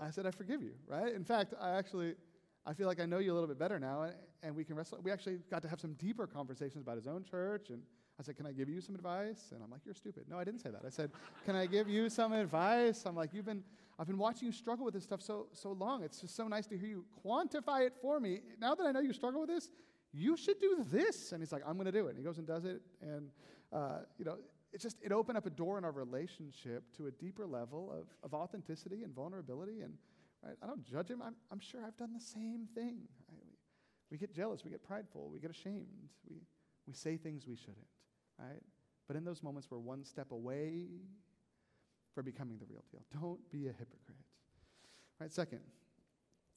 I 0.00 0.10
said, 0.10 0.26
I 0.26 0.30
forgive 0.30 0.62
you, 0.62 0.72
right? 0.86 1.12
In 1.12 1.24
fact, 1.24 1.54
I 1.60 1.70
actually, 1.70 2.14
I 2.66 2.74
feel 2.74 2.86
like 2.86 3.00
I 3.00 3.06
know 3.06 3.18
you 3.18 3.32
a 3.32 3.34
little 3.34 3.48
bit 3.48 3.58
better 3.58 3.78
now, 3.78 4.02
and, 4.02 4.14
and 4.42 4.56
we 4.56 4.64
can 4.64 4.76
wrestle. 4.76 4.98
We 5.02 5.12
actually 5.12 5.38
got 5.50 5.62
to 5.62 5.68
have 5.68 5.80
some 5.80 5.94
deeper 5.94 6.26
conversations 6.26 6.82
about 6.82 6.96
his 6.96 7.06
own 7.06 7.22
church, 7.22 7.70
and 7.70 7.82
I 8.18 8.22
said, 8.22 8.36
Can 8.36 8.46
I 8.46 8.52
give 8.52 8.68
you 8.68 8.80
some 8.80 8.94
advice? 8.94 9.50
And 9.52 9.62
I'm 9.62 9.70
like, 9.70 9.80
You're 9.84 9.94
stupid. 9.94 10.24
No, 10.28 10.38
I 10.38 10.44
didn't 10.44 10.60
say 10.60 10.70
that. 10.70 10.82
I 10.84 10.90
said, 10.90 11.10
Can 11.44 11.56
I 11.56 11.66
give 11.66 11.88
you 11.88 12.08
some 12.08 12.32
advice? 12.32 13.04
I'm 13.06 13.16
like, 13.16 13.32
You've 13.32 13.46
been 13.46 13.62
I've 13.98 14.06
been 14.06 14.18
watching 14.18 14.46
you 14.46 14.52
struggle 14.52 14.84
with 14.84 14.94
this 14.94 15.04
stuff 15.04 15.22
so, 15.22 15.46
so 15.52 15.72
long. 15.72 16.02
It's 16.02 16.20
just 16.20 16.34
so 16.34 16.48
nice 16.48 16.66
to 16.66 16.76
hear 16.76 16.88
you 16.88 17.04
quantify 17.24 17.86
it 17.86 17.94
for 18.00 18.18
me. 18.18 18.40
Now 18.60 18.74
that 18.74 18.86
I 18.86 18.92
know 18.92 19.00
you 19.00 19.12
struggle 19.12 19.40
with 19.40 19.50
this, 19.50 19.70
you 20.12 20.36
should 20.36 20.58
do 20.60 20.84
this. 20.90 21.32
And 21.32 21.40
he's 21.40 21.52
like, 21.52 21.62
I'm 21.66 21.74
going 21.74 21.86
to 21.86 21.92
do 21.92 22.06
it. 22.06 22.10
And 22.10 22.18
he 22.18 22.24
goes 22.24 22.38
and 22.38 22.46
does 22.46 22.64
it. 22.64 22.82
And, 23.00 23.28
uh, 23.72 24.00
you 24.18 24.24
know, 24.24 24.38
it 24.74 24.80
just, 24.80 24.96
it 25.02 25.12
opened 25.12 25.38
up 25.38 25.46
a 25.46 25.50
door 25.50 25.78
in 25.78 25.84
our 25.84 25.92
relationship 25.92 26.82
to 26.96 27.06
a 27.06 27.10
deeper 27.12 27.46
level 27.46 27.92
of, 27.92 28.08
of 28.24 28.34
authenticity 28.34 29.04
and 29.04 29.14
vulnerability. 29.14 29.82
And 29.82 29.94
right, 30.44 30.56
I 30.60 30.66
don't 30.66 30.84
judge 30.84 31.08
him. 31.08 31.22
I'm, 31.22 31.36
I'm 31.52 31.60
sure 31.60 31.80
I've 31.86 31.96
done 31.96 32.12
the 32.12 32.20
same 32.20 32.66
thing. 32.74 32.98
Right? 33.28 33.44
We, 33.44 33.52
we 34.10 34.18
get 34.18 34.34
jealous. 34.34 34.64
We 34.64 34.72
get 34.72 34.82
prideful. 34.82 35.30
We 35.32 35.38
get 35.38 35.52
ashamed. 35.52 36.10
We, 36.28 36.42
we 36.88 36.92
say 36.92 37.16
things 37.16 37.46
we 37.46 37.54
shouldn't. 37.54 37.86
Right? 38.36 38.62
But 39.06 39.16
in 39.16 39.24
those 39.24 39.44
moments, 39.44 39.68
we're 39.70 39.78
one 39.78 40.04
step 40.04 40.32
away 40.32 40.86
for 42.12 42.24
becoming 42.24 42.58
the 42.58 42.66
real 42.68 42.84
deal. 42.90 43.02
Don't 43.12 43.38
be 43.52 43.68
a 43.68 43.72
hypocrite. 43.72 44.18
Right, 45.20 45.32
second, 45.32 45.60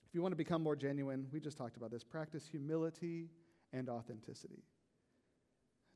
if 0.07 0.15
you 0.15 0.24
want 0.24 0.32
to 0.32 0.38
become 0.38 0.63
more 0.63 0.76
genuine, 0.76 1.28
we 1.32 1.39
just 1.39 1.57
talked 1.57 1.78
about 1.78 1.91
this, 1.91 2.03
practice 2.03 2.47
humility 2.47 3.30
and 3.74 3.89
authenticity. 3.89 4.63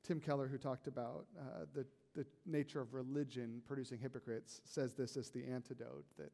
Tim 0.04 0.20
Keller, 0.20 0.48
who 0.48 0.58
talked 0.58 0.88
about 0.88 1.26
uh, 1.40 1.66
the, 1.74 1.86
the 2.16 2.26
nature 2.46 2.82
of 2.82 2.94
religion 2.94 3.62
producing 3.68 4.00
hypocrites, 4.00 4.62
says 4.66 4.94
this 4.94 5.18
as 5.18 5.30
the 5.30 5.46
antidote 5.46 6.06
that, 6.18 6.32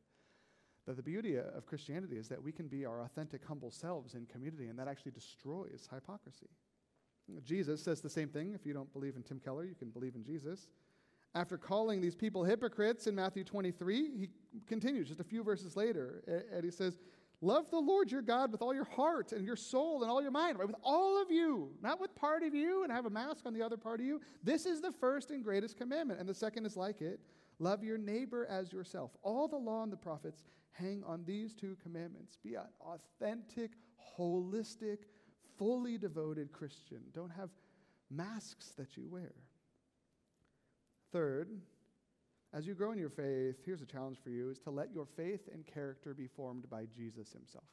that 0.85 0.95
the 0.95 1.03
beauty 1.03 1.37
of 1.37 1.65
Christianity 1.65 2.17
is 2.17 2.27
that 2.29 2.41
we 2.41 2.51
can 2.51 2.67
be 2.67 2.85
our 2.85 3.01
authentic, 3.01 3.45
humble 3.45 3.71
selves 3.71 4.15
in 4.15 4.25
community, 4.25 4.67
and 4.67 4.79
that 4.79 4.87
actually 4.87 5.11
destroys 5.11 5.87
hypocrisy. 5.93 6.47
Jesus 7.43 7.83
says 7.83 8.01
the 8.01 8.09
same 8.09 8.29
thing. 8.29 8.53
If 8.53 8.65
you 8.65 8.73
don't 8.73 8.91
believe 8.93 9.15
in 9.15 9.23
Tim 9.23 9.39
Keller, 9.39 9.65
you 9.65 9.75
can 9.75 9.89
believe 9.89 10.15
in 10.15 10.23
Jesus. 10.23 10.67
After 11.35 11.57
calling 11.57 12.01
these 12.01 12.15
people 12.15 12.43
hypocrites 12.43 13.05
in 13.05 13.13
Matthew 13.13 13.43
23, 13.43 14.17
he 14.17 14.29
continues 14.65 15.09
just 15.09 15.19
a 15.19 15.25
few 15.25 15.43
verses 15.43 15.75
later, 15.75 16.23
and 16.51 16.63
he 16.63 16.71
says, 16.71 16.97
Love 17.41 17.69
the 17.69 17.79
Lord 17.79 18.11
your 18.11 18.23
God 18.23 18.51
with 18.51 18.61
all 18.61 18.73
your 18.73 18.85
heart 18.85 19.31
and 19.31 19.45
your 19.45 19.55
soul 19.55 20.01
and 20.01 20.09
all 20.09 20.21
your 20.21 20.31
mind, 20.31 20.57
right? 20.57 20.67
With 20.67 20.77
all 20.83 21.21
of 21.21 21.29
you, 21.29 21.71
not 21.81 22.01
with 22.01 22.15
part 22.15 22.41
of 22.41 22.55
you 22.55 22.83
and 22.83 22.91
have 22.91 23.05
a 23.05 23.11
mask 23.11 23.45
on 23.45 23.53
the 23.53 23.61
other 23.61 23.77
part 23.77 23.99
of 23.99 24.05
you. 24.05 24.19
This 24.43 24.65
is 24.65 24.81
the 24.81 24.91
first 24.91 25.29
and 25.29 25.43
greatest 25.43 25.77
commandment. 25.77 26.19
And 26.19 26.27
the 26.27 26.33
second 26.33 26.65
is 26.65 26.75
like 26.75 27.01
it 27.01 27.19
love 27.59 27.83
your 27.83 27.97
neighbor 27.97 28.47
as 28.49 28.73
yourself. 28.73 29.11
All 29.21 29.47
the 29.47 29.57
law 29.57 29.83
and 29.83 29.91
the 29.91 29.97
prophets 29.97 30.43
hang 30.71 31.03
on 31.05 31.23
these 31.25 31.53
two 31.53 31.77
commandments. 31.81 32.37
Be 32.43 32.55
an 32.55 32.63
authentic, 32.81 33.71
holistic, 34.17 34.97
fully 35.57 35.97
devoted 35.97 36.51
Christian. 36.51 37.01
Don't 37.13 37.31
have 37.31 37.49
masks 38.09 38.73
that 38.77 38.97
you 38.97 39.07
wear. 39.07 39.33
Third, 41.11 41.49
as 42.53 42.65
you 42.65 42.73
grow 42.73 42.91
in 42.91 42.97
your 42.97 43.09
faith, 43.09 43.57
here's 43.65 43.81
a 43.81 43.85
challenge 43.85 44.17
for 44.23 44.29
you 44.29 44.49
is 44.49 44.59
to 44.59 44.71
let 44.71 44.93
your 44.93 45.05
faith 45.05 45.49
and 45.53 45.65
character 45.65 46.13
be 46.13 46.27
formed 46.27 46.69
by 46.69 46.85
Jesus 46.95 47.31
himself. 47.33 47.65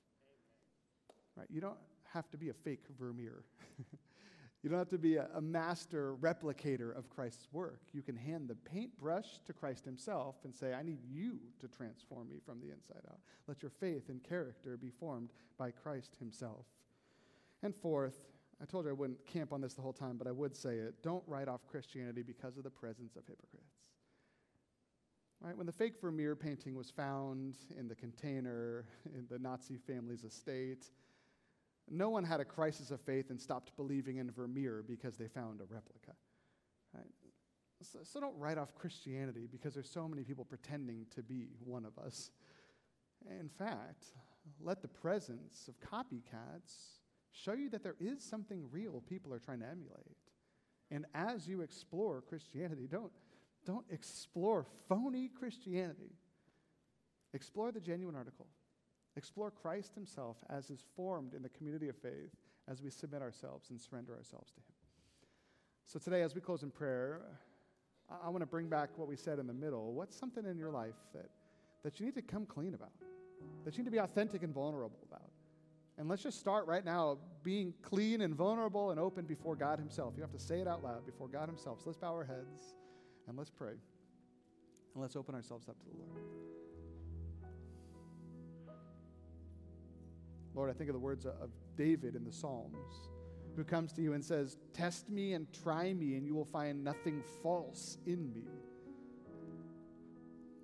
Right? 1.36 1.46
You 1.50 1.60
don't 1.60 1.78
have 2.12 2.28
to 2.30 2.36
be 2.36 2.48
a 2.48 2.52
fake 2.52 2.84
Vermeer. 2.98 3.44
you 4.62 4.70
don't 4.70 4.78
have 4.78 4.88
to 4.88 4.98
be 4.98 5.16
a, 5.16 5.28
a, 5.34 5.40
master 5.40 6.14
replicator 6.20 6.96
of 6.96 7.08
Christ's 7.08 7.48
work. 7.52 7.80
You 7.92 8.02
can 8.02 8.16
hand 8.16 8.48
the 8.48 8.54
paintbrush 8.54 9.26
to 9.46 9.52
Christ 9.52 9.84
himself 9.84 10.36
and 10.44 10.54
say, 10.54 10.74
I 10.74 10.82
need 10.82 11.00
you 11.08 11.38
to 11.60 11.68
transform 11.68 12.28
me 12.28 12.36
from 12.44 12.60
the 12.60 12.70
inside 12.70 13.02
out. 13.08 13.18
Let 13.46 13.62
your 13.62 13.72
faith 13.80 14.08
and 14.08 14.22
character 14.22 14.76
be 14.76 14.90
formed 14.90 15.30
by 15.58 15.70
Christ 15.70 16.16
himself. 16.18 16.66
And 17.62 17.74
fourth, 17.74 18.18
I 18.62 18.64
told 18.64 18.84
you 18.84 18.90
I 18.90 18.94
wouldn't 18.94 19.26
camp 19.26 19.52
on 19.52 19.60
this 19.60 19.74
the 19.74 19.82
whole 19.82 19.92
time, 19.92 20.16
but 20.16 20.26
I 20.26 20.32
would 20.32 20.56
say 20.56 20.76
it. 20.76 20.94
Don't 21.02 21.24
write 21.26 21.48
off 21.48 21.66
Christianity 21.66 22.22
because 22.22 22.56
of 22.56 22.64
the 22.64 22.70
presence 22.70 23.16
of 23.16 23.24
hypocrites. 23.26 23.73
Right? 25.44 25.54
When 25.54 25.66
the 25.66 25.72
fake 25.72 26.00
Vermeer 26.00 26.34
painting 26.34 26.74
was 26.74 26.90
found 26.90 27.56
in 27.78 27.86
the 27.86 27.94
container 27.94 28.86
in 29.14 29.26
the 29.30 29.38
Nazi 29.38 29.76
family's 29.76 30.24
estate, 30.24 30.86
no 31.90 32.08
one 32.08 32.24
had 32.24 32.40
a 32.40 32.46
crisis 32.46 32.90
of 32.90 32.98
faith 33.02 33.28
and 33.28 33.38
stopped 33.38 33.76
believing 33.76 34.16
in 34.16 34.30
Vermeer 34.30 34.82
because 34.86 35.18
they 35.18 35.28
found 35.28 35.60
a 35.60 35.64
replica. 35.64 36.12
Right? 36.94 37.04
So, 37.82 37.98
so 38.04 38.20
don't 38.20 38.38
write 38.38 38.56
off 38.56 38.74
Christianity 38.74 39.46
because 39.50 39.74
there's 39.74 39.90
so 39.90 40.08
many 40.08 40.22
people 40.22 40.46
pretending 40.46 41.04
to 41.14 41.22
be 41.22 41.48
one 41.62 41.84
of 41.84 41.98
us. 42.02 42.30
In 43.38 43.50
fact, 43.50 44.06
let 44.62 44.80
the 44.80 44.88
presence 44.88 45.68
of 45.68 45.74
copycats 45.78 47.00
show 47.32 47.52
you 47.52 47.68
that 47.68 47.82
there 47.82 47.96
is 48.00 48.24
something 48.24 48.64
real 48.70 49.02
people 49.06 49.34
are 49.34 49.38
trying 49.38 49.60
to 49.60 49.66
emulate. 49.66 50.16
And 50.90 51.04
as 51.14 51.46
you 51.46 51.60
explore 51.60 52.22
Christianity, 52.22 52.86
don't 52.90 53.12
don't 53.64 53.84
explore 53.90 54.66
phony 54.88 55.28
Christianity. 55.28 56.12
Explore 57.32 57.72
the 57.72 57.80
genuine 57.80 58.14
article. 58.14 58.46
Explore 59.16 59.50
Christ 59.50 59.94
himself 59.94 60.36
as 60.50 60.70
is 60.70 60.84
formed 60.96 61.34
in 61.34 61.42
the 61.42 61.48
community 61.48 61.88
of 61.88 61.96
faith 61.96 62.30
as 62.68 62.82
we 62.82 62.90
submit 62.90 63.22
ourselves 63.22 63.70
and 63.70 63.80
surrender 63.80 64.14
ourselves 64.14 64.50
to 64.52 64.60
him. 64.60 64.74
So 65.86 65.98
today, 65.98 66.22
as 66.22 66.34
we 66.34 66.40
close 66.40 66.62
in 66.62 66.70
prayer, 66.70 67.22
I, 68.10 68.26
I 68.26 68.28
want 68.30 68.40
to 68.40 68.46
bring 68.46 68.68
back 68.68 68.90
what 68.96 69.08
we 69.08 69.16
said 69.16 69.38
in 69.38 69.46
the 69.46 69.54
middle. 69.54 69.92
What's 69.92 70.16
something 70.16 70.44
in 70.46 70.56
your 70.56 70.70
life 70.70 70.94
that, 71.12 71.30
that 71.82 72.00
you 72.00 72.06
need 72.06 72.14
to 72.14 72.22
come 72.22 72.46
clean 72.46 72.74
about, 72.74 72.92
that 73.64 73.76
you 73.76 73.82
need 73.82 73.88
to 73.88 73.92
be 73.92 73.98
authentic 73.98 74.42
and 74.42 74.54
vulnerable 74.54 74.98
about? 75.06 75.30
And 75.96 76.08
let's 76.08 76.22
just 76.22 76.40
start 76.40 76.66
right 76.66 76.84
now 76.84 77.18
being 77.44 77.72
clean 77.82 78.22
and 78.22 78.34
vulnerable 78.34 78.90
and 78.90 78.98
open 78.98 79.26
before 79.26 79.54
God 79.54 79.78
Himself. 79.78 80.14
You 80.16 80.22
have 80.22 80.32
to 80.32 80.38
say 80.40 80.60
it 80.60 80.66
out 80.66 80.82
loud 80.82 81.06
before 81.06 81.28
God 81.28 81.48
Himself. 81.48 81.80
So 81.80 81.84
let's 81.86 81.98
bow 81.98 82.12
our 82.12 82.24
heads. 82.24 82.74
And 83.28 83.36
let's 83.36 83.50
pray. 83.50 83.74
And 84.94 85.02
let's 85.02 85.16
open 85.16 85.34
ourselves 85.34 85.68
up 85.68 85.78
to 85.80 85.86
the 85.86 85.96
Lord. 85.96 86.22
Lord, 90.54 90.70
I 90.70 90.72
think 90.72 90.88
of 90.88 90.94
the 90.94 91.00
words 91.00 91.26
of 91.26 91.50
David 91.76 92.14
in 92.14 92.24
the 92.24 92.32
Psalms, 92.32 93.08
who 93.56 93.64
comes 93.64 93.92
to 93.94 94.02
you 94.02 94.12
and 94.12 94.24
says, 94.24 94.56
Test 94.72 95.10
me 95.10 95.32
and 95.32 95.52
try 95.52 95.92
me, 95.92 96.14
and 96.14 96.24
you 96.24 96.34
will 96.34 96.44
find 96.44 96.84
nothing 96.84 97.22
false 97.42 97.98
in 98.06 98.32
me. 98.32 98.44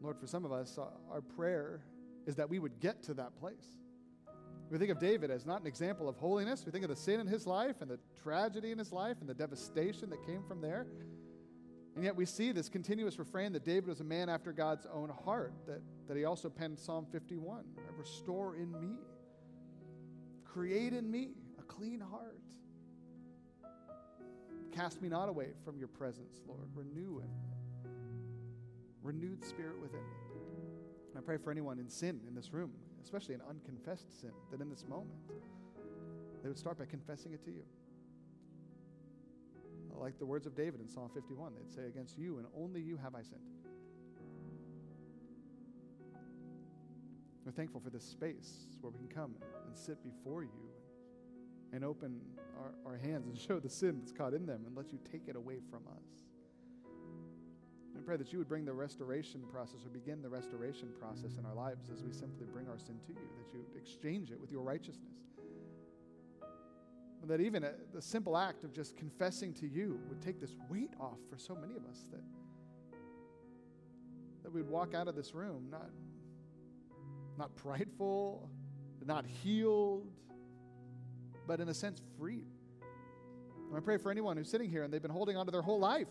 Lord, 0.01 0.17
for 0.19 0.27
some 0.27 0.45
of 0.45 0.53
us, 0.53 0.79
our 1.11 1.21
prayer 1.21 1.81
is 2.27 2.37
that 2.37 2.49
we 2.49 2.59
would 2.59 2.79
get 2.81 3.03
to 3.05 3.15
that 3.15 3.37
place. 3.39 3.81
We 4.71 4.79
think 4.79 4.91
of 4.93 5.01
David 5.01 5.33
as 5.33 5.45
not 5.45 5.61
an 5.61 5.67
example 5.67 6.09
of 6.09 6.17
holiness. 6.17 6.65
We 6.65 6.71
think 6.71 6.85
of 6.85 6.91
the 6.91 6.97
sin 6.97 7.19
in 7.19 7.27
his 7.27 7.47
life 7.47 7.81
and 7.81 7.91
the 7.91 7.99
tragedy 8.23 8.71
in 8.71 8.79
his 8.79 8.93
life 8.93 9.17
and 9.21 9.29
the 9.29 9.35
devastation 9.35 10.11
that 10.11 10.25
came 10.25 10.45
from 10.45 10.61
there. 10.61 10.87
And 12.01 12.07
yet 12.07 12.17
we 12.17 12.25
see 12.25 12.51
this 12.51 12.71
continuous 12.71 13.19
refrain 13.19 13.53
that 13.53 13.63
David 13.63 13.87
was 13.87 14.01
a 14.01 14.05
man 14.05 14.31
after 14.31 14.55
God's 14.55 14.87
own 14.91 15.11
heart, 15.11 15.53
that, 15.67 15.83
that 16.09 16.17
he 16.17 16.25
also 16.25 16.49
penned 16.49 16.79
Psalm 16.79 17.05
51 17.13 17.63
Restore 17.99 18.57
in 18.57 18.73
me, 18.73 18.97
create 20.47 20.95
in 20.95 21.11
me 21.11 21.33
a 21.59 21.63
clean 21.63 22.01
heart. 22.01 22.41
Cast 24.73 25.03
me 25.03 25.11
not 25.11 25.29
away 25.29 25.49
from 25.63 25.77
your 25.77 25.89
presence, 25.89 26.41
Lord. 26.49 26.71
Renew 26.75 27.19
it. 27.19 27.91
Renewed 29.03 29.45
spirit 29.45 29.79
within 29.79 30.01
me. 30.01 30.17
And 31.11 31.19
I 31.19 31.21
pray 31.21 31.37
for 31.37 31.51
anyone 31.51 31.79
in 31.79 31.91
sin 31.91 32.23
in 32.27 32.35
this 32.35 32.51
room, 32.51 32.73
especially 33.05 33.35
in 33.35 33.43
unconfessed 33.43 34.23
sin, 34.23 34.33
that 34.51 34.63
in 34.63 34.71
this 34.71 34.87
moment 34.89 35.21
they 36.43 36.49
would 36.49 36.59
start 36.59 36.79
by 36.79 36.87
confessing 36.87 37.35
it 37.35 37.45
to 37.45 37.51
you 37.51 37.65
like 40.01 40.19
the 40.19 40.27
words 40.27 40.47
of 40.47 40.57
David 40.57 40.81
in 40.81 40.89
Psalm 40.89 41.11
51. 41.13 41.53
They'd 41.55 41.71
say, 41.71 41.87
Against 41.87 42.19
you 42.19 42.39
and 42.39 42.47
only 42.57 42.81
you 42.81 42.97
have 42.97 43.15
I 43.15 43.23
sinned. 43.23 43.41
We're 47.45 47.53
thankful 47.53 47.81
for 47.81 47.91
this 47.91 48.05
space 48.05 48.67
where 48.81 48.91
we 48.91 48.99
can 48.99 49.09
come 49.09 49.35
and 49.67 49.77
sit 49.77 50.03
before 50.03 50.43
you 50.43 50.71
and 51.73 51.85
open 51.85 52.21
our, 52.59 52.93
our 52.93 52.99
hands 52.99 53.27
and 53.27 53.39
show 53.49 53.61
the 53.61 53.69
sin 53.69 53.99
that's 53.99 54.13
caught 54.13 54.35
in 54.35 54.47
them 54.47 54.63
and 54.67 54.77
let 54.77 54.93
you 54.93 54.99
take 55.11 55.29
it 55.29 55.37
away 55.37 55.59
from 55.71 55.83
us. 55.97 56.05
And 57.95 58.07
pray 58.07 58.17
that 58.17 58.33
you 58.33 58.39
would 58.39 58.49
bring 58.49 58.65
the 58.65 58.73
restoration 58.73 59.43
process 59.53 59.85
or 59.85 59.91
begin 59.91 60.23
the 60.23 60.29
restoration 60.29 60.89
process 60.99 61.37
in 61.39 61.45
our 61.45 61.55
lives 61.55 61.91
as 61.93 62.03
we 62.03 62.13
simply 62.13 62.47
bring 62.53 62.69
our 62.69 62.79
sin 62.79 62.97
to 63.07 63.13
you, 63.13 63.29
that 63.37 63.53
you 63.53 63.67
exchange 63.77 64.31
it 64.31 64.41
with 64.41 64.51
your 64.51 64.63
righteousness 64.63 65.21
that 67.29 67.41
even 67.41 67.65
a, 67.65 67.73
the 67.93 68.03
simple 68.03 68.37
act 68.37 68.65
of 68.65 68.73
just 68.73 68.97
confessing 68.97 69.53
to 69.55 69.67
you 69.67 70.01
would 70.09 70.23
take 70.23 70.41
this 70.41 70.57
weight 70.69 70.93
off 70.99 71.19
for 71.31 71.39
so 71.39 71.55
many 71.55 71.75
of 71.75 71.85
us 71.85 72.07
that, 72.11 72.23
that 74.43 74.53
we'd 74.53 74.67
walk 74.67 74.95
out 74.95 75.07
of 75.07 75.15
this 75.15 75.35
room 75.35 75.69
not, 75.71 75.91
not 77.39 77.55
prideful, 77.57 78.49
not 79.05 79.25
healed, 79.27 80.07
but 81.47 81.61
in 81.61 81.69
a 81.69 81.75
sense 81.75 82.01
free. 82.19 82.45
And 83.69 83.77
I 83.77 83.81
pray 83.81 83.99
for 83.99 84.11
anyone 84.11 84.37
who's 84.37 84.51
sitting 84.51 84.71
here 84.71 84.83
and 84.83 84.93
they've 84.93 85.03
been 85.03 85.11
holding 85.11 85.37
on 85.37 85.47
to 85.47 85.53
their 85.53 85.63
whole 85.63 85.79
life, 85.79 86.09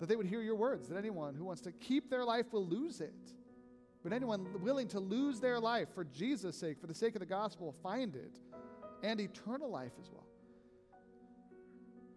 that 0.00 0.08
they 0.08 0.16
would 0.16 0.26
hear 0.26 0.42
your 0.42 0.56
words, 0.56 0.88
that 0.88 0.96
anyone 0.96 1.34
who 1.34 1.44
wants 1.44 1.62
to 1.62 1.72
keep 1.72 2.10
their 2.10 2.24
life 2.24 2.52
will 2.52 2.66
lose 2.66 3.00
it. 3.00 3.14
But 4.02 4.12
anyone 4.12 4.46
willing 4.62 4.86
to 4.88 5.00
lose 5.00 5.40
their 5.40 5.58
life 5.58 5.88
for 5.94 6.04
Jesus' 6.04 6.56
sake, 6.56 6.78
for 6.78 6.86
the 6.86 6.94
sake 6.94 7.14
of 7.14 7.20
the 7.20 7.26
gospel, 7.26 7.74
find 7.82 8.14
it 8.14 8.38
and 9.02 9.20
eternal 9.20 9.70
life 9.70 9.92
as 10.00 10.10
well. 10.10 10.26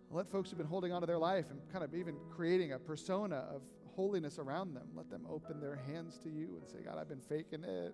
Let 0.09 0.32
folks 0.32 0.49
who've 0.49 0.57
been 0.57 0.67
holding 0.67 0.93
on 0.93 1.01
to 1.01 1.07
their 1.07 1.17
life 1.17 1.49
and 1.49 1.59
kind 1.71 1.84
of 1.84 1.93
even 1.93 2.15
creating 2.30 2.71
a 2.71 2.80
persona 2.80 3.45
of 3.53 3.61
holiness 3.95 4.39
around 4.39 4.73
them, 4.73 4.88
let 4.95 5.09
them 5.09 5.25
open 5.30 5.59
their 5.59 5.75
hands 5.75 6.19
to 6.23 6.30
you 6.30 6.57
and 6.59 6.69
say, 6.69 6.78
God, 6.86 6.97
I've 6.97 7.09
been 7.09 7.19
faking 7.19 7.63
it. 7.63 7.93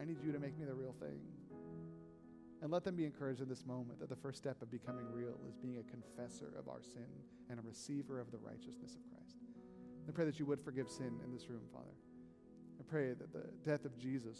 I 0.00 0.04
need 0.04 0.18
you 0.22 0.32
to 0.32 0.38
make 0.38 0.58
me 0.58 0.66
the 0.66 0.74
real 0.74 0.94
thing. 0.98 1.20
And 2.62 2.70
let 2.70 2.84
them 2.84 2.96
be 2.96 3.06
encouraged 3.06 3.40
in 3.40 3.48
this 3.48 3.64
moment 3.64 3.98
that 4.00 4.10
the 4.10 4.16
first 4.16 4.36
step 4.36 4.60
of 4.60 4.70
becoming 4.70 5.06
real 5.12 5.38
is 5.48 5.56
being 5.56 5.78
a 5.78 5.90
confessor 5.90 6.52
of 6.58 6.68
our 6.68 6.82
sin 6.82 7.06
and 7.48 7.58
a 7.58 7.62
receiver 7.62 8.20
of 8.20 8.30
the 8.30 8.38
righteousness 8.38 8.96
of 8.96 9.00
Christ. 9.10 9.36
I 10.06 10.12
pray 10.12 10.26
that 10.26 10.38
you 10.38 10.44
would 10.46 10.60
forgive 10.60 10.90
sin 10.90 11.18
in 11.24 11.32
this 11.32 11.48
room, 11.48 11.62
Father. 11.72 11.94
I 12.78 12.82
pray 12.82 13.14
that 13.14 13.32
the 13.32 13.44
death 13.64 13.84
of 13.84 13.96
Jesus 13.96 14.38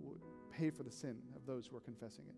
would 0.00 0.20
pay 0.56 0.70
for 0.70 0.82
the 0.82 0.90
sin 0.90 1.16
of 1.34 1.44
those 1.46 1.66
who 1.66 1.76
are 1.76 1.80
confessing 1.80 2.24
it. 2.28 2.34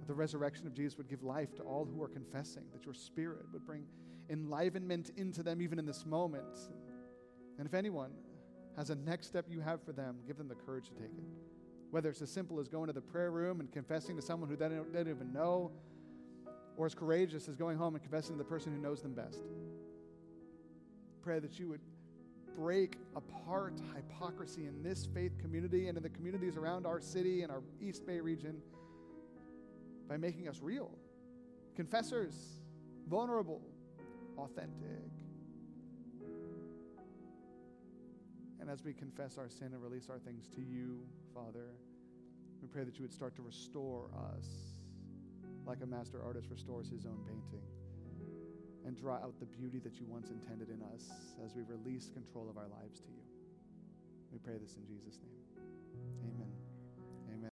That 0.00 0.06
the 0.06 0.14
resurrection 0.14 0.66
of 0.66 0.74
Jesus 0.74 0.98
would 0.98 1.08
give 1.08 1.22
life 1.22 1.54
to 1.56 1.62
all 1.62 1.84
who 1.84 2.02
are 2.02 2.08
confessing, 2.08 2.64
that 2.72 2.84
your 2.84 2.94
spirit 2.94 3.46
would 3.52 3.64
bring 3.64 3.84
enlivenment 4.30 5.10
into 5.16 5.42
them 5.42 5.60
even 5.62 5.78
in 5.78 5.86
this 5.86 6.04
moment. 6.04 6.58
And 7.58 7.66
if 7.66 7.74
anyone 7.74 8.10
has 8.76 8.90
a 8.90 8.94
next 8.94 9.28
step 9.28 9.46
you 9.48 9.60
have 9.60 9.82
for 9.82 9.92
them, 9.92 10.16
give 10.26 10.36
them 10.36 10.48
the 10.48 10.54
courage 10.54 10.88
to 10.88 10.94
take 10.94 11.12
it. 11.16 11.24
Whether 11.90 12.10
it's 12.10 12.22
as 12.22 12.30
simple 12.30 12.58
as 12.58 12.68
going 12.68 12.88
to 12.88 12.92
the 12.92 13.00
prayer 13.00 13.30
room 13.30 13.60
and 13.60 13.70
confessing 13.70 14.16
to 14.16 14.22
someone 14.22 14.50
who 14.50 14.56
they 14.56 14.68
don't, 14.68 14.92
they 14.92 15.04
don't 15.04 15.14
even 15.14 15.32
know, 15.32 15.70
or 16.76 16.86
as 16.86 16.94
courageous 16.94 17.48
as 17.48 17.54
going 17.54 17.78
home 17.78 17.94
and 17.94 18.02
confessing 18.02 18.34
to 18.34 18.38
the 18.38 18.48
person 18.48 18.74
who 18.74 18.80
knows 18.80 19.00
them 19.00 19.14
best. 19.14 19.44
Pray 21.22 21.38
that 21.38 21.58
you 21.58 21.68
would 21.68 21.80
break 22.56 22.96
apart 23.16 23.74
hypocrisy 23.94 24.66
in 24.66 24.82
this 24.82 25.06
faith 25.06 25.38
community 25.38 25.88
and 25.88 25.96
in 25.96 26.02
the 26.02 26.08
communities 26.08 26.56
around 26.56 26.86
our 26.86 27.00
city 27.00 27.42
and 27.42 27.50
our 27.50 27.62
East 27.80 28.06
Bay 28.06 28.20
region 28.20 28.56
by 30.08 30.16
making 30.16 30.48
us 30.48 30.60
real, 30.62 30.90
confessors, 31.76 32.34
vulnerable, 33.08 33.62
authentic. 34.38 35.10
And 38.60 38.70
as 38.70 38.82
we 38.82 38.92
confess 38.94 39.36
our 39.36 39.48
sin 39.48 39.68
and 39.72 39.82
release 39.82 40.08
our 40.08 40.18
things 40.18 40.48
to 40.54 40.60
you, 40.60 41.00
Father, 41.34 41.74
we 42.62 42.68
pray 42.68 42.84
that 42.84 42.96
you 42.96 43.02
would 43.02 43.12
start 43.12 43.36
to 43.36 43.42
restore 43.42 44.08
us 44.34 44.46
like 45.66 45.78
a 45.82 45.86
master 45.86 46.22
artist 46.24 46.48
restores 46.50 46.88
his 46.88 47.04
own 47.06 47.18
painting 47.26 47.64
and 48.86 48.96
draw 48.96 49.14
out 49.14 49.38
the 49.40 49.46
beauty 49.46 49.78
that 49.80 49.98
you 49.98 50.06
once 50.08 50.28
intended 50.30 50.68
in 50.68 50.82
us 50.94 51.10
as 51.44 51.54
we 51.54 51.62
release 51.62 52.10
control 52.12 52.48
of 52.50 52.56
our 52.58 52.68
lives 52.68 53.00
to 53.00 53.08
you. 53.08 53.24
We 54.32 54.38
pray 54.38 54.58
this 54.60 54.76
in 54.76 54.86
Jesus' 54.86 55.18
name. 55.22 55.53